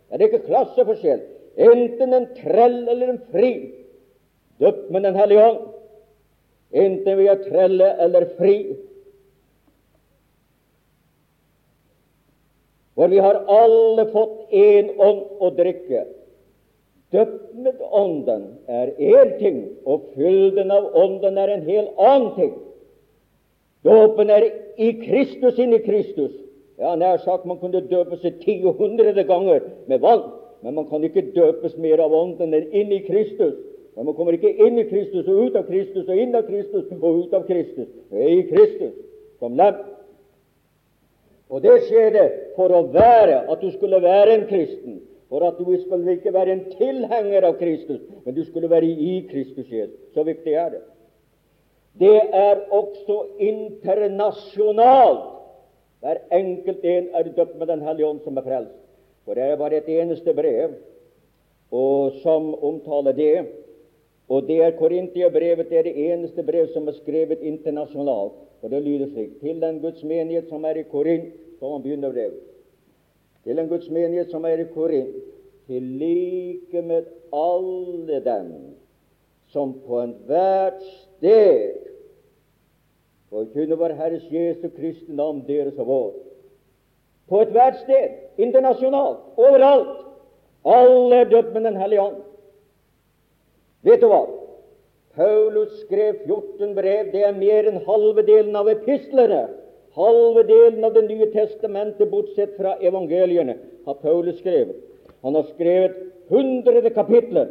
Det 0.10 0.18
er 0.18 0.26
ikke 0.26 0.48
klasseforskjell. 0.48 1.22
Enten 1.58 2.14
en 2.18 2.30
trell 2.40 2.80
eller 2.90 3.14
en 3.14 3.22
fri. 3.32 3.52
Døpt 4.60 4.90
med 4.92 5.06
Den 5.06 5.16
hellige 5.16 5.46
ånd. 5.46 5.60
Enten 6.72 7.18
vi 7.18 7.28
er 7.28 7.44
trelle 7.46 7.92
eller 8.02 8.26
fri. 8.38 8.56
For 12.96 13.08
vi 13.08 13.22
har 13.22 13.44
alle 13.50 14.08
fått 14.12 14.52
én 14.54 14.92
ånd 14.98 15.22
å 15.42 15.50
drikke. 15.58 16.04
Døpt 17.12 17.56
med 17.56 17.80
Ånden 17.92 18.44
er 18.68 18.94
én 18.98 19.40
ting, 19.40 19.64
og 19.86 20.14
fylden 20.16 20.72
av 20.72 20.94
Ånden 20.96 21.38
er 21.38 21.52
en 21.52 21.66
hel 21.68 21.90
annen 22.00 22.30
ting. 22.38 22.54
Dåpen 23.84 24.30
er 24.30 24.46
i 24.78 24.92
Kristus 25.02 25.60
inni 25.60 25.82
Kristus. 25.84 26.32
Ja, 26.80 26.96
nær 26.96 27.20
sagt 27.22 27.46
man 27.46 27.60
kunne 27.60 27.84
døpe 27.90 28.18
seg 28.22 28.40
ti 28.42 28.62
og 28.66 28.80
ganger 28.80 29.60
med 29.88 30.00
vann, 30.00 30.24
men 30.64 30.76
man 30.76 30.88
kan 30.88 31.04
ikke 31.04 31.34
døpes 31.36 31.78
mer 31.78 32.00
av 32.00 32.14
Ånden 32.16 32.54
enn 32.54 32.72
inn 32.72 32.96
i 32.96 33.04
Kristus. 33.06 33.60
Men 33.96 34.06
man 34.06 34.16
kommer 34.16 34.34
ikke 34.38 34.54
inn 34.56 34.80
i 34.80 34.88
Kristus 34.88 35.28
og 35.28 35.46
ut 35.46 35.56
av 35.60 35.68
Kristus 35.68 36.08
og 36.08 36.16
inn 36.18 36.36
av 36.36 36.48
Kristus 36.48 36.88
og 36.96 37.26
ut 37.26 37.34
av 37.34 37.44
Kristus. 37.48 37.90
Det 38.10 38.24
er 38.24 38.36
i 38.38 38.48
Kristus 38.48 38.94
som 39.40 39.58
lem. 39.60 39.84
Og 41.52 41.60
det 41.62 41.82
skjer 41.90 42.14
det 42.16 42.28
for 42.56 42.72
å 42.72 42.86
være, 42.94 43.42
at 43.52 43.60
du 43.60 43.72
skulle 43.76 44.00
være 44.00 44.38
en 44.38 44.46
kristen 44.48 45.02
for 45.32 45.48
at 45.48 45.60
du 45.60 45.78
skulle 45.80 46.12
ikke 46.12 46.34
være 46.34 46.52
en 46.52 46.66
tilhenger 46.76 47.46
av 47.48 47.54
Kristus, 47.56 48.02
men 48.26 48.36
du 48.36 48.44
skulle 48.44 48.70
være 48.70 48.86
i 48.86 49.14
Kristus 49.32 49.70
Jesus. 49.72 50.00
Så 50.14 50.26
viktig 50.28 50.54
er 50.60 50.74
det. 50.74 50.82
Det 52.00 52.18
er 52.36 52.60
også 52.72 53.16
internasjonalt. 53.40 55.30
Hver 56.04 56.20
enkelt 56.36 56.84
en 56.84 57.08
er 57.16 57.32
døpt 57.38 57.56
med 57.60 57.68
Den 57.68 57.82
hellige 57.88 58.08
ånd 58.08 58.20
som 58.26 58.38
er 58.38 58.44
frelst. 58.44 58.76
For 59.26 59.34
det 59.34 59.44
er 59.44 59.56
bare 59.56 59.80
et 59.80 59.90
eneste 60.02 60.34
brev 60.34 60.76
og 61.72 62.20
som 62.24 62.52
omtaler 62.64 63.16
det. 63.16 63.48
Og 64.28 64.48
det 64.48 64.64
er 64.64 64.78
Korintiabrevet. 64.80 65.70
Det 65.70 65.78
er 65.78 65.84
det 65.84 66.12
eneste 66.12 66.44
brev 66.44 66.68
som 66.74 66.88
er 66.88 67.00
skrevet 67.00 67.40
internasjonalt. 67.40 68.36
Og 68.62 68.70
det 68.70 68.84
lyder 68.84 69.08
slik 69.14 69.40
Til 69.40 69.62
den 69.62 69.80
Guds 69.80 70.04
menighet 70.04 70.50
som 70.50 70.66
er 70.66 70.76
i 70.82 70.90
Korint, 70.92 71.32
så 71.60 71.72
han 71.72 71.84
begynner 71.84 72.12
brevet 72.12 72.51
til 73.44 73.60
en 73.60 73.70
Guds 73.70 73.90
menighet 73.90 74.32
som 74.32 74.46
er 74.46 74.62
i 74.62 74.70
Korint, 74.74 75.16
til 75.68 75.84
like 76.02 76.82
med 76.82 77.08
alle 77.34 78.20
dem 78.26 78.52
som 79.52 79.74
på 79.86 80.02
enhvert 80.02 80.82
sted 80.84 81.78
forkynner 83.32 83.80
vår 83.80 83.96
Herres 83.96 84.28
Jesu 84.32 84.68
Kristi 84.76 85.14
navn, 85.16 85.44
deres 85.48 85.78
og 85.80 85.88
vår. 85.88 86.12
På 87.32 87.42
ethvert 87.46 87.80
sted, 87.80 88.18
internasjonalt, 88.38 89.22
overalt. 89.40 90.02
Alle 90.68 91.22
er 91.22 91.30
døpt 91.32 91.54
med 91.54 91.64
Den 91.64 91.80
hellige 91.80 92.02
ånd. 92.02 92.18
Vet 93.88 94.02
du 94.02 94.10
hva? 94.12 94.26
Paulus 95.16 95.72
skrev 95.86 96.20
14 96.28 96.76
brev. 96.76 97.08
Det 97.12 97.24
er 97.24 97.40
mer 97.40 97.70
enn 97.72 97.82
halve 97.88 98.24
delen 98.28 98.56
av 98.56 98.70
epislene 98.72 99.46
Halve 99.96 100.44
delen 100.48 100.84
av 100.84 100.94
Det 100.94 101.04
nye 101.08 101.28
testamentet, 101.34 102.10
bortsett 102.12 102.56
fra 102.58 102.78
evangeliene, 102.80 103.58
har 103.86 103.94
Paulus 103.94 104.40
skrevet. 104.40 104.76
Han 105.22 105.36
har 105.36 105.44
skrevet 105.54 105.98
hundrede 106.30 106.90
kapitler. 106.90 107.50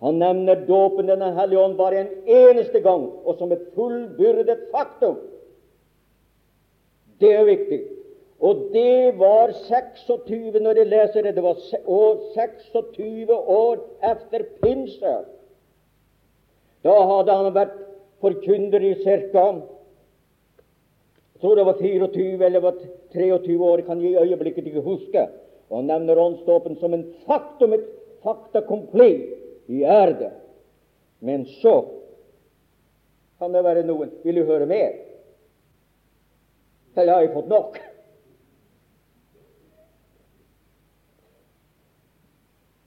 Han 0.00 0.18
nevner 0.18 0.66
dåpen 0.68 1.06
denne 1.06 1.24
Den 1.24 1.38
hellige 1.38 1.60
ånd 1.60 1.76
bare 1.76 2.00
en 2.00 2.12
eneste 2.26 2.80
gang, 2.80 3.08
og 3.24 3.38
som 3.38 3.52
et 3.52 3.66
fullbyrdet 3.74 4.68
faktum. 4.72 5.16
Det 7.20 7.32
er 7.32 7.44
viktig. 7.44 7.80
Og 8.44 8.68
det 8.72 9.18
var 9.18 9.52
26 9.68 10.60
når 10.60 10.76
jeg 10.76 10.90
leser 10.90 11.22
det, 11.22 11.34
det 11.36 11.42
var 11.42 11.56
26 12.34 13.30
år 13.32 13.78
etter 14.04 14.44
pinse. 14.62 15.14
Da 16.84 16.96
hadde 17.08 17.36
han 17.38 17.54
vært 17.54 17.78
forkynner 18.20 18.84
i 18.84 18.94
ca. 19.00 19.46
Jeg 21.44 21.48
tror 21.50 21.56
det 21.56 21.64
var 21.64 21.78
24 21.78 22.46
eller 22.46 22.60
var 22.60 22.74
23 23.12 23.64
år, 23.64 23.78
jeg 23.78 23.86
kan 23.86 24.00
i 24.00 24.16
øyeblikket 24.16 24.66
ikke 24.66 24.80
huske. 24.80 25.26
Og 25.68 25.76
han 25.76 25.90
nevner 25.90 26.18
åndsdåpen 26.18 26.78
som 26.80 26.94
en 26.94 27.02
faktum, 27.26 27.72
et 27.72 27.84
fakta 28.24 28.62
i 29.68 29.82
ære. 29.82 30.30
Men 31.20 31.44
så 31.60 31.84
kan 33.38 33.52
det 33.52 33.64
være 33.64 33.84
noen 33.84 34.10
Vil 34.24 34.36
du 34.36 34.44
høre 34.44 34.66
mer? 34.66 34.96
Eller 36.96 37.12
har 37.12 37.20
jeg 37.20 37.34
fått 37.34 37.52
nok? 37.52 37.78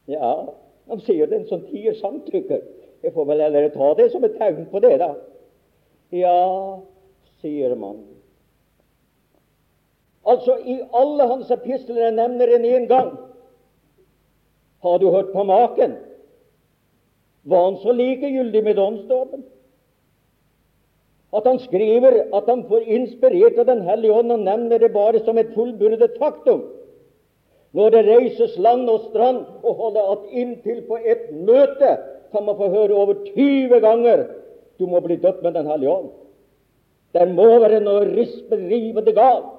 Ja, 0.08 0.34
han 0.90 1.00
sier 1.06 1.30
den 1.30 1.46
som 1.46 1.62
tier, 1.70 1.94
samtykker. 1.94 2.62
Jeg 3.04 3.14
får 3.14 3.26
vel 3.26 3.42
heller 3.42 3.70
ta 3.70 3.94
det 3.94 4.12
som 4.12 4.24
et 4.24 4.38
tegn 4.42 4.66
på 4.72 4.80
det, 4.80 4.98
da. 4.98 5.14
Ja, 6.10 6.80
sier 7.38 7.76
man. 7.76 8.17
Altså, 10.28 10.58
i 10.66 10.80
alle 10.94 11.28
hans 11.30 11.52
epistler 11.52 12.02
jeg 12.04 12.16
nevner 12.18 12.52
en 12.56 12.66
én 12.68 12.88
gang. 12.88 13.12
Har 14.84 14.98
du 15.00 15.10
hørt 15.10 15.32
på 15.34 15.44
maken? 15.44 15.96
Var 17.48 17.64
han 17.64 17.78
så 17.84 17.92
likegyldig 17.96 18.64
med 18.64 18.80
åndsdåpen? 18.80 19.46
At 21.34 21.48
han 21.48 21.60
skriver 21.60 22.36
at 22.36 22.50
han 22.50 22.64
får 22.68 22.88
inspirert 22.88 23.60
av 23.60 23.66
Den 23.66 23.82
hellige 23.88 24.14
ånd 24.14 24.32
og 24.32 24.44
nevner 24.44 24.80
det 24.80 24.94
bare 24.94 25.20
som 25.26 25.38
et 25.38 25.54
fullbyrdet 25.56 26.20
faktum 26.20 26.66
når 27.76 27.90
det 27.94 28.04
reises 28.08 28.56
land 28.58 28.88
og 28.90 29.10
strand 29.10 29.42
og 29.62 29.76
holder 29.76 30.12
at 30.14 30.30
inntil 30.32 30.80
på 30.88 30.98
et 31.04 31.28
møte 31.36 31.92
kan 32.32 32.46
man 32.48 32.56
få 32.58 32.70
høre 32.72 32.96
over 32.96 33.20
20 33.36 33.82
ganger 33.84 34.24
du 34.80 34.88
må 34.88 35.02
bli 35.04 35.18
døpt 35.20 35.44
med 35.44 35.54
Den 35.54 35.68
hellige 35.68 35.92
ånd. 35.92 36.10
Det 37.14 37.28
må 37.36 37.48
være 37.60 37.84
noe 37.84 38.08
rispende 38.08 39.14
galt 39.14 39.57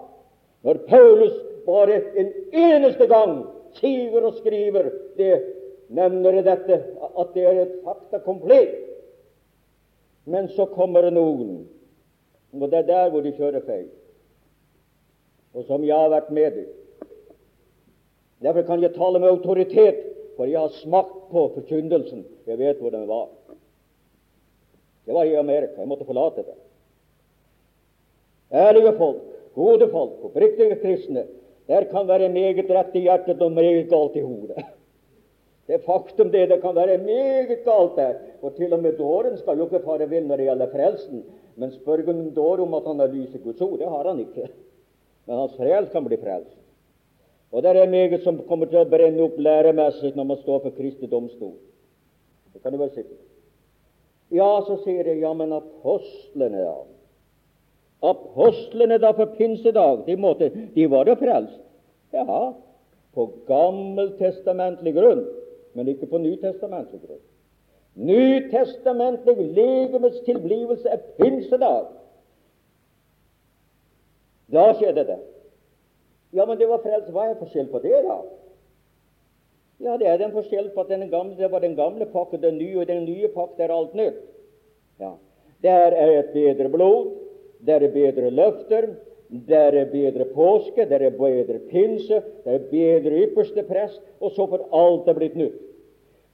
når 0.67 0.83
Paulus 0.89 1.35
bare 1.67 2.01
en 2.19 2.33
eneste 2.53 3.07
gang 3.07 3.41
sier 3.79 4.25
og 4.25 4.39
skriver 4.41 4.91
det 5.19 5.37
nevner 5.89 6.43
dette, 6.45 6.81
at 7.19 7.35
det 7.35 7.45
er 7.47 7.61
et 7.63 7.77
fakta 7.85 8.21
komplett. 8.25 8.77
Men 10.29 10.51
så 10.53 10.67
kommer 10.69 11.07
det 11.07 11.15
noen, 11.17 11.63
og 12.53 12.67
det 12.69 12.83
er 12.83 12.89
der 12.91 13.07
hvor 13.13 13.25
de 13.25 13.33
kjører 13.33 13.65
feil, 13.65 13.87
og 15.57 15.65
som 15.65 15.87
jeg 15.87 15.97
har 15.97 16.13
vært 16.13 16.29
med 16.37 16.59
i. 16.61 16.67
Derfor 18.45 18.67
kan 18.69 18.83
jeg 18.85 18.95
tale 18.95 19.19
med 19.23 19.33
autoritet, 19.33 20.05
for 20.37 20.47
jeg 20.47 20.61
har 20.61 20.75
smakt 20.83 21.31
på 21.33 21.47
forkynnelsen. 21.57 22.27
Jeg 22.47 22.59
vet 22.61 22.79
hvor 22.79 22.93
den 22.95 23.09
var. 23.09 23.27
Det 25.09 25.17
var 25.17 25.25
i 25.25 25.35
Amerika. 25.41 25.81
Jeg 25.81 25.89
måtte 25.89 26.07
forlate 26.07 26.45
det. 26.45 26.55
Ærlige 28.53 28.93
folk, 29.01 29.25
gode 29.59 29.91
folk, 29.91 30.19
oppriktige 30.31 30.79
kristne, 30.83 31.27
der 31.69 31.85
kan 31.91 32.09
være 32.09 32.31
meget 32.33 32.71
rett 32.71 32.95
i 32.97 33.07
hjertet 33.07 33.43
og 33.45 33.53
meget 33.53 33.89
galt 33.91 34.17
i 34.17 34.25
hodet. 34.25 34.63
Det 35.69 35.75
er 35.77 35.85
faktum 35.85 36.31
det. 36.33 36.47
Det 36.49 36.63
kan 36.63 36.75
være 36.75 36.97
meget 36.99 37.51
galt 37.65 37.97
der. 37.97 38.15
For 38.41 38.55
til 38.57 38.73
og 38.73 38.81
med 38.83 38.97
dåren 38.97 39.37
skal 39.37 39.59
jo 39.59 39.67
ikke 39.69 39.85
fare 39.85 40.09
vill 40.09 40.27
når 40.27 40.41
det 40.41 40.47
gjelder 40.47 40.73
frelsen. 40.73 41.25
Men 41.57 41.75
spør 41.75 42.09
en 42.09 42.31
dår 42.35 42.63
om 42.65 42.75
at 42.75 42.87
han 42.87 42.99
har 42.99 43.13
lyst 43.13 43.35
i 43.35 43.43
Guds 43.43 43.61
ord, 43.61 43.79
det 43.79 43.89
har 43.89 44.09
han 44.09 44.21
ikke. 44.23 44.49
Men 45.27 45.37
hans 45.37 45.57
frels 45.57 45.91
kan 45.93 46.05
bli 46.05 46.17
frelst. 46.17 46.57
Og 47.53 47.63
det 47.63 47.77
er 47.77 47.91
meget 47.91 48.23
som 48.23 48.39
kommer 48.49 48.67
til 48.67 48.81
å 48.81 48.89
brenne 48.89 49.25
opp 49.25 49.37
læremessig 49.41 50.15
når 50.17 50.25
man 50.31 50.41
står 50.41 50.63
for 50.65 50.77
Kristi 50.77 51.07
domstol. 51.07 51.57
Det 52.53 52.63
kan 52.63 52.73
du 52.73 52.79
være 52.79 52.95
sikker 52.95 53.17
Ja, 54.31 54.61
så 54.65 54.77
sier 54.85 55.07
jeg, 55.09 55.21
ja, 55.21 55.33
men 55.33 55.53
apostlene, 55.57 56.61
da? 56.61 56.98
Apostlene 58.03 58.99
da 59.03 59.13
for 59.13 59.35
pinsedag, 59.35 60.05
de, 60.07 60.17
måtte, 60.17 60.51
de 60.75 60.87
var 60.91 61.09
da 61.09 61.17
frelst? 61.19 61.59
Ja, 62.15 62.55
på 63.15 63.27
gammeltestamentlig 63.49 64.95
grunn, 64.95 65.25
men 65.75 65.91
ikke 65.91 66.07
på 66.11 66.21
nytestamentlig 66.23 67.03
grunn. 67.03 67.25
Nytestamentlig 67.99 69.49
legemets 69.57 70.21
tilblivelse 70.27 70.95
er 70.95 71.03
pinsedag. 71.19 71.91
Da 74.55 74.71
skjedde 74.79 75.05
det. 75.11 75.19
Ja, 76.33 76.47
men 76.47 76.59
det 76.61 76.69
var 76.71 76.85
frelst. 76.85 77.11
Hva 77.13 77.27
er 77.27 77.41
forskjell 77.41 77.69
på 77.73 77.81
det, 77.83 77.97
da? 78.07 78.19
Ja, 79.83 79.97
det 79.99 80.09
er 80.11 80.19
den 80.21 80.35
forskjell 80.35 80.71
på 80.75 80.85
at 80.85 80.91
den 80.91 81.11
gamle, 81.11 81.37
det 81.39 81.51
var 81.51 81.63
den 81.63 81.77
gamle 81.79 82.07
pakken, 82.11 82.43
den 82.43 82.59
nye, 82.59 82.81
og 82.81 82.89
den 82.89 83.05
nye 83.07 83.29
pakken 83.35 83.65
er 83.65 83.75
alt 83.75 83.95
nytt. 83.99 84.23
Ja. 85.01 85.13
Der 85.63 85.95
er 85.95 86.13
et 86.19 86.31
bedre 86.35 86.71
blod, 86.71 87.13
der 87.67 87.85
er 87.85 87.93
bedre 87.93 88.31
løfter, 88.31 88.89
der 89.49 89.73
er 89.77 89.91
bedre 89.93 90.25
påske, 90.35 90.87
der 90.89 91.05
er 91.05 91.11
bedre 91.11 91.59
pinse, 91.71 92.23
der 92.45 92.53
er 92.59 92.69
bedre 92.71 93.25
ypperste 93.27 93.63
prest, 93.63 94.01
og 94.21 94.31
så 94.31 94.47
får 94.47 94.69
alt 94.73 95.09
er 95.09 95.19
blitt 95.19 95.37
nytt. 95.37 95.59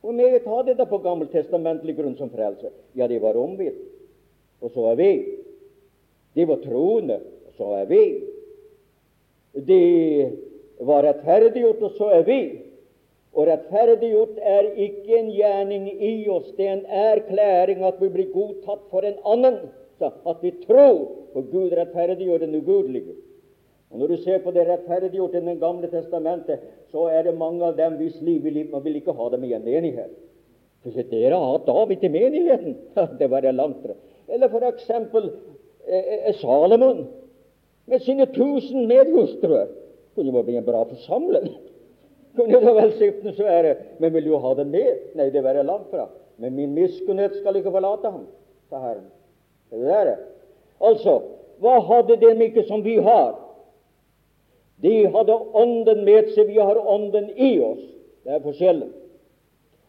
Hvor 0.01 0.12
meget 0.12 0.45
har 0.47 0.62
det 0.62 0.77
da 0.79 0.85
på 0.85 0.99
gammeltestamentlig 1.01 1.97
grunn 1.97 2.16
som 2.18 2.31
frelse? 2.31 2.68
Ja, 2.95 3.07
de 3.09 3.22
var 3.22 3.39
omvidd, 3.41 3.79
og 4.61 4.70
så 4.70 4.91
er 4.91 4.99
vi. 5.01 5.12
De 6.35 6.45
var 6.49 6.61
troende, 6.61 7.20
og 7.47 7.53
så 7.57 7.70
er 7.81 7.87
vi. 7.89 8.03
De 9.55 9.81
var 10.81 11.07
rettferdiggjort, 11.07 11.83
og 11.83 11.97
så 11.97 12.11
er 12.18 12.27
vi. 12.29 12.41
Og 13.35 13.49
rettferdiggjort 13.49 14.37
er 14.39 14.68
ikke 14.77 15.16
en 15.18 15.31
gjerning 15.35 15.89
i 15.91 16.29
oss, 16.31 16.53
det 16.59 16.68
er 16.68 16.77
en 16.77 16.87
erklæring 16.87 17.83
at 17.87 17.97
vi 18.03 18.11
blir 18.12 18.31
godtatt 18.35 18.85
for 18.93 19.09
en 19.09 19.16
annen. 19.25 19.57
Så 19.99 20.11
at 20.26 20.42
vi 20.42 20.51
tror, 20.64 21.07
på 21.32 21.42
Gud 21.53 21.72
rettferdiggjør 21.72 22.45
den 22.45 22.55
ugudelige. 22.59 23.14
Og 23.90 24.01
Når 24.01 24.11
du 24.11 24.16
ser 24.24 24.40
på 24.42 24.51
det 24.51 24.66
rettferdiggjorte 24.66 25.38
i 25.38 25.47
Det 25.47 25.61
gamle 25.61 25.90
testamentet, 25.90 26.62
så 26.90 27.07
er 27.07 27.22
det 27.22 27.38
mange 27.38 27.64
av 27.64 27.76
dem 27.76 27.95
hvis 28.01 28.20
liv 28.22 28.42
vil, 28.42 28.66
man 28.70 28.84
vil 28.84 28.97
ikke 28.97 29.14
ha 29.14 29.28
dem 29.30 29.45
i 29.45 29.53
en 29.55 29.64
menighet. 29.64 30.11
Se, 30.84 31.03
dere 31.11 31.38
har 31.38 31.53
hatt 31.53 31.66
David 31.66 32.03
i 32.05 32.11
menigheten! 32.12 32.74
det 33.20 33.30
var 33.30 33.40
det 33.40 33.55
langt 33.55 33.80
fra. 33.82 33.95
Eller 34.28 34.51
for 34.53 34.66
eksempel 34.66 35.30
eh, 35.86 36.28
eh, 36.28 36.34
Salomon 36.40 37.07
med 37.86 38.03
sine 38.03 38.26
tusen 38.34 38.88
medhustruer. 38.88 39.70
Kunne 40.14 40.42
bli 40.45 40.59
en 40.59 40.66
bra 40.66 40.84
forsamling. 40.90 41.49
Kunne 42.36 42.61
det 42.61 42.74
velsignelse 42.74 43.45
være. 43.45 43.76
Men 43.99 44.14
vil 44.14 44.28
du 44.28 44.36
ha 44.42 44.55
det 44.59 44.66
med? 44.66 45.11
Nei, 45.14 45.30
det 45.30 45.45
var 45.45 45.55
det 45.55 45.66
langt 45.70 45.90
fra. 45.90 46.09
Men 46.42 46.57
min 46.59 46.74
miskunnhet 46.74 47.38
skal 47.38 47.57
ikke 47.57 47.72
forlate 47.72 48.11
ham, 48.11 48.26
sa 48.68 48.82
Herren. 48.82 49.07
Det 49.71 49.89
er 49.91 50.05
det. 50.11 50.19
Altså, 50.81 51.21
hva 51.62 51.79
hadde 51.89 52.19
dem 52.21 52.43
ikke 52.43 52.67
som 52.69 52.85
vi 52.85 52.97
har? 53.03 53.35
De 54.83 55.07
hadde 55.07 55.37
Ånden 55.55 56.05
med 56.05 56.33
seg, 56.35 56.51
vi 56.51 56.59
har 56.61 56.79
Ånden 56.79 57.31
i 57.37 57.57
oss. 57.65 57.83
Det 58.25 58.35
er 58.35 58.43
forskjellen. 58.45 58.91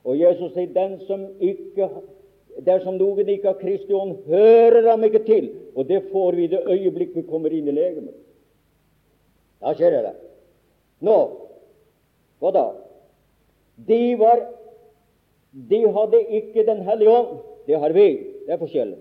Og 0.06 0.20
Jesus 0.20 0.54
sier 0.54 0.70
den 0.74 1.00
som 1.08 1.26
ikke 1.44 1.90
Dersom 2.64 2.96
noen 2.96 3.28
ikke 3.28 3.50
har 3.50 3.58
Kristi 3.60 3.92
ånd, 3.92 4.14
hører 4.30 4.86
ham 4.88 5.02
ikke 5.04 5.26
til. 5.28 5.50
Og 5.76 5.90
det 5.90 6.06
får 6.08 6.38
vi 6.38 6.46
det 6.48 6.62
øyeblikk 6.64 7.12
vi 7.18 7.26
kommer 7.28 7.52
inn 7.52 7.68
i 7.68 7.74
legemet. 7.76 8.14
Da 9.60 9.74
skjer 9.76 9.98
det. 10.06 10.14
Nå, 11.04 11.18
hva 12.40 12.52
da? 12.56 12.64
De 13.76 14.00
var 14.20 14.46
De 15.52 15.82
hadde 15.98 16.20
ikke 16.40 16.64
Den 16.68 16.82
hellige 16.88 17.12
ånd. 17.12 17.36
Det 17.68 17.80
har 17.80 17.92
vi. 17.92 18.08
Det 18.46 18.56
er 18.56 18.62
forskjellen. 18.62 19.00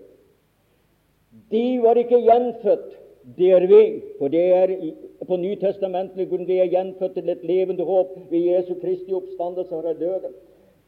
De 1.51 1.79
var 1.83 1.95
ikke 1.95 2.21
gjenfødt. 2.21 2.89
Det 3.37 3.51
er 3.51 3.67
vi. 3.67 4.01
For 4.19 4.27
det 4.27 4.45
er 4.53 4.73
på 5.27 5.37
Nytestamentlig 5.41 6.27
grunn 6.29 6.47
vi 6.47 6.59
er 6.61 6.69
gjenfødt 6.73 7.15
til 7.17 7.29
et 7.29 7.43
levende 7.43 7.83
håp 7.83 8.17
ved 8.31 8.49
Jesu 8.51 8.75
Kristi 8.81 9.13
oppstandelse 9.13 9.71
fra 9.71 9.93
døden. 9.93 10.35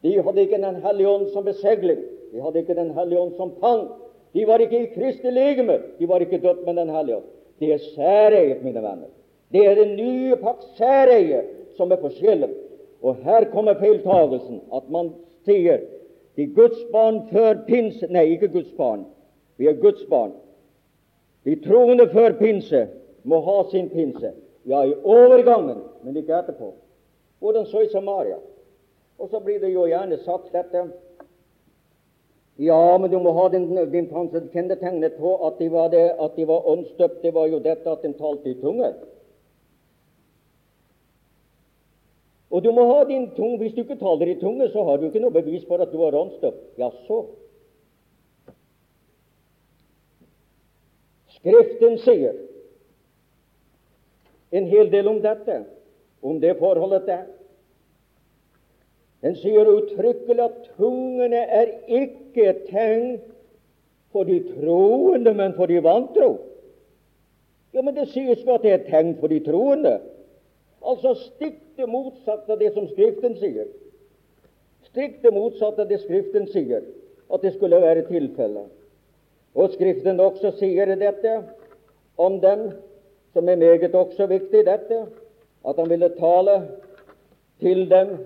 De 0.04 0.22
hadde 0.22 0.42
ikke 0.42 0.62
Den 0.62 0.82
hellige 0.84 1.10
ånd 1.10 1.28
som 1.34 1.46
besegling. 1.46 2.00
De 2.34 2.42
hadde 2.42 2.60
ikke 2.60 2.76
Den 2.76 2.94
hellige 2.94 3.20
ånd 3.20 3.34
som 3.38 3.52
pang. 3.62 3.88
De 4.34 4.48
var 4.48 4.62
ikke 4.62 4.84
i 4.84 4.92
Kristi 4.94 5.30
legeme. 5.30 5.80
De 6.00 6.08
var 6.10 6.20
ikke 6.20 6.42
dødt 6.44 6.66
med 6.66 6.76
Den 6.76 6.90
hellige 6.90 7.16
ånd. 7.16 7.30
Det 7.60 7.74
er 7.74 7.78
særeiet, 7.96 8.64
mine 8.64 8.84
venner. 8.84 9.10
Det 9.52 9.68
er 9.68 9.76
den 9.76 9.96
nye 9.96 10.36
pakts 10.36 10.78
særeie 10.78 11.42
som 11.78 11.92
er 11.92 12.02
forskjellen. 12.02 12.54
Og 13.02 13.16
her 13.24 13.44
kommer 13.54 13.74
feiltagelsen, 13.80 14.62
at 14.74 14.90
man 14.90 15.12
sier 15.46 15.80
de 16.38 16.48
Guds 16.48 16.80
barn 16.92 17.22
før 17.32 17.64
pinse 17.68 18.08
Nei, 18.10 18.26
ikke 18.36 18.48
Guds 18.48 18.74
barn. 18.78 19.06
Vi 19.58 19.68
er 19.68 19.80
Guds 19.82 20.06
barn. 20.10 20.34
De 21.46 21.56
troende 21.64 22.10
før 22.10 22.36
pinse 22.40 22.88
må 23.24 23.40
ha 23.46 23.58
sin 23.72 23.90
pinse. 23.90 24.34
Ja, 24.68 24.84
i 24.84 24.94
overgangen, 25.04 25.80
men 26.04 26.18
ikke 26.18 26.36
etterpå. 26.36 26.74
Hvordan 27.40 27.66
så 27.66 27.82
i 27.86 27.92
Samaria? 27.92 28.38
Og 29.18 29.30
så 29.30 29.40
blir 29.40 29.60
det 29.60 29.74
jo 29.74 29.88
gjerne 29.88 30.18
sagt 30.26 30.52
dette 30.54 30.88
Ja, 32.58 32.98
men 32.98 33.12
du 33.12 33.20
må 33.22 33.32
ha 33.38 33.48
din, 33.54 33.68
den 33.70 34.08
kjennetegnet 34.54 35.20
på 35.22 35.36
at 35.46 35.60
de 35.60 35.68
var, 35.72 35.92
det, 35.94 36.08
at 36.20 36.36
de 36.36 36.48
var 36.48 36.66
åndsdøpt. 36.68 37.22
Det 37.22 37.34
var 37.34 37.46
jo 37.48 37.60
dette 37.62 37.92
at 37.92 38.02
de 38.02 38.14
talte 38.18 38.50
i 38.50 38.58
tunger. 38.62 38.96
Og 42.50 42.64
du 42.64 42.72
må 42.74 42.88
ha 42.90 43.04
din 43.06 43.30
tunge. 43.36 43.60
Hvis 43.62 43.76
du 43.76 43.84
ikke 43.84 44.00
taler 44.02 44.32
i 44.32 44.40
tunge, 44.42 44.70
så 44.74 44.84
har 44.84 44.98
du 44.98 45.06
ikke 45.06 45.22
noe 45.22 45.36
bevis 45.36 45.68
for 45.70 45.84
at 45.84 45.94
du 45.94 46.02
er 46.02 46.18
åndsdøpt. 46.18 46.64
Jaså? 46.82 47.22
Skriften 51.38 51.98
sier 52.02 52.36
en 54.52 54.68
hel 54.72 54.92
del 54.92 55.08
om 55.12 55.20
dette, 55.22 55.62
om 56.24 56.40
det 56.42 56.58
forholdet 56.60 57.08
der. 57.08 57.26
Den 59.26 59.36
sier 59.36 59.68
uttrykkelig 59.70 60.44
at 60.44 60.60
tungene 60.78 61.42
er 61.60 61.72
ikke 61.88 62.46
et 62.52 62.68
tegn 62.70 63.18
for 64.14 64.28
de 64.28 64.40
troende, 64.54 65.34
men 65.34 65.56
for 65.58 65.70
de 65.70 65.82
vantro. 65.84 66.38
Ja, 67.74 67.82
men 67.82 67.96
det 67.96 68.08
sies 68.14 68.46
jo 68.46 68.56
at 68.56 68.64
det 68.64 68.72
er 68.72 68.80
et 68.80 68.88
tegn 68.92 69.18
for 69.20 69.28
de 69.28 69.42
troende. 69.46 69.98
Altså 70.86 71.14
stikk 71.20 71.60
det 71.78 71.90
motsatte 71.90 72.54
av 72.54 72.62
det 72.62 72.72
som 72.74 72.88
Skriften 72.90 73.36
sier. 73.42 73.68
Stikk 74.88 75.20
det 75.26 75.34
motsatte 75.36 75.84
av 75.84 75.92
det 75.92 76.00
Skriften 76.06 76.48
sier, 76.54 76.86
at 77.34 77.44
det 77.44 77.54
skulle 77.58 77.82
være 77.84 78.06
tilfellet. 78.08 78.70
Og 79.58 79.72
Skriften 79.74 80.20
også 80.22 80.52
sier 80.60 80.92
dette 80.94 81.32
om 82.22 82.36
dem, 82.42 82.68
som 83.34 83.50
er 83.50 83.58
meget 83.58 83.96
også 83.96 84.28
viktig, 84.30 84.66
dette, 84.68 85.00
at 85.68 85.80
han 85.80 85.90
ville 85.90 86.10
tale 86.20 86.58
til 87.60 87.90
dem 87.90 88.18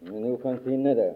Men 0.00 0.22
hun 0.24 0.38
kan 0.42 0.56
finne 0.64 0.94
det. 0.96 1.10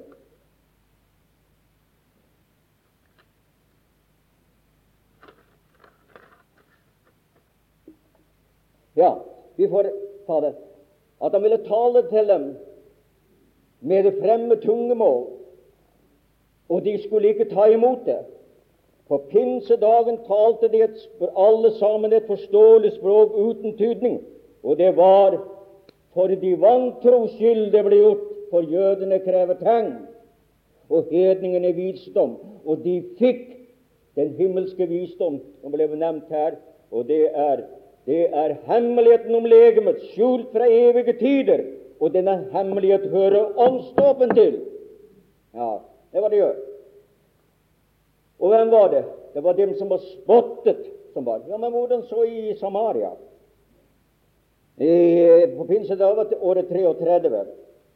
Ja, 8.94 9.10
vi 9.56 9.68
får 9.68 9.88
ta 10.28 10.40
det. 10.40 10.52
At 11.24 11.32
han 11.32 11.42
ville 11.42 11.58
tale 11.66 12.04
til 12.12 12.28
dem 12.28 12.46
med 13.84 14.04
det 14.04 14.14
fremme 14.20 14.56
tungemål, 14.56 15.26
og 16.68 16.84
de 16.84 16.96
skulle 17.02 17.28
ikke 17.34 17.50
ta 17.52 17.68
imot 17.68 18.06
det. 18.06 18.22
På 19.08 19.18
pinsedagen 19.30 20.16
talte 20.26 20.70
de 20.72 20.80
et, 20.86 21.02
alle 21.36 21.70
sammen 21.78 22.12
et 22.12 22.24
forståelig 22.26 22.94
språk 22.96 23.34
uten 23.36 23.76
tydning, 23.76 24.22
og 24.62 24.78
det 24.80 24.96
var 24.96 25.36
for 26.14 26.26
de 26.26 26.54
vantro 26.60 27.26
skyld 27.34 27.72
det 27.74 27.82
ble 27.84 27.98
gjort 28.00 28.26
for 28.50 28.64
jødene 28.70 29.18
krever 29.24 29.58
tegn, 29.60 29.92
og 30.88 31.08
hedningene 31.10 31.72
visdom. 31.76 32.36
Og 32.64 32.84
de 32.84 33.00
fikk 33.18 33.48
den 34.16 34.30
himmelske 34.38 34.86
visdom 34.88 35.40
som 35.60 35.74
ble 35.74 35.88
nevnt 35.90 36.30
her, 36.30 36.56
og 36.94 37.08
det 37.08 37.26
er, 37.34 37.64
det 38.06 38.28
er 38.30 38.56
hemmeligheten 38.68 39.34
om 39.34 39.48
legemet, 39.48 40.00
skjult 40.12 40.52
fra 40.54 40.68
evige 40.70 41.16
tider. 41.18 41.64
Og 42.04 42.12
denne 42.12 42.34
hemmelighet 42.52 43.06
hører 43.08 43.54
åndsdåpen 43.56 44.34
til. 44.36 44.58
Ja, 45.56 45.70
det 46.12 46.22
var 46.22 46.32
det 46.32 46.40
gjør. 46.42 46.56
Og 48.44 48.52
hvem 48.52 48.72
var 48.74 48.90
det? 48.92 49.04
Det 49.34 49.42
var 49.44 49.56
dem 49.56 49.72
som 49.78 49.88
var 49.88 50.02
spottet. 50.04 50.90
som 51.14 51.24
var. 51.24 51.40
Ja, 51.48 51.56
Men 51.56 51.72
hvordan 51.72 52.02
så 52.02 52.24
i 52.24 52.56
Samaria? 52.58 53.10
I, 54.76 55.46
på 55.56 55.64
pinsedag 55.64 56.18
året 56.40 56.68
33 56.68 57.44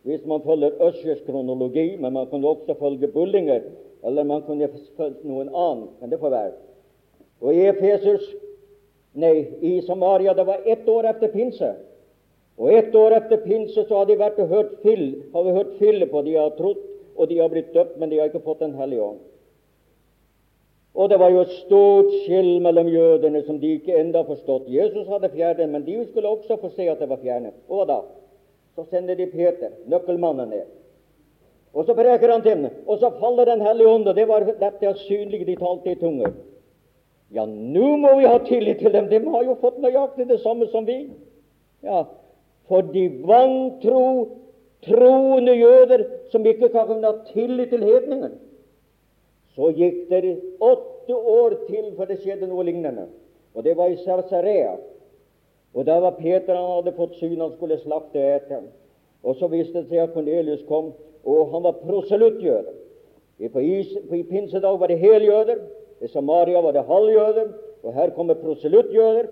hvis 0.03 0.27
man 0.27 0.43
følger 0.43 0.83
Øschers 0.83 1.21
kronologi, 1.27 1.97
men 1.97 2.13
man 2.13 2.27
kunne 2.27 2.49
også 2.49 2.75
følge 2.79 3.09
Bullinger, 3.09 3.61
eller 4.05 4.25
man 4.25 4.43
kunne 4.43 4.69
følge 4.97 5.17
noen 5.23 5.49
annen. 5.49 5.89
Men 6.01 6.11
det 6.11 6.21
får 6.21 6.31
være. 6.31 6.53
Og 7.41 7.55
i 7.55 7.67
Efesus, 7.69 8.25
nei, 9.13 9.47
i 9.61 9.81
Samaria, 9.87 10.33
det 10.33 10.47
var 10.47 10.65
ett 10.65 10.89
år 10.89 11.11
etter 11.11 11.33
pinse. 11.35 11.75
Og 12.59 12.73
ett 12.75 12.95
år 12.95 13.15
etter 13.21 13.39
pinse 13.45 13.85
så 13.87 14.01
har 14.01 14.07
de 14.09 14.19
vært 14.19 14.39
og 14.43 14.51
hørt 14.51 14.71
fyll, 14.83 15.07
har 15.33 15.45
vi 15.47 15.55
hørt 15.55 15.75
Philip, 15.79 16.11
på. 16.11 16.23
de 16.23 16.35
har 16.35 16.55
trodd, 16.59 16.81
og 17.17 17.29
de 17.31 17.39
har 17.39 17.51
blitt 17.53 17.75
døpt, 17.75 17.99
men 17.99 18.11
de 18.11 18.19
har 18.19 18.31
ikke 18.31 18.43
fått 18.43 18.61
Den 18.61 18.75
hellige 18.75 19.03
ånd. 19.03 19.19
Og 20.95 21.11
det 21.11 21.19
var 21.19 21.31
jo 21.31 21.45
et 21.45 21.53
stort 21.61 22.11
skill 22.25 22.59
mellom 22.61 22.89
jødene 22.91 23.45
som 23.47 23.61
de 23.61 23.77
ikke 23.77 23.95
enda 24.01 24.25
forstått. 24.27 24.67
Jesus 24.67 25.07
hadde 25.07 25.31
fjernet, 25.31 25.71
men 25.71 25.85
de 25.87 26.01
skulle 26.09 26.29
også 26.29 26.57
få 26.59 26.73
se 26.75 26.89
at 26.91 26.99
det 26.99 27.09
var 27.09 27.23
fjernet. 27.23 27.55
Og 27.69 27.87
da? 27.87 28.01
Så 28.75 28.85
sender 28.91 29.15
de 29.15 29.27
Peter, 29.31 29.71
nøkkelmannen, 29.87 30.51
ned. 30.51 30.67
Og 31.75 31.87
så 31.87 31.95
preker 31.95 32.33
han 32.33 32.43
til 32.43 32.57
dem, 32.57 32.71
og 32.87 32.99
så 32.99 33.13
faller 33.21 33.45
Den 33.45 33.61
hellige 33.61 33.89
ånd, 33.89 34.09
og 34.09 34.17
det 34.17 34.29
var 34.29 34.41
dette 34.41 34.95
synlige 35.07 35.47
de 35.47 35.57
talte 35.57 35.93
i 35.93 36.01
tunger. 36.01 36.33
Ja, 37.31 37.45
nå 37.47 37.97
må 37.97 38.17
vi 38.19 38.27
ha 38.27 38.39
tillit 38.39 38.79
til 38.79 38.93
dem. 38.93 39.07
De 39.07 39.21
har 39.31 39.45
jo 39.45 39.55
fått 39.61 39.79
nøyaktig 39.79 40.27
det 40.29 40.41
samme 40.41 40.67
som 40.73 40.87
vi. 40.87 41.11
Ja, 41.85 42.07
For 42.69 42.85
de 42.93 43.07
vantro, 43.27 44.03
troende 44.85 45.55
jøder 45.57 46.05
som 46.31 46.47
ikke 46.47 46.69
kan 46.69 47.05
ha 47.05 47.13
tillit 47.33 47.73
til 47.73 47.85
hedningen. 47.85 48.37
Så 49.57 49.73
gikk 49.75 50.05
det 50.11 50.37
åtte 50.61 51.17
år 51.17 51.57
til 51.67 51.95
før 51.97 52.11
det 52.13 52.21
skjedde 52.23 52.47
noe 52.47 52.67
lignende. 52.69 53.09
Og 53.57 53.65
det 53.65 53.75
var 53.77 53.91
i 53.91 53.99
Sarsarea. 54.05 54.77
Og 55.75 55.87
da 55.87 55.99
var 56.01 56.17
Peter 56.21 56.55
han 56.55 56.77
hadde 56.77 56.95
fått 56.97 57.17
syn, 57.19 57.41
han 57.41 57.55
skulle 57.57 57.81
slakte 57.83 58.23
etter. 58.23 58.69
Og 59.27 59.37
så 59.37 59.49
viste 59.51 59.81
det 59.81 59.89
seg 59.89 60.05
at 60.05 60.15
Kornelius 60.15 60.63
kom, 60.69 60.93
og 61.27 61.51
han 61.53 61.65
var 61.67 61.81
proselyttjøde. 61.83 62.77
På, 63.53 63.63
på 64.11 64.23
pinsedag 64.31 64.79
var 64.81 64.91
det 64.91 64.99
heljøder, 65.03 65.61
i 66.03 66.09
Samaria 66.09 66.63
var 66.63 66.73
det 66.73 66.87
halvjøder, 66.87 67.51
og 67.83 67.95
her 67.95 68.15
kommer 68.15 68.39
proselyttjøder. 68.39 69.29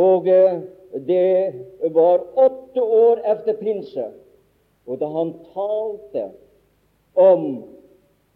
Og 0.00 0.28
eh, 0.28 0.60
det 0.92 1.54
var 1.94 2.22
åtte 2.34 2.82
år 2.82 3.20
etter 3.24 3.58
pinse, 3.60 4.06
og 4.86 4.98
da 4.98 5.06
han 5.06 5.34
talte 5.54 6.30
om 7.14 7.44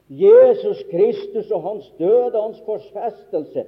Jesus 0.08 0.82
Kristus 0.90 1.50
og 1.50 1.62
hans 1.62 1.92
død 1.98 2.34
og 2.34 2.42
hans 2.42 2.62
korsfestelse, 2.66 3.64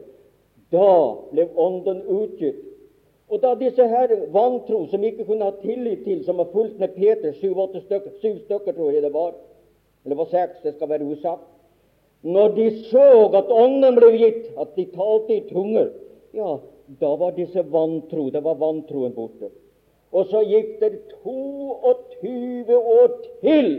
da 0.73 0.93
ble 1.33 1.49
Ånden 1.57 2.03
utgitt. 2.07 2.63
Og 3.29 3.43
da 3.43 3.57
disse 3.59 3.83
her 3.91 4.13
vantro, 4.31 4.85
som 4.87 5.03
ikke 5.03 5.25
kunne 5.27 5.49
ha 5.49 5.55
tillit 5.63 6.05
til, 6.05 6.23
som 6.25 6.39
har 6.39 6.53
fulgt 6.53 6.79
med 6.79 6.95
Peter, 6.95 7.33
syv-åtte 7.41 7.83
stykker, 7.83 8.13
syv 8.21 8.39
stykker 8.45 8.73
tror 8.73 8.91
jeg 8.95 9.03
det 9.03 9.13
var, 9.15 9.35
eller 10.05 10.17
var 10.17 10.31
seks, 10.31 10.63
det 10.63 10.77
skal 10.77 10.89
være 10.89 11.09
usagt. 11.11 11.43
Når 12.23 12.49
de 12.55 12.71
så 12.91 13.09
at 13.35 13.51
Ånden 13.51 13.99
ble 13.99 14.13
gitt, 14.15 14.47
at 14.61 14.77
de 14.77 14.87
talte 14.95 15.35
i 15.35 15.43
tunger, 15.51 15.91
ja, 16.35 16.57
da 16.87 17.17
var 17.17 17.33
disse 17.33 17.63
vantro, 17.63 18.31
det 18.31 18.41
var 18.45 18.55
vantroen 18.61 19.15
borte. 19.15 19.51
Og 20.15 20.29
så 20.31 20.43
gikk 20.47 20.77
det 20.81 20.93
22 21.25 22.77
år 22.77 23.09
til 23.43 23.71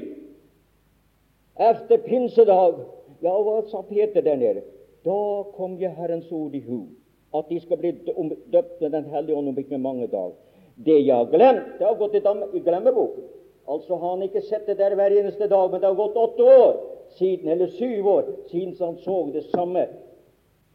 etter 1.58 2.04
pinsedag. 2.06 2.82
Ja, 3.24 3.34
hva 3.34 3.62
sa 3.72 3.82
Peter 3.88 4.22
der 4.22 4.38
nede? 4.38 4.66
Da 5.08 5.44
kom 5.56 5.78
jeg 5.80 5.96
Herrens 5.98 6.32
ord 6.32 6.56
i 6.56 6.62
hu 6.62 6.86
at 7.36 7.50
de 7.50 7.60
skal 7.60 7.80
bli 7.80 7.92
døpt 8.52 8.82
med 8.82 8.92
Den 8.92 9.10
hellige 9.12 9.36
ånd 9.36 9.50
om 9.50 9.58
ikke 9.60 9.78
mange 9.78 10.08
dager. 10.08 10.36
Det 10.76 11.00
jeg 11.06 11.16
har 11.16 11.26
glemt, 11.32 11.74
det 11.80 11.88
har 11.88 11.98
gått 11.98 12.16
i 12.16 12.60
glemmeboken. 12.60 13.24
Altså 13.68 13.96
har 13.96 14.10
han 14.16 14.24
ikke 14.24 14.42
sett 14.42 14.68
det 14.68 14.78
der 14.80 14.96
hver 14.96 15.12
eneste 15.12 15.48
dag, 15.48 15.72
men 15.72 15.82
det 15.82 15.90
har 15.90 15.98
gått 15.98 16.16
åtte 16.16 16.44
år 16.44 16.76
siden, 17.18 17.50
eller 17.50 17.68
syv 17.68 18.08
år 18.08 18.30
siden 18.52 18.76
han 18.80 18.98
så 19.04 19.18
det 19.34 19.44
samme 19.52 19.88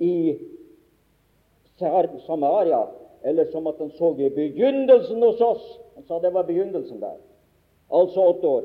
i 0.00 0.36
Samaria, 2.26 2.86
eller 3.22 3.44
som 3.50 3.66
at 3.66 3.78
han 3.78 3.90
så 3.90 4.14
i 4.18 4.30
begynnelsen 4.30 5.22
hos 5.22 5.40
oss. 5.40 5.78
Han 5.94 6.04
sa 6.04 6.18
det 6.18 6.32
var 6.34 6.42
begynnelsen 6.48 7.00
der. 7.00 7.18
Altså 7.90 8.20
åtte 8.20 8.46
år. 8.46 8.64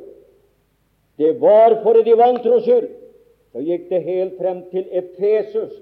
Det 1.18 1.34
var 1.41 1.82
for 1.84 1.93
de 1.93 2.15
vantros 2.18 2.63
skyld. 2.63 2.89
Så 3.51 3.63
gikk 3.65 3.88
det 3.89 4.03
helt 4.05 4.38
frem 4.38 4.61
til 4.72 4.86
Efesus, 4.91 5.74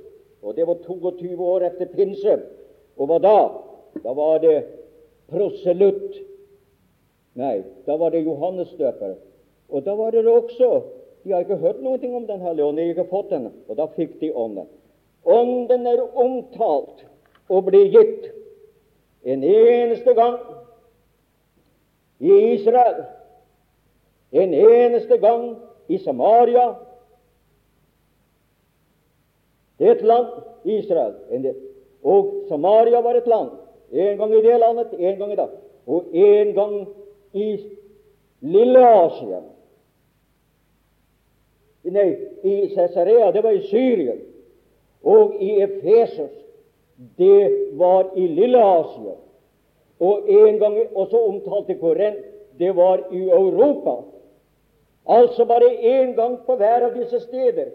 og 0.42 0.56
det 0.56 0.68
var 0.68 0.78
22 0.86 1.36
år 1.44 1.66
etter 1.68 1.90
pinse. 1.92 2.38
Og 2.96 3.10
hva 3.10 3.18
da? 3.20 3.40
Da 4.04 4.14
var 4.16 4.40
det 4.40 4.64
proselytt. 5.32 6.22
Nei, 7.36 7.64
da 7.88 7.98
var 8.00 8.14
det 8.14 8.24
Johannesdøper. 8.24 9.18
Og 9.70 9.84
da 9.84 9.96
var 9.98 10.12
det 10.12 10.28
også 10.28 10.84
De 11.26 11.32
har 11.34 11.42
ikke 11.42 11.58
hørt 11.58 11.80
noe 11.82 11.98
om 11.98 12.28
Den 12.28 12.42
hellige 12.42 12.66
ånd, 12.66 12.78
de 12.78 12.84
har 12.84 12.94
ikke 12.94 13.10
fått 13.10 13.32
den, 13.34 13.48
og 13.68 13.78
da 13.80 13.88
fikk 13.96 14.20
de 14.22 14.30
Ånden. 14.30 14.68
Ånden 15.26 15.88
er 15.90 16.04
omtalt 16.14 17.02
og 17.50 17.68
ble 17.68 17.84
gitt 17.94 18.30
en 19.26 19.44
eneste 19.44 20.14
gang 20.14 20.40
i 22.20 22.34
Israel, 22.54 23.04
en 24.32 24.54
eneste 24.54 25.18
gang 25.18 25.56
i 25.88 25.98
Samaria, 26.02 26.74
det 29.80 29.88
er 29.88 29.92
et 29.92 30.02
land, 30.08 30.28
Israel. 30.66 31.56
Og 32.04 32.46
Samaria 32.48 33.02
var 33.02 33.20
et 33.20 33.28
land. 33.28 33.50
En 33.92 34.18
gang 34.18 34.34
i 34.34 34.42
det 34.42 34.60
landet, 34.60 34.94
en 35.00 35.18
gang 35.18 35.32
i 35.34 35.36
dag. 35.36 35.50
og 35.86 36.06
en 36.14 36.54
gang 36.54 36.88
i 37.34 37.60
Lille 38.42 38.88
Asia. 38.90 39.42
Nei, 41.86 42.08
i 42.44 42.54
Cesarea, 42.74 43.30
det 43.32 43.44
var 43.44 43.54
i 43.54 43.68
Syria. 43.68 44.16
Og 45.06 45.36
i 45.42 45.62
Efesos, 45.62 46.34
det 47.18 47.70
var 47.74 48.06
i 48.16 48.28
Lille 48.28 48.64
Asia. 48.64 49.16
Og 50.00 50.30
en 50.30 50.60
gang 50.60 50.78
også 50.96 51.20
omtalt 51.28 51.70
i 51.70 51.80
Korint, 51.80 52.22
det 52.60 52.76
var 52.76 53.00
i 53.12 53.22
Europa. 53.30 53.96
Altså 55.08 55.46
bare 55.46 55.70
én 55.80 56.16
gang 56.16 56.38
på 56.46 56.56
hver 56.56 56.86
av 56.86 56.96
disse 56.96 57.20
steder. 57.20 57.72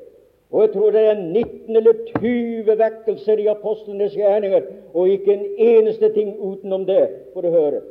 Og 0.51 0.63
jeg 0.63 0.73
tror 0.73 0.91
det 0.91 1.01
er 1.01 1.15
19 1.15 1.77
eller 1.77 1.93
20 2.19 2.79
vekkelser 2.79 3.39
i 3.39 3.47
apostlenes 3.47 4.15
gjerninger, 4.15 4.63
og 4.95 5.09
ikke 5.09 5.33
en 5.33 5.45
eneste 5.59 6.13
ting 6.13 6.35
utenom 6.41 6.87
det, 6.87 7.05
for 7.35 7.47
å 7.47 7.53
høre. 7.55 7.83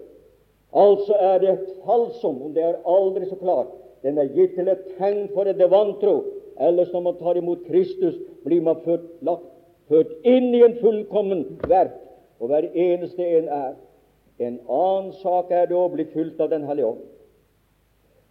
Altså 0.76 1.16
er 1.20 1.40
det 1.40 1.54
et 1.54 1.70
falsom, 1.86 2.42
om 2.42 2.52
det 2.54 2.64
er 2.64 2.82
aldri 2.86 3.30
så 3.30 3.40
klart. 3.40 3.72
Den 4.04 4.18
er 4.18 4.28
gitt 4.36 4.58
til 4.58 4.68
et 4.68 4.84
tegn 4.98 5.30
for 5.34 5.48
det 5.48 5.72
vantro. 5.72 6.24
Ellers, 6.60 6.92
når 6.92 7.02
man 7.08 7.18
tar 7.20 7.40
imot 7.40 7.64
Kristus, 7.68 8.20
blir 8.44 8.62
man 8.62 8.84
ført, 8.84 9.08
lagt, 9.24 9.48
ført 9.90 10.12
inn 10.24 10.54
i 10.56 10.64
en 10.66 10.78
fullkommen 10.82 11.46
verk, 11.68 11.96
og 12.40 12.52
hver 12.52 12.70
eneste 12.74 13.26
en 13.26 13.48
er. 13.52 13.78
En 14.40 14.60
annen 14.72 15.12
sak 15.20 15.52
er 15.52 15.66
det 15.68 15.76
å 15.76 15.90
bli 15.92 16.06
fulgt 16.14 16.40
av 16.40 16.52
Den 16.54 16.64
hellige 16.70 16.94
ånd. 16.94 17.02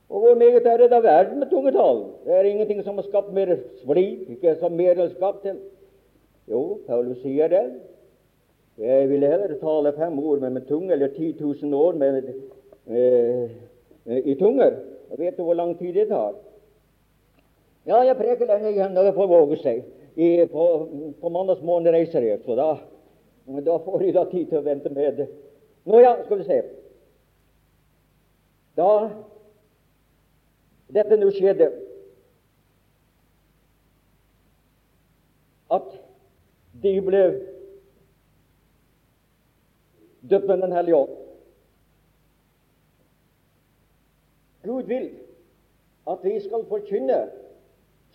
Og 0.08 0.22
hvor 0.24 0.38
meget 0.40 0.66
er 0.66 0.78
det 0.80 0.90
da 0.90 1.02
verden 1.04 1.42
med 1.42 1.50
tungetall? 1.50 2.06
Det 2.24 2.32
er 2.32 2.48
ingenting 2.48 2.80
som 2.84 2.96
har 2.96 3.04
skapt 3.04 3.32
mer 3.36 3.58
splid, 3.82 4.24
ikke 4.32 4.54
som 4.60 4.72
mer 4.72 4.96
enn 4.96 5.10
skapt 5.12 5.42
til. 5.44 5.58
Jo, 6.48 6.78
Paulus 6.86 7.20
sier 7.20 7.52
det. 7.52 7.64
Jeg 8.80 9.08
ville 9.10 9.28
heller 9.28 9.52
tale 9.60 9.92
fem 9.92 10.18
ord 10.18 10.40
med, 10.40 10.50
min 10.50 10.64
tunge, 10.64 10.92
eller 10.92 11.08
10 11.08 11.34
000 11.40 11.74
år 11.74 11.92
med, 11.92 12.34
eh, 12.88 13.50
i 14.24 14.34
tunger. 14.34 14.78
Vet 15.18 15.36
du 15.36 15.42
hvor 15.42 15.54
lang 15.54 15.78
tid 15.78 15.92
det 15.92 16.08
tar? 16.08 16.32
Ja, 17.86 18.00
jeg 18.04 18.16
preker 18.16 18.46
lenge 18.46 18.70
igjen 18.70 18.92
når 18.96 19.10
jeg 19.10 19.14
får 19.16 19.28
våge 19.28 19.56
seg. 19.60 19.84
I, 20.16 20.46
på, 20.46 20.64
på 21.20 21.28
mandagsmorgen 21.28 21.92
reiser 21.94 22.24
jeg, 22.24 22.40
så 22.44 22.56
da, 22.58 22.68
da 23.66 23.76
får 23.84 24.02
jeg 24.02 24.14
da 24.16 24.24
tid 24.30 24.48
til 24.50 24.60
å 24.60 24.66
vente 24.66 24.90
med. 24.92 25.24
Nå 25.88 26.00
ja, 26.02 26.16
skal 26.24 26.40
vi 26.40 26.46
se. 26.48 26.62
Da 28.78 28.88
dette 30.94 31.18
nå 31.20 31.28
skjedde, 31.34 31.68
at 35.68 35.88
de 36.82 36.92
ble 37.04 37.22
døpt 40.30 40.48
med 40.48 40.62
Den 40.62 40.72
hellige 40.72 40.96
ånd. 40.96 41.16
Gud 44.64 44.88
vil 44.88 45.10
at 46.08 46.24
vi 46.24 46.40
skal 46.40 46.64
forkynne 46.68 47.20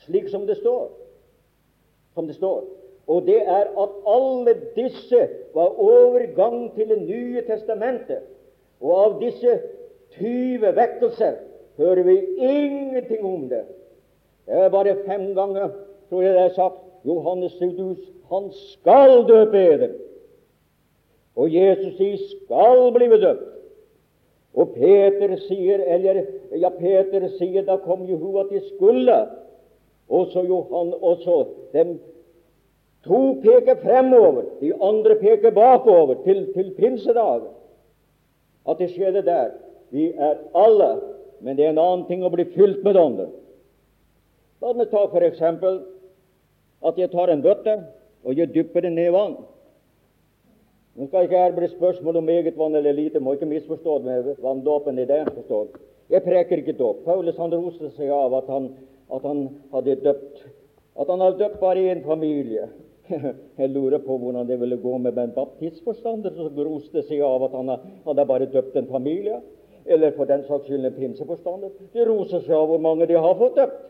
slik 0.05 0.29
som 0.29 0.47
det 0.47 0.57
står. 0.57 0.89
Som 2.13 2.27
det 2.27 2.35
står. 2.35 2.63
Og 3.07 3.25
det 3.25 3.41
er 3.41 3.65
at 3.83 3.95
alle 4.07 4.53
disse 4.75 5.27
var 5.53 5.79
overgang 5.79 6.75
til 6.75 6.89
Det 6.89 7.01
nye 7.01 7.41
testamentet. 7.47 8.21
Og 8.81 9.05
av 9.05 9.19
disse 9.21 9.59
20 10.19 10.75
vekkelser 10.75 11.33
hører 11.77 12.03
vi 12.03 12.17
ingenting 12.37 13.25
om 13.25 13.49
det. 13.49 13.63
Det 14.45 14.53
er 14.53 14.69
bare 14.69 14.95
fem 15.05 15.33
ganger 15.35 15.69
tror 16.09 16.21
jeg 16.21 16.33
det 16.33 16.41
er 16.41 16.53
sagt 16.53 16.81
Johannes 17.05 17.51
Sudus, 17.51 17.97
han 18.31 18.51
skal 18.53 19.23
døpe 19.27 19.57
eder. 19.57 19.89
Og 21.35 21.53
Jesus 21.53 21.97
sier 21.97 22.17
'skal 22.17 22.91
bli 22.93 23.07
døpt'. 23.07 23.49
Og 24.53 24.69
Peter 24.75 25.35
sier, 25.35 25.81
eller, 25.95 26.25
ja, 26.61 26.69
Peter 26.69 27.27
sier 27.27 27.65
da 27.65 27.77
kom 27.77 28.09
Jehova 28.09 28.43
til 28.49 28.61
de 28.61 28.67
skulle. 30.13 30.19
Og 30.19 30.27
så 30.31 30.41
Johan, 30.47 30.93
også 31.01 31.45
dem 31.73 31.99
to 33.05 33.41
peker 33.41 33.75
fremover, 33.81 34.43
de 34.61 34.73
andre 34.81 35.15
peker 35.15 35.51
bakover, 35.51 36.15
til, 36.23 36.53
til 36.53 36.73
pinsedagen. 36.77 37.49
At 38.69 38.77
det 38.79 38.91
skjedde 38.93 39.25
der. 39.25 39.49
Vi 39.91 40.13
er 40.17 40.37
alle 40.55 41.01
men 41.43 41.57
det 41.57 41.65
er 41.65 41.73
en 41.73 41.81
annen 41.81 42.05
ting 42.07 42.23
å 42.23 42.31
bli 42.31 42.45
fylt 42.55 42.85
med 42.85 42.97
Ånden. 42.97 43.31
La 44.63 44.71
meg 44.77 44.87
ta 44.93 45.01
for 45.11 45.25
eksempel 45.27 45.81
at 46.87 46.99
jeg 46.99 47.11
tar 47.11 47.31
en 47.33 47.43
bøtte 47.43 47.73
og 48.23 48.39
jeg 48.39 48.53
dypper 48.53 48.85
den 48.85 48.95
ned 48.95 49.09
i 49.09 49.15
vann. 49.15 49.35
Nå 50.95 51.09
skal 51.09 51.27
ikke 51.27 51.41
her 51.41 51.55
bli 51.57 51.67
spørsmål 51.67 52.21
om 52.21 52.31
eget 52.31 52.55
vann 52.55 52.77
eller 52.79 52.95
lite, 52.95 53.19
må 53.19 53.33
ikke 53.35 53.49
misforstå 53.49 53.97
det 53.99 54.07
med 54.07 54.39
vanndåpen 54.39 55.01
i 55.01 55.07
det. 55.09 55.25
forstår. 55.35 55.67
Jeg 56.09 56.23
preker 56.23 56.61
ikke 56.61 56.77
dåp. 56.79 57.03
Paulus 57.03 57.37
han 57.37 57.51
roste 57.51 57.91
seg 57.97 58.11
av 58.13 58.37
at 58.39 58.47
han, 58.47 58.69
at 59.13 59.25
han 59.29 59.47
hadde 59.73 60.01
døpt 60.03 60.43
at 60.93 61.09
han 61.09 61.21
hadde 61.23 61.39
døpt 61.39 61.59
bare 61.59 61.81
én 61.89 62.03
familie. 62.05 62.67
Jeg 63.59 63.69
lurer 63.69 63.97
på 63.97 64.17
hvordan 64.17 64.47
det 64.47 64.59
ville 64.61 64.77
gå 64.77 64.97
med 64.97 65.17
en 65.17 65.33
baptistforstander 65.35 66.35
som 66.37 66.59
roste 66.67 67.01
seg 67.07 67.23
av 67.25 67.47
at 67.47 67.55
han 67.57 67.71
hadde 68.05 68.25
bare 68.29 68.49
døpt 68.53 68.77
en 68.77 68.91
familie 68.91 69.41
eller 69.85 70.13
for 70.15 70.29
den 70.29 70.45
saks 70.47 70.69
skyld 70.69 70.85
en 70.85 70.95
pinseforstander. 70.95 71.73
De 71.93 72.05
roser 72.07 72.45
seg 72.45 72.55
av 72.55 72.69
hvor 72.69 72.79
mange 72.79 73.07
de 73.09 73.17
har 73.19 73.35
fått 73.39 73.57
døpt. 73.57 73.81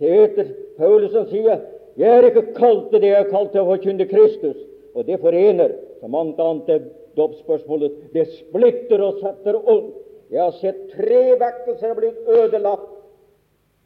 Peter 0.00 0.54
Paulusen 0.78 1.26
sier 1.28 1.60
'Jeg 1.96 2.18
er 2.18 2.26
ikke 2.30 2.54
kalt 2.54 2.90
til 2.90 3.00
det 3.00 3.10
jeg 3.10 3.20
er 3.26 3.30
kalt 3.30 3.52
til 3.52 3.60
å 3.60 3.68
forkynne 3.74 4.06
Kristus'. 4.08 4.62
Og 4.94 5.06
det 5.06 5.20
forener, 5.20 5.74
som 6.00 6.14
annet 6.14 6.40
annet 6.40 6.68
er 6.68 6.80
dåpsspørsmålet, 7.16 7.92
det 8.14 8.26
splitter 8.26 9.02
og 9.02 9.20
setter 9.20 9.58
om. 9.68 9.92
Jeg 10.30 10.40
har 10.40 10.56
sett 10.62 10.80
tre 10.94 11.36
vekkelser 11.38 11.94
blitt 11.94 12.26
ødelagt, 12.26 12.88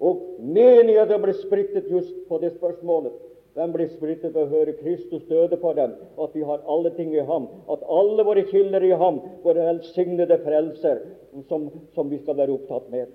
og 0.00 0.40
menigheter 0.40 1.20
blir 1.22 1.36
splittet 1.38 1.90
just 1.90 2.16
på 2.28 2.38
det 2.42 2.54
spørsmålet. 2.56 3.12
Den 3.54 3.70
blir 3.70 3.86
splittet 3.86 4.32
ved 4.34 4.48
å 4.48 4.50
høre 4.50 4.74
Kristus 4.80 5.22
døde 5.28 5.56
for 5.62 5.76
dem, 5.78 5.92
at 6.18 6.32
vi 6.34 6.42
har 6.42 6.64
alle 6.66 6.90
ting 6.96 7.12
i 7.14 7.22
ham, 7.22 7.46
at 7.70 7.84
alle 7.86 8.24
våre 8.26 8.42
kilder 8.48 8.82
i 8.82 8.96
ham, 8.98 9.20
våre 9.44 9.68
velsignede 9.68 10.40
frelser, 10.42 11.04
som, 11.48 11.68
som, 11.94 12.10
vi 12.10 12.18
skal 12.18 12.38
være 12.40 12.56
opptatt 12.56 12.90
med. 12.90 13.12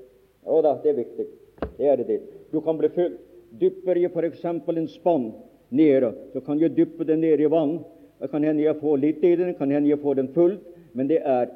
Jo 0.48 0.62
da, 0.64 0.78
det 0.80 0.94
er 0.94 1.02
viktig. 1.02 1.28
Det 1.76 1.92
er 1.92 2.00
det 2.00 2.08
ditt. 2.08 2.32
Du 2.54 2.62
kan 2.64 2.80
bli 2.80 2.88
full. 2.96 3.18
Dypper 3.60 4.00
jeg 4.00 4.14
f.eks. 4.14 4.46
en 4.46 4.88
spann 4.94 5.32
nede, 5.76 6.14
så 6.32 6.40
kan 6.46 6.60
jeg 6.62 6.76
dyppe 6.78 7.04
den 7.04 7.20
ned 7.26 7.44
i 7.44 7.52
vann. 7.52 7.82
Det 8.22 8.32
kan 8.32 8.44
hende 8.44 8.64
jeg 8.64 8.80
får 8.80 8.98
litt 9.04 9.24
i 9.24 9.36
den, 9.36 9.56
kan 9.60 9.72
hende 9.72 9.92
jeg 9.92 10.00
får 10.00 10.22
den 10.22 10.32
fullt, 10.36 10.64
men 10.96 11.12
det 11.12 11.20
er 11.20 11.52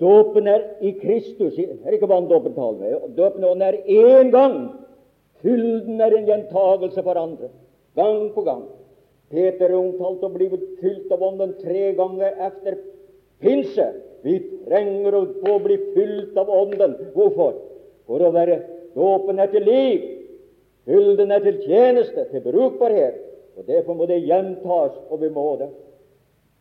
Dåpen 0.00 0.46
er 0.48 0.66
i 0.84 0.92
Kristus. 1.00 1.56
Det 1.56 1.86
er 1.86 1.96
ikke 1.96 2.08
vanndåpen 2.10 2.54
taler 2.54 2.78
med. 2.78 3.16
Dåpen 3.16 3.62
er 3.62 3.80
én 3.88 4.30
gang 4.30 4.58
Fylden 5.40 6.00
er 6.00 6.16
en 6.16 6.26
gjentagelse 6.28 7.02
for 7.02 7.16
andre, 7.16 7.48
gang 7.96 8.28
på 8.34 8.44
gang. 8.44 8.64
Peter 9.30 9.70
er 9.70 9.78
omtalt 9.78 10.24
å 10.26 10.32
bli 10.34 10.48
fylt 10.82 11.12
av 11.14 11.22
Ånden 11.24 11.54
tre 11.62 11.92
ganger 11.96 12.36
etter 12.48 12.76
pinse. 13.40 13.86
Vi 14.26 14.36
trenger 14.66 15.16
å 15.16 15.22
få 15.40 15.56
bli 15.64 15.78
fylt 15.94 16.36
av 16.40 16.50
Ånden. 16.52 16.96
Hvorfor? 17.14 17.56
For 18.10 18.26
å 18.26 18.32
være 18.34 18.58
Dåpen 18.96 19.38
er 19.38 19.52
til 19.52 19.62
liv, 19.64 20.06
fylden 20.84 21.30
er 21.30 21.44
til 21.44 21.60
tjeneste, 21.62 22.24
til 22.32 22.42
brukbarhet. 22.42 23.20
Og 23.56 23.68
Derfor 23.68 23.94
må 23.94 24.08
det 24.10 24.24
gjentas, 24.26 24.96
og 25.08 25.20
vi 25.22 25.28
må 25.30 25.44
det. 25.60 25.68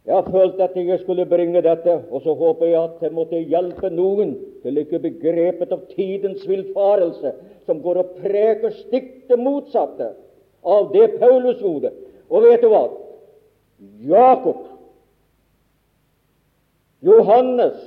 Jeg 0.10 0.16
har 0.16 0.32
følt 0.32 0.62
at 0.62 0.74
jeg 0.74 1.00
skulle 1.04 1.26
bringe 1.30 1.62
dette, 1.62 1.94
og 2.10 2.24
så 2.24 2.34
håper 2.34 2.66
jeg 2.66 2.80
at 2.82 3.02
jeg 3.06 3.14
måtte 3.14 3.42
hjelpe 3.46 3.92
noen 3.94 4.32
til 4.64 4.82
ikke 4.82 4.98
begrepet 5.04 5.76
av 5.76 5.84
tidens 5.92 6.48
villfarelse, 6.50 7.34
som 7.70 7.84
går 7.84 8.00
og 8.02 8.16
preker 8.24 8.74
stikk 8.74 9.12
det 9.30 9.38
motsatte 9.38 10.08
av 10.66 10.90
det 10.96 11.12
Paulus 11.22 11.62
gjorde. 11.62 11.94
Og 12.26 12.48
vet 12.48 12.66
du 12.66 12.72
hva? 12.74 12.82
Jakob, 14.10 14.66
Johannes 17.06 17.78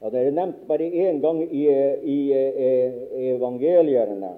ja, 0.00 0.08
Det 0.08 0.22
er 0.22 0.30
nevnt 0.32 0.62
bare 0.68 0.86
én 0.86 1.18
gang 1.20 1.42
i, 1.44 1.66
i, 1.66 2.18
i 2.30 3.26
evangeliene. 3.34 4.30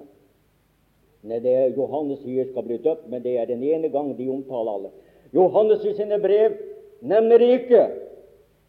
Nei, 1.23 1.37
det 1.39 1.53
Johannes 1.77 2.19
sier 2.25 2.49
skal 2.49 2.65
bli 2.67 2.81
døpt, 2.83 3.05
men 3.07 3.21
det 3.23 3.37
er 3.37 3.47
den 3.47 3.63
ene 3.63 3.93
gang 3.93 4.09
de 4.17 4.27
omtaler 4.33 4.73
alle. 4.75 4.91
Johannes 5.33 5.85
i 5.85 5.93
sine 5.97 6.19
brev 6.21 6.57
nevner 7.01 7.37
det 7.41 7.49
ikke. 7.59 7.83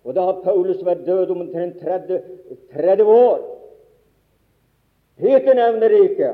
Og 0.05 0.15
da 0.17 0.27
har 0.29 0.41
Paulus 0.45 0.83
vært 0.85 1.07
død 1.07 1.33
omtrent 1.33 1.81
30, 1.81 2.21
30 2.75 3.05
år. 3.05 3.39
Peter 5.21 5.55
nevner 5.55 5.89
det 5.89 6.01
ikke. 6.11 6.33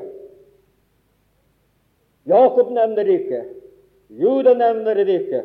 Jakob 2.27 2.73
nevner 2.75 3.07
det 3.07 3.21
ikke. 3.21 3.45
Juda 4.11 4.55
nevner 4.55 4.95
det 4.95 5.09
ikke. 5.09 5.43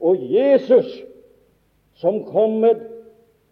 Og 0.00 0.20
Jesus, 0.20 0.88
som 1.96 2.24
kommet 2.28 2.82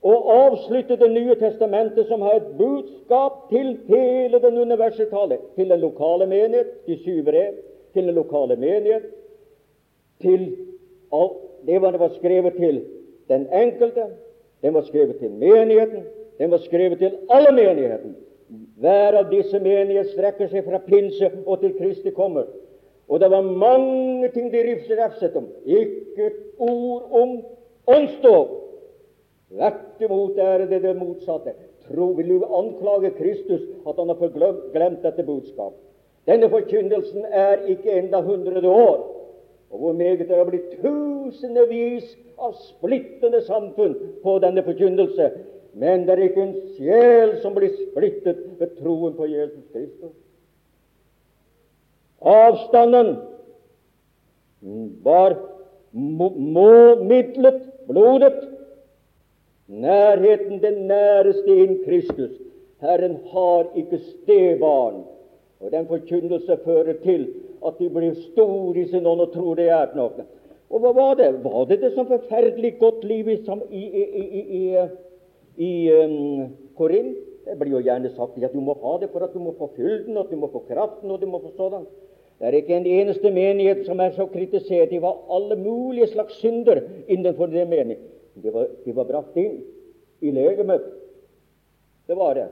og 0.04 0.26
avsluttet 0.28 1.00
Det 1.00 1.10
nye 1.10 1.34
testamentet, 1.40 2.06
som 2.08 2.20
har 2.20 2.34
et 2.36 2.48
budskap 2.58 3.48
til 3.48 3.78
hele 3.88 4.40
den 4.42 4.58
universelle 4.58 5.38
til 5.56 5.70
den 5.70 5.80
lokale 5.80 6.26
menighet, 6.26 6.86
de 6.86 6.98
syv 6.98 7.24
brev, 7.24 7.54
til 7.94 8.04
den 8.04 8.14
lokale 8.14 8.56
menighet, 8.56 9.02
til 10.22 10.52
det 11.66 11.80
var 11.82 11.90
det 11.90 12.00
var 12.00 12.08
skrevet 12.08 12.54
til 12.56 12.82
den 13.28 13.46
enkelte, 13.52 14.04
den 14.62 14.74
var 14.74 14.82
skrevet 14.82 15.16
til 15.16 15.30
menigheten, 15.30 16.02
den 16.38 16.50
var 16.50 16.58
skrevet 16.58 16.98
til 16.98 17.12
alle 17.30 17.52
menigheten. 17.52 18.16
Hver 18.76 19.16
av 19.18 19.30
disse 19.30 19.58
menigheter 19.60 20.10
strekker 20.12 20.50
seg 20.50 20.66
fra 20.66 20.78
pinse 20.84 21.30
og 21.46 21.60
til 21.60 21.72
Kristi 21.78 22.10
kommer. 22.10 22.44
Og 23.08 23.20
det 23.20 23.30
var 23.30 23.40
mange 23.40 24.28
ting 24.28 24.52
de 24.52 24.62
refset 25.00 25.36
om. 25.36 25.46
Ikke 25.64 26.26
et 26.26 26.40
ord 26.58 27.08
om 27.12 27.38
åndsdåp. 27.86 28.52
Tvert 29.50 30.02
imot 30.02 30.38
er 30.38 30.66
det 30.66 30.82
det 30.82 30.96
motsatte. 30.96 31.54
Tro, 31.88 32.06
vil 32.16 32.28
du 32.28 32.44
anklage 32.44 33.10
Kristus 33.18 33.62
at 33.88 33.98
han 33.98 34.08
har 34.08 34.20
forglemt 34.20 35.02
dette 35.02 35.22
budskapet? 35.22 35.80
Denne 36.26 36.48
forkynnelsen 36.50 37.24
er 37.30 37.66
ikke 37.68 37.98
enda 37.98 38.20
hundrede 38.20 38.68
år. 38.68 39.13
Og 39.70 39.78
hvor 39.78 39.92
meget 39.92 40.18
det 40.28 40.36
har 40.36 40.44
blitt 40.44 40.76
tusenvis 40.82 42.16
av 42.38 42.54
splittende 42.58 43.40
samfunn 43.46 43.94
på 44.22 44.38
denne 44.42 44.62
forkynnelse. 44.62 45.30
Men 45.74 46.04
det 46.06 46.14
er 46.14 46.26
ikke 46.28 46.42
en 46.42 46.58
sjel 46.76 47.36
som 47.42 47.54
blir 47.56 47.72
splittet 47.74 48.42
ved 48.60 48.76
troen 48.78 49.16
på 49.16 49.26
Jesus 49.26 49.64
Kristus. 49.72 50.14
Avstanden 52.24 53.16
var 55.04 55.36
målmidlet, 55.92 57.62
blodet. 57.88 58.38
Nærheten, 59.66 60.60
den 60.62 60.86
næreste 60.86 61.56
inn 61.56 61.78
Kristus. 61.84 62.30
Herren 62.80 63.16
har 63.32 63.66
ikke 63.76 63.98
stebarn. 63.98 65.02
Og 65.60 65.72
den 65.72 65.86
forkynnelse 65.88 66.58
fører 66.64 66.92
til 67.02 67.28
at 67.66 67.78
de 67.80 67.90
blir 67.92 68.16
store 68.30 68.82
i 68.82 68.88
sin 68.90 69.06
ånd 69.06 69.24
og 69.24 69.32
tror 69.34 69.60
det 69.60 69.68
er 69.72 69.92
noe. 69.96 70.26
Og 70.70 70.82
hva 70.82 70.92
var 70.96 71.18
det? 71.20 71.30
Var 71.44 71.66
det 71.70 71.80
det 71.82 71.92
som 71.94 72.08
forferdelig 72.08 72.78
godt 72.80 73.04
liv 73.06 73.28
i, 73.30 73.36
i, 73.70 73.82
i, 73.82 74.62
i, 75.56 75.72
um, 75.92 76.48
Korint? 76.78 77.20
Det 77.44 77.58
blir 77.60 77.76
jo 77.76 77.82
gjerne 77.84 78.08
sagt 78.16 78.40
at 78.40 78.54
du 78.56 78.62
må 78.64 78.74
ha 78.80 78.94
det 79.02 79.10
for 79.12 79.22
at 79.26 79.34
du 79.34 79.38
må 79.42 79.52
få 79.58 79.68
fylden, 79.76 80.16
og 80.16 80.30
du 80.30 80.38
må 80.40 80.48
få 80.48 80.64
kraften, 80.64 81.10
og 81.12 81.20
du 81.20 81.26
må 81.28 81.42
få 81.42 81.52
sådan. 81.58 81.84
Det 82.40 82.48
er 82.48 82.56
ikke 82.58 82.76
en 82.76 82.86
eneste 82.88 83.30
menighet 83.30 83.84
som 83.86 84.00
er 84.00 84.14
så 84.16 84.26
kritisert. 84.32 84.90
De 84.90 85.02
var 85.02 85.20
alle 85.30 85.56
mulige 85.60 86.08
slags 86.10 86.40
synder 86.40 86.80
innenfor 87.06 87.46
den 87.52 87.68
menigheten. 87.70 88.10
De 88.42 88.52
var, 88.52 88.66
de 88.84 88.96
var 88.96 89.06
brakt 89.06 89.36
inn 89.38 89.60
i 90.24 90.32
legemet. 90.34 90.88
Det 92.08 92.16
var 92.16 92.34
det. 92.34 92.48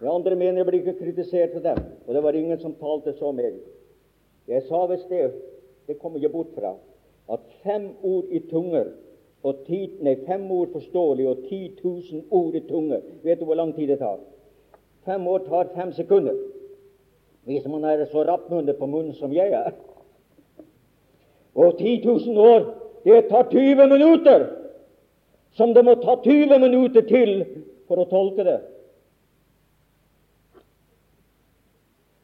De 0.00 0.08
andre 0.08 0.38
menigheter 0.38 0.70
ble 0.70 0.80
ikke 0.80 0.96
kritisert 1.02 1.52
for 1.52 1.66
dem, 1.66 1.82
og 2.06 2.14
det 2.14 2.22
var 2.24 2.38
ingen 2.38 2.58
som 2.62 2.72
talte 2.80 3.12
så 3.18 3.32
meget. 3.36 3.60
Jeg 4.50 4.62
sa 4.66 4.86
ved 4.90 4.98
sted, 4.98 5.30
det 5.86 5.98
kommer 5.98 6.18
jeg 6.18 6.32
bort 6.32 6.50
fra, 6.54 6.74
at 7.32 7.40
fem 7.62 7.90
ord 8.02 8.24
i 8.30 8.40
tunger 8.50 8.90
og 9.42 9.62
ti, 9.66 9.84
nei, 10.02 10.16
fem 10.26 10.42
ord 10.50 10.72
forståelig 10.74 11.28
og 11.30 11.44
10 11.48 11.60
000 11.84 12.24
ord 12.30 12.56
i 12.58 12.60
tunger 12.68 13.00
Vet 13.22 13.40
du 13.40 13.46
hvor 13.48 13.56
lang 13.56 13.70
tid 13.74 13.88
det 13.88 14.00
tar? 14.02 14.18
Fem 15.06 15.26
år 15.26 15.46
tar 15.46 15.70
fem 15.74 15.92
sekunder. 15.92 16.34
Hvis 17.48 17.64
man 17.68 17.84
er 17.84 18.04
så 18.10 18.24
rappmunnet 18.26 18.76
på 18.76 18.86
munnen 18.86 19.14
som 19.14 19.32
jeg 19.32 19.54
er. 19.54 19.70
Og 21.54 21.78
10 21.78 22.02
000 22.04 22.38
år, 22.38 22.66
det 23.04 23.28
tar 23.30 23.48
20 23.50 23.86
minutter! 23.86 24.46
Som 25.52 25.74
det 25.74 25.84
må 25.84 25.94
ta 25.94 26.18
20 26.22 26.58
minutter 26.58 27.06
til 27.08 27.32
for 27.88 28.02
å 28.02 28.10
tolke 28.10 28.44
det. 28.46 28.58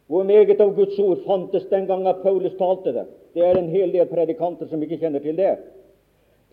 Hvor 0.06 0.22
meget 0.22 0.60
av 0.60 0.74
Guds 0.76 0.98
ord 1.02 1.24
fantes 1.26 1.66
den 1.70 1.86
gang 1.86 2.04
Paulus 2.22 2.54
talte 2.58 2.92
det? 2.94 3.06
Det 3.34 3.42
er 3.42 3.58
en 3.58 3.72
hel 3.72 3.90
del 3.92 4.06
predikanter 4.06 4.68
som 4.70 4.82
ikke 4.82 5.00
kjenner 5.00 5.20
til 5.20 5.36
det. 5.36 5.56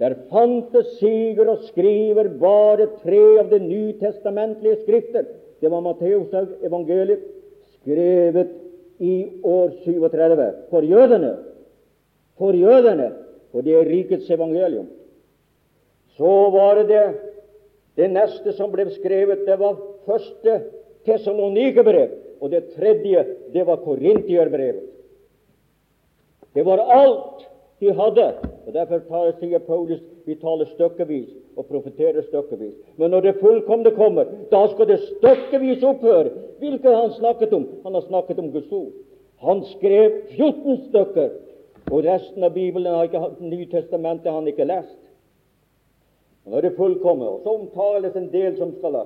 Der 0.01 0.15
fantes 0.31 0.97
siger 0.97 1.49
og 1.49 1.61
skriver 1.69 2.31
bare 2.41 2.87
tre 3.03 3.21
av 3.39 3.51
de 3.51 3.59
nytestamentlige 3.61 4.81
skrifter. 4.81 5.27
Det 5.61 5.71
var 5.71 5.85
Matteus 5.85 6.33
evangeliet, 6.65 7.21
skrevet 7.77 8.49
i 8.99 9.29
år 9.43 9.69
37 9.83 10.49
for 10.69 10.81
jødene. 10.81 11.35
For 12.37 12.57
jødene, 12.57 13.11
for 13.51 13.61
det 13.61 13.75
er 13.77 13.89
rikets 13.89 14.29
evangelium. 14.33 14.89
Så 16.17 16.33
var 16.49 16.81
det 16.83 17.05
det 17.95 18.09
neste 18.09 18.53
som 18.57 18.71
ble 18.73 18.89
skrevet, 18.91 19.45
det 19.45 19.59
var 19.59 19.77
første 20.07 20.61
Tessalonikerbrev. 21.05 22.22
Og 22.43 22.51
det 22.51 22.73
tredje, 22.75 23.23
det 23.53 23.63
var 23.67 23.79
Korintierbrevet. 23.85 24.89
Det 26.53 26.65
var 26.65 26.77
alt 26.77 27.45
de 27.79 27.93
hadde. 27.95 28.25
og 28.67 28.73
Derfor 28.75 28.99
sier 29.39 29.63
Paulus 29.63 30.01
vi 30.25 30.35
taler 30.39 30.67
stykkevis 30.73 31.31
og 31.57 31.67
profeterer 31.71 32.21
stykkevis. 32.27 32.75
Men 32.99 33.11
når 33.11 33.21
det 33.25 33.39
fullkomne 33.39 33.91
kommer, 33.95 34.27
da 34.51 34.65
skal 34.71 34.91
det 34.91 34.99
stykkevis 35.05 35.83
opphøre. 35.87 36.35
Hvilket 36.59 36.91
har 36.91 37.01
han 37.01 37.15
snakket 37.17 37.55
om? 37.55 37.65
Han 37.83 37.93
har 37.93 38.05
snakket 38.09 38.39
om 38.39 38.51
Guds 38.51 38.71
ord. 38.71 38.91
Han 39.43 39.63
skrev 39.73 40.21
14 40.35 40.77
stykker, 40.89 41.33
og 41.91 42.05
resten 42.05 42.43
av 42.43 42.53
Bibelen 42.55 42.93
har 42.93 43.09
ikke 43.09 43.23
Nytestamentet 43.43 44.31
har 44.31 44.39
han 44.39 44.47
ikke 44.47 44.67
lest. 44.67 44.99
Og 46.45 46.51
når 46.51 46.61
det 46.61 46.77
fullkommer, 46.77 47.39
så 47.43 47.55
omtales 47.55 48.15
en 48.15 48.31
del 48.31 48.55
som 48.59 48.71
skal 48.77 48.99
ha 48.99 49.03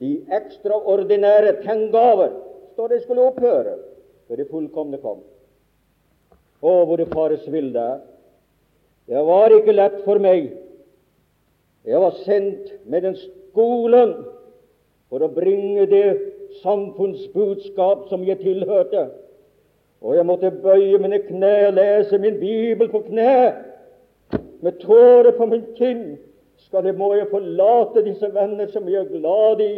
de 0.00 0.14
ekstraordinære 0.32 1.58
tengaver, 1.64 2.30
står 2.80 2.88
det 2.88 3.02
skulle 3.02 3.26
opphøre 3.28 3.76
før 4.28 4.36
det 4.36 4.48
fullkomne 4.48 4.98
kom. 5.02 5.18
Å, 6.64 6.72
hvor 6.88 6.96
det 6.96 7.10
fares 7.12 7.44
vill 7.52 7.72
det. 7.74 7.90
Det 9.10 9.20
var 9.26 9.52
ikke 9.52 9.74
lett 9.74 9.98
for 10.06 10.20
meg. 10.22 10.52
Jeg 11.84 12.00
var 12.00 12.16
sendt 12.24 12.70
med 12.88 13.04
den 13.04 13.16
skolen 13.20 14.14
for 15.10 15.24
å 15.24 15.32
bringe 15.34 15.84
det 15.90 16.06
samfunnsbudskap 16.62 18.08
som 18.08 18.24
jeg 18.24 18.40
tilhørte. 18.40 19.08
Og 20.00 20.16
jeg 20.16 20.28
måtte 20.28 20.52
bøye 20.62 21.00
mine 21.02 21.20
kne 21.26 21.54
og 21.68 21.76
lese 21.76 22.20
min 22.22 22.40
bibel 22.40 22.88
på 22.88 23.02
kne. 23.10 23.34
Med 24.64 24.80
tårer 24.80 25.34
på 25.36 25.48
min 25.50 25.66
kinn 25.76 26.04
skal 26.64 26.86
jeg, 26.88 26.96
må 26.96 27.12
jeg 27.16 27.28
forlate 27.32 28.06
disse 28.08 28.28
venner 28.32 28.72
som 28.72 28.88
jeg 28.88 29.02
er 29.02 29.12
glad 29.12 29.64
i, 29.64 29.74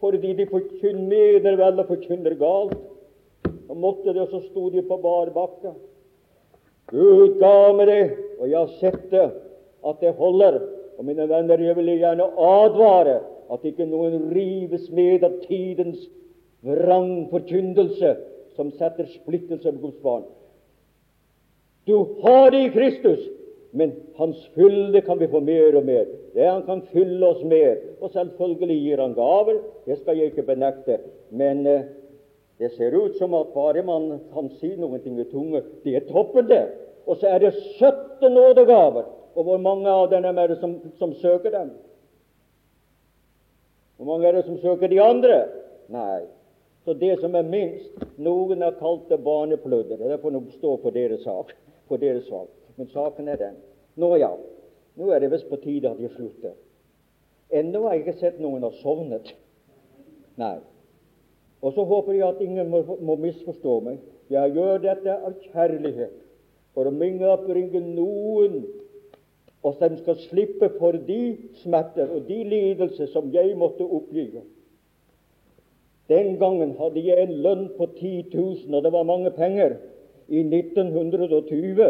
fordi 0.00 0.34
de 0.36 0.46
forkynner 0.50 1.56
vel 1.56 1.82
og 1.82 1.90
forkynner 1.90 2.36
galt. 2.40 2.76
Og 3.66 3.76
måtte 3.82 4.12
det, 4.12 4.22
og 4.22 4.30
så 4.30 4.40
sto 4.46 4.68
de 4.70 4.82
på 4.86 4.98
bar 5.02 5.32
bakke. 5.34 5.72
Gud 6.90 7.38
ga 7.40 7.72
meg 7.74 7.88
det, 7.90 8.02
og 8.38 8.50
jeg 8.50 8.58
har 8.60 8.74
sett 8.80 9.08
det, 9.10 9.26
at 9.86 10.02
det 10.02 10.14
holder. 10.18 10.60
Og 10.96 11.04
mine 11.04 11.26
venner, 11.28 11.60
jeg 11.60 11.76
vil 11.76 11.90
gjerne 11.98 12.28
advare 12.38 13.18
at 13.52 13.66
ikke 13.66 13.86
noen 13.88 14.30
rives 14.34 14.86
med 14.94 15.24
av 15.26 15.34
tidens 15.46 16.06
vrangforkyndelse 16.66 18.14
som 18.56 18.70
setter 18.78 19.08
splittelse 19.10 19.72
på 19.72 19.82
Guds 19.82 19.98
barn. 20.02 20.24
Du 21.86 21.98
har 22.22 22.50
det 22.50 22.62
i 22.64 22.72
Kristus, 22.74 23.20
men 23.76 23.92
Hans 24.16 24.38
fylde 24.54 25.00
kan 25.04 25.18
vi 25.18 25.28
få 25.28 25.40
mer 25.44 25.76
og 25.76 25.84
mer. 25.84 26.06
Det 26.34 26.48
Han 26.48 26.62
kan 26.62 26.82
fylle 26.92 27.26
oss 27.26 27.42
med. 27.44 27.82
Og 28.00 28.10
selvfølgelig 28.10 28.76
gir 28.80 29.02
Han 29.02 29.14
gaver, 29.14 29.60
det 29.86 29.98
skal 29.98 30.16
jeg 30.16 30.32
ikke 30.32 30.46
benekte. 30.48 30.98
Men 31.30 31.66
eh, 31.66 31.82
det 32.58 32.72
ser 32.72 32.96
ut 32.96 33.18
som 33.18 33.34
at 33.34 33.52
bare 33.54 33.82
man 33.84 34.20
kan 34.32 34.48
si 34.60 34.72
noen 34.76 35.02
ting 35.04 35.20
i 35.20 35.28
tunge, 35.28 35.60
det 35.84 35.96
er 35.96 36.08
toppen, 36.08 36.48
det. 36.48 36.64
Og 37.06 37.20
så 37.20 37.28
er 37.28 37.44
det 37.44 37.52
17 37.76 38.32
nådegaver. 38.32 39.04
Og 39.36 39.44
hvor 39.44 39.60
mange 39.60 39.88
av 39.88 40.08
dem 40.10 40.24
er 40.24 40.46
det 40.48 40.58
som, 40.60 40.78
som 40.96 41.12
søker 41.20 41.52
dem? 41.52 41.70
Hvor 43.96 44.08
mange 44.08 44.28
er 44.28 44.32
det 44.38 44.46
som 44.46 44.58
søker 44.58 44.88
de 44.88 45.02
andre? 45.02 45.42
Nei. 45.92 46.24
Så 46.84 46.94
det 46.96 47.18
som 47.20 47.34
er 47.34 47.42
minst 47.42 48.04
Noen 48.16 48.62
har 48.62 48.78
kalt 48.80 49.10
det 49.10 49.20
barnepludder. 49.24 50.00
Det 50.00 50.20
får 50.22 50.32
nå 50.32 50.46
stå 50.56 50.76
for 50.80 50.96
deres 50.96 51.24
sak. 51.28 51.52
For 51.88 52.00
deres 52.00 52.24
sak. 52.30 52.55
Men 52.76 52.88
saken 52.92 53.28
er 53.28 53.40
den. 53.40 53.58
Nå 53.96 54.12
ja, 54.20 54.30
nå 54.96 55.10
er 55.12 55.20
det 55.20 55.32
visst 55.32 55.48
på 55.50 55.58
tide 55.62 55.90
at 55.90 56.00
jeg 56.00 56.12
slutter. 56.16 56.56
Ennå 57.52 57.84
har 57.86 57.96
jeg 57.96 58.06
ikke 58.06 58.20
sett 58.20 58.40
noen 58.42 58.64
har 58.66 58.74
sovnet. 58.82 59.30
Nei. 60.40 60.58
Og 61.64 61.72
så 61.72 61.84
håper 61.88 62.16
jeg 62.16 62.26
at 62.28 62.42
ingen 62.44 62.68
må, 62.70 62.82
må 63.00 63.16
misforstå 63.20 63.78
meg. 63.86 64.00
Jeg 64.30 64.56
gjør 64.56 64.82
dette 64.82 65.14
av 65.14 65.36
kjærlighet, 65.52 66.16
for 66.74 66.88
å 66.90 66.92
bringe 66.92 67.80
noen, 67.86 68.58
og 69.66 69.78
de 69.80 69.96
skal 70.02 70.18
slippe 70.26 70.68
for 70.76 70.98
de 71.08 71.36
smerter 71.62 72.10
og 72.12 72.26
de 72.28 72.42
lidelser 72.46 73.08
som 73.10 73.30
jeg 73.34 73.56
måtte 73.58 73.86
oppgi. 73.86 74.28
Den 76.10 76.36
gangen 76.38 76.76
hadde 76.78 77.02
jeg 77.02 77.22
en 77.24 77.32
lønn 77.42 77.64
på 77.78 77.88
10 77.96 78.28
000, 78.34 78.74
og 78.74 78.84
det 78.84 78.92
var 78.94 79.08
mange 79.08 79.32
penger. 79.34 79.78
I 80.28 80.42
1920 80.42 81.82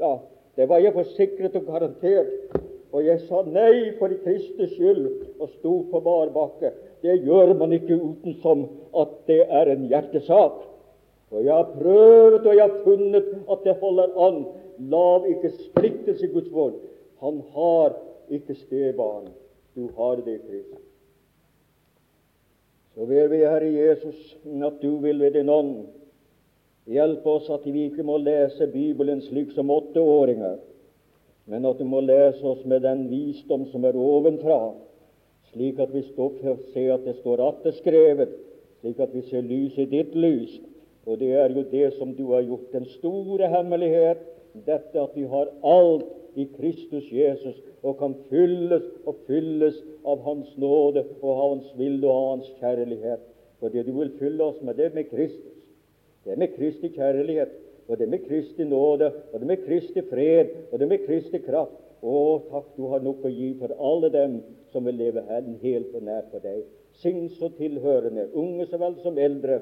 ja, 0.00 0.16
det 0.56 0.66
var 0.68 0.82
jeg 0.82 0.96
forsikret 0.96 1.56
og 1.56 1.66
garantert. 1.68 2.58
Og 2.90 3.04
jeg 3.06 3.20
sa 3.28 3.44
nei 3.46 3.92
for 4.00 4.10
Kristus 4.24 4.72
skyld 4.74 5.04
og 5.38 5.50
sto 5.52 5.74
på 5.92 6.00
bar 6.02 6.32
bakke. 6.34 6.72
Det 7.04 7.20
gjør 7.22 7.54
man 7.58 7.72
ikke 7.76 7.96
uten 8.00 8.34
som 8.42 8.66
at 8.98 9.12
det 9.30 9.44
er 9.46 9.70
en 9.70 9.86
hjertesak. 9.92 10.58
Og 11.30 11.44
jeg 11.46 11.54
har 11.54 11.70
prøvd, 11.76 12.46
og 12.46 12.56
jeg 12.56 12.64
har 12.64 12.80
funnet 12.82 13.28
at 13.52 13.62
det 13.64 13.76
holder 13.78 14.16
an. 14.26 14.40
Lav 14.90 15.28
ikke 15.30 15.52
splittelse 15.54 16.26
i 16.26 16.32
Guds 16.32 16.50
vård. 16.52 16.80
Han 17.22 17.42
har 17.54 17.94
ikke 18.32 18.56
stebarn. 18.58 19.30
Du 19.76 19.86
har 19.96 20.18
det, 20.24 20.40
Kristus. 20.48 20.86
Så 22.94 23.06
ber 23.06 23.30
vi, 23.30 23.44
Herre 23.46 23.70
Jesus, 23.70 24.38
at 24.66 24.82
du 24.82 24.96
vil 24.98 25.22
ved 25.22 25.38
din 25.38 25.48
ånd 25.48 25.86
hjelpe 26.88 27.28
oss 27.28 27.50
at 27.52 27.66
vi 27.66 27.88
ikke 27.88 28.04
må 28.06 28.16
lese 28.22 28.68
Bibelen 28.72 29.20
slik 29.26 29.52
som 29.56 29.70
åtteåringer, 29.70 30.58
men 31.50 31.66
at 31.66 31.80
du 31.80 31.84
må 31.88 32.00
lese 32.04 32.44
oss 32.46 32.62
med 32.64 32.84
den 32.86 33.08
visdom 33.10 33.66
som 33.72 33.84
er 33.84 33.98
ovenfra, 33.98 34.60
slik 35.52 35.80
at 35.82 35.92
vi 35.94 36.04
står 36.12 36.36
for 36.38 36.54
å 36.54 36.72
se 36.74 36.86
at 36.94 37.06
det 37.06 37.16
står 37.20 37.42
atteskrevet, 37.48 38.32
slik 38.80 39.00
at 39.02 39.14
vi 39.14 39.24
ser 39.28 39.46
lys 39.46 39.78
i 39.78 39.88
ditt 39.90 40.14
lys. 40.14 40.60
Og 41.08 41.18
det 41.18 41.32
er 41.34 41.50
jo 41.56 41.64
det 41.70 41.88
som 41.96 42.12
du 42.14 42.26
har 42.30 42.44
gjort, 42.46 42.70
den 42.72 42.86
store 42.98 43.48
hemmelighet, 43.50 44.20
dette 44.66 45.00
at 45.00 45.14
vi 45.16 45.26
har 45.30 45.50
alt 45.66 46.06
i 46.38 46.46
Kristus 46.56 47.06
Jesus 47.10 47.56
og 47.82 47.96
kan 47.98 48.14
fylles 48.30 48.84
og 49.08 49.18
fylles 49.26 49.78
av 50.06 50.20
Hans 50.26 50.50
nåde 50.60 51.04
og 51.20 51.28
av 51.32 51.40
Hans 51.40 51.70
vilje 51.78 52.06
og 52.06 52.14
av 52.14 52.28
Hans 52.28 52.50
kjærlighet. 52.60 53.24
For 53.60 53.72
det 53.72 53.86
du 53.88 53.92
vil 53.96 54.12
fylle 54.20 54.44
oss 54.44 54.60
med, 54.62 54.78
det 54.78 54.92
med 54.94 55.10
Kristus. 55.10 55.59
Det 56.24 56.34
er 56.34 56.40
med 56.40 56.54
Kristi 56.56 56.90
kjærlighet, 56.94 57.52
og 57.88 57.98
det 57.98 58.06
er 58.06 58.12
med 58.12 58.26
Kristi 58.26 58.64
nåde, 58.64 59.12
og 59.32 59.40
det 59.40 59.46
er 59.46 59.52
med 59.52 59.64
Kristi 59.66 60.02
fred, 60.10 60.52
og 60.70 60.78
det 60.78 60.86
er 60.86 60.92
med 60.92 61.06
Kristi 61.06 61.40
kraft. 61.44 61.78
Å, 62.00 62.16
takk, 62.48 62.68
du 62.76 62.86
har 62.92 63.02
nok 63.04 63.24
å 63.28 63.32
gi 63.32 63.50
for 63.60 63.72
alle 63.76 64.08
dem 64.12 64.38
som 64.72 64.86
vil 64.88 64.96
leve 64.96 65.24
helt 65.60 65.96
og 65.96 66.04
nær 66.06 66.28
for 66.30 66.44
deg. 66.44 66.62
Sinns 67.00 67.40
og 67.44 67.56
tilhørende, 67.58 68.30
unge 68.36 68.66
så 68.70 68.80
vel 68.80 68.96
som 69.02 69.18
eldre, 69.20 69.60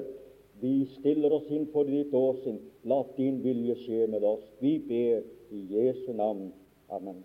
vi 0.59 0.85
stiller 0.97 1.31
oss 1.31 1.47
inn 1.55 1.69
for 1.71 1.87
ditt 1.87 2.13
åsyn. 2.15 2.59
La 2.83 2.99
din 3.15 3.39
vilje 3.43 3.77
skje 3.85 4.07
med 4.11 4.25
oss. 4.27 4.43
Vi 4.59 4.75
ber 4.89 5.23
i 5.55 5.61
Jesu 5.71 6.11
navn. 6.13 6.49
Amen. 6.91 7.21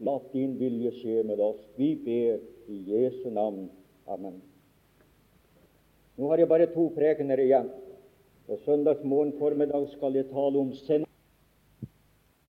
La 0.00 0.16
din 0.32 0.56
vilje 0.60 0.94
skje 1.02 1.20
med 1.28 1.40
oss. 1.44 1.60
Vi 1.76 1.92
ber 2.06 2.40
i 2.72 2.80
Jesu 2.88 3.28
navn. 3.30 3.68
Amen. 4.08 4.40
Nå 6.18 6.28
har 6.30 6.38
jeg 6.38 6.48
bare 6.48 6.66
to 6.70 6.84
prekener 6.94 7.40
igjen. 7.42 7.70
På 8.46 8.58
Søndagsmorgen 8.66 9.32
formiddag 9.38 9.88
skal 9.96 10.14
jeg 10.14 10.28
tale 10.30 10.60
om 10.60 10.70
sending. 10.84 11.03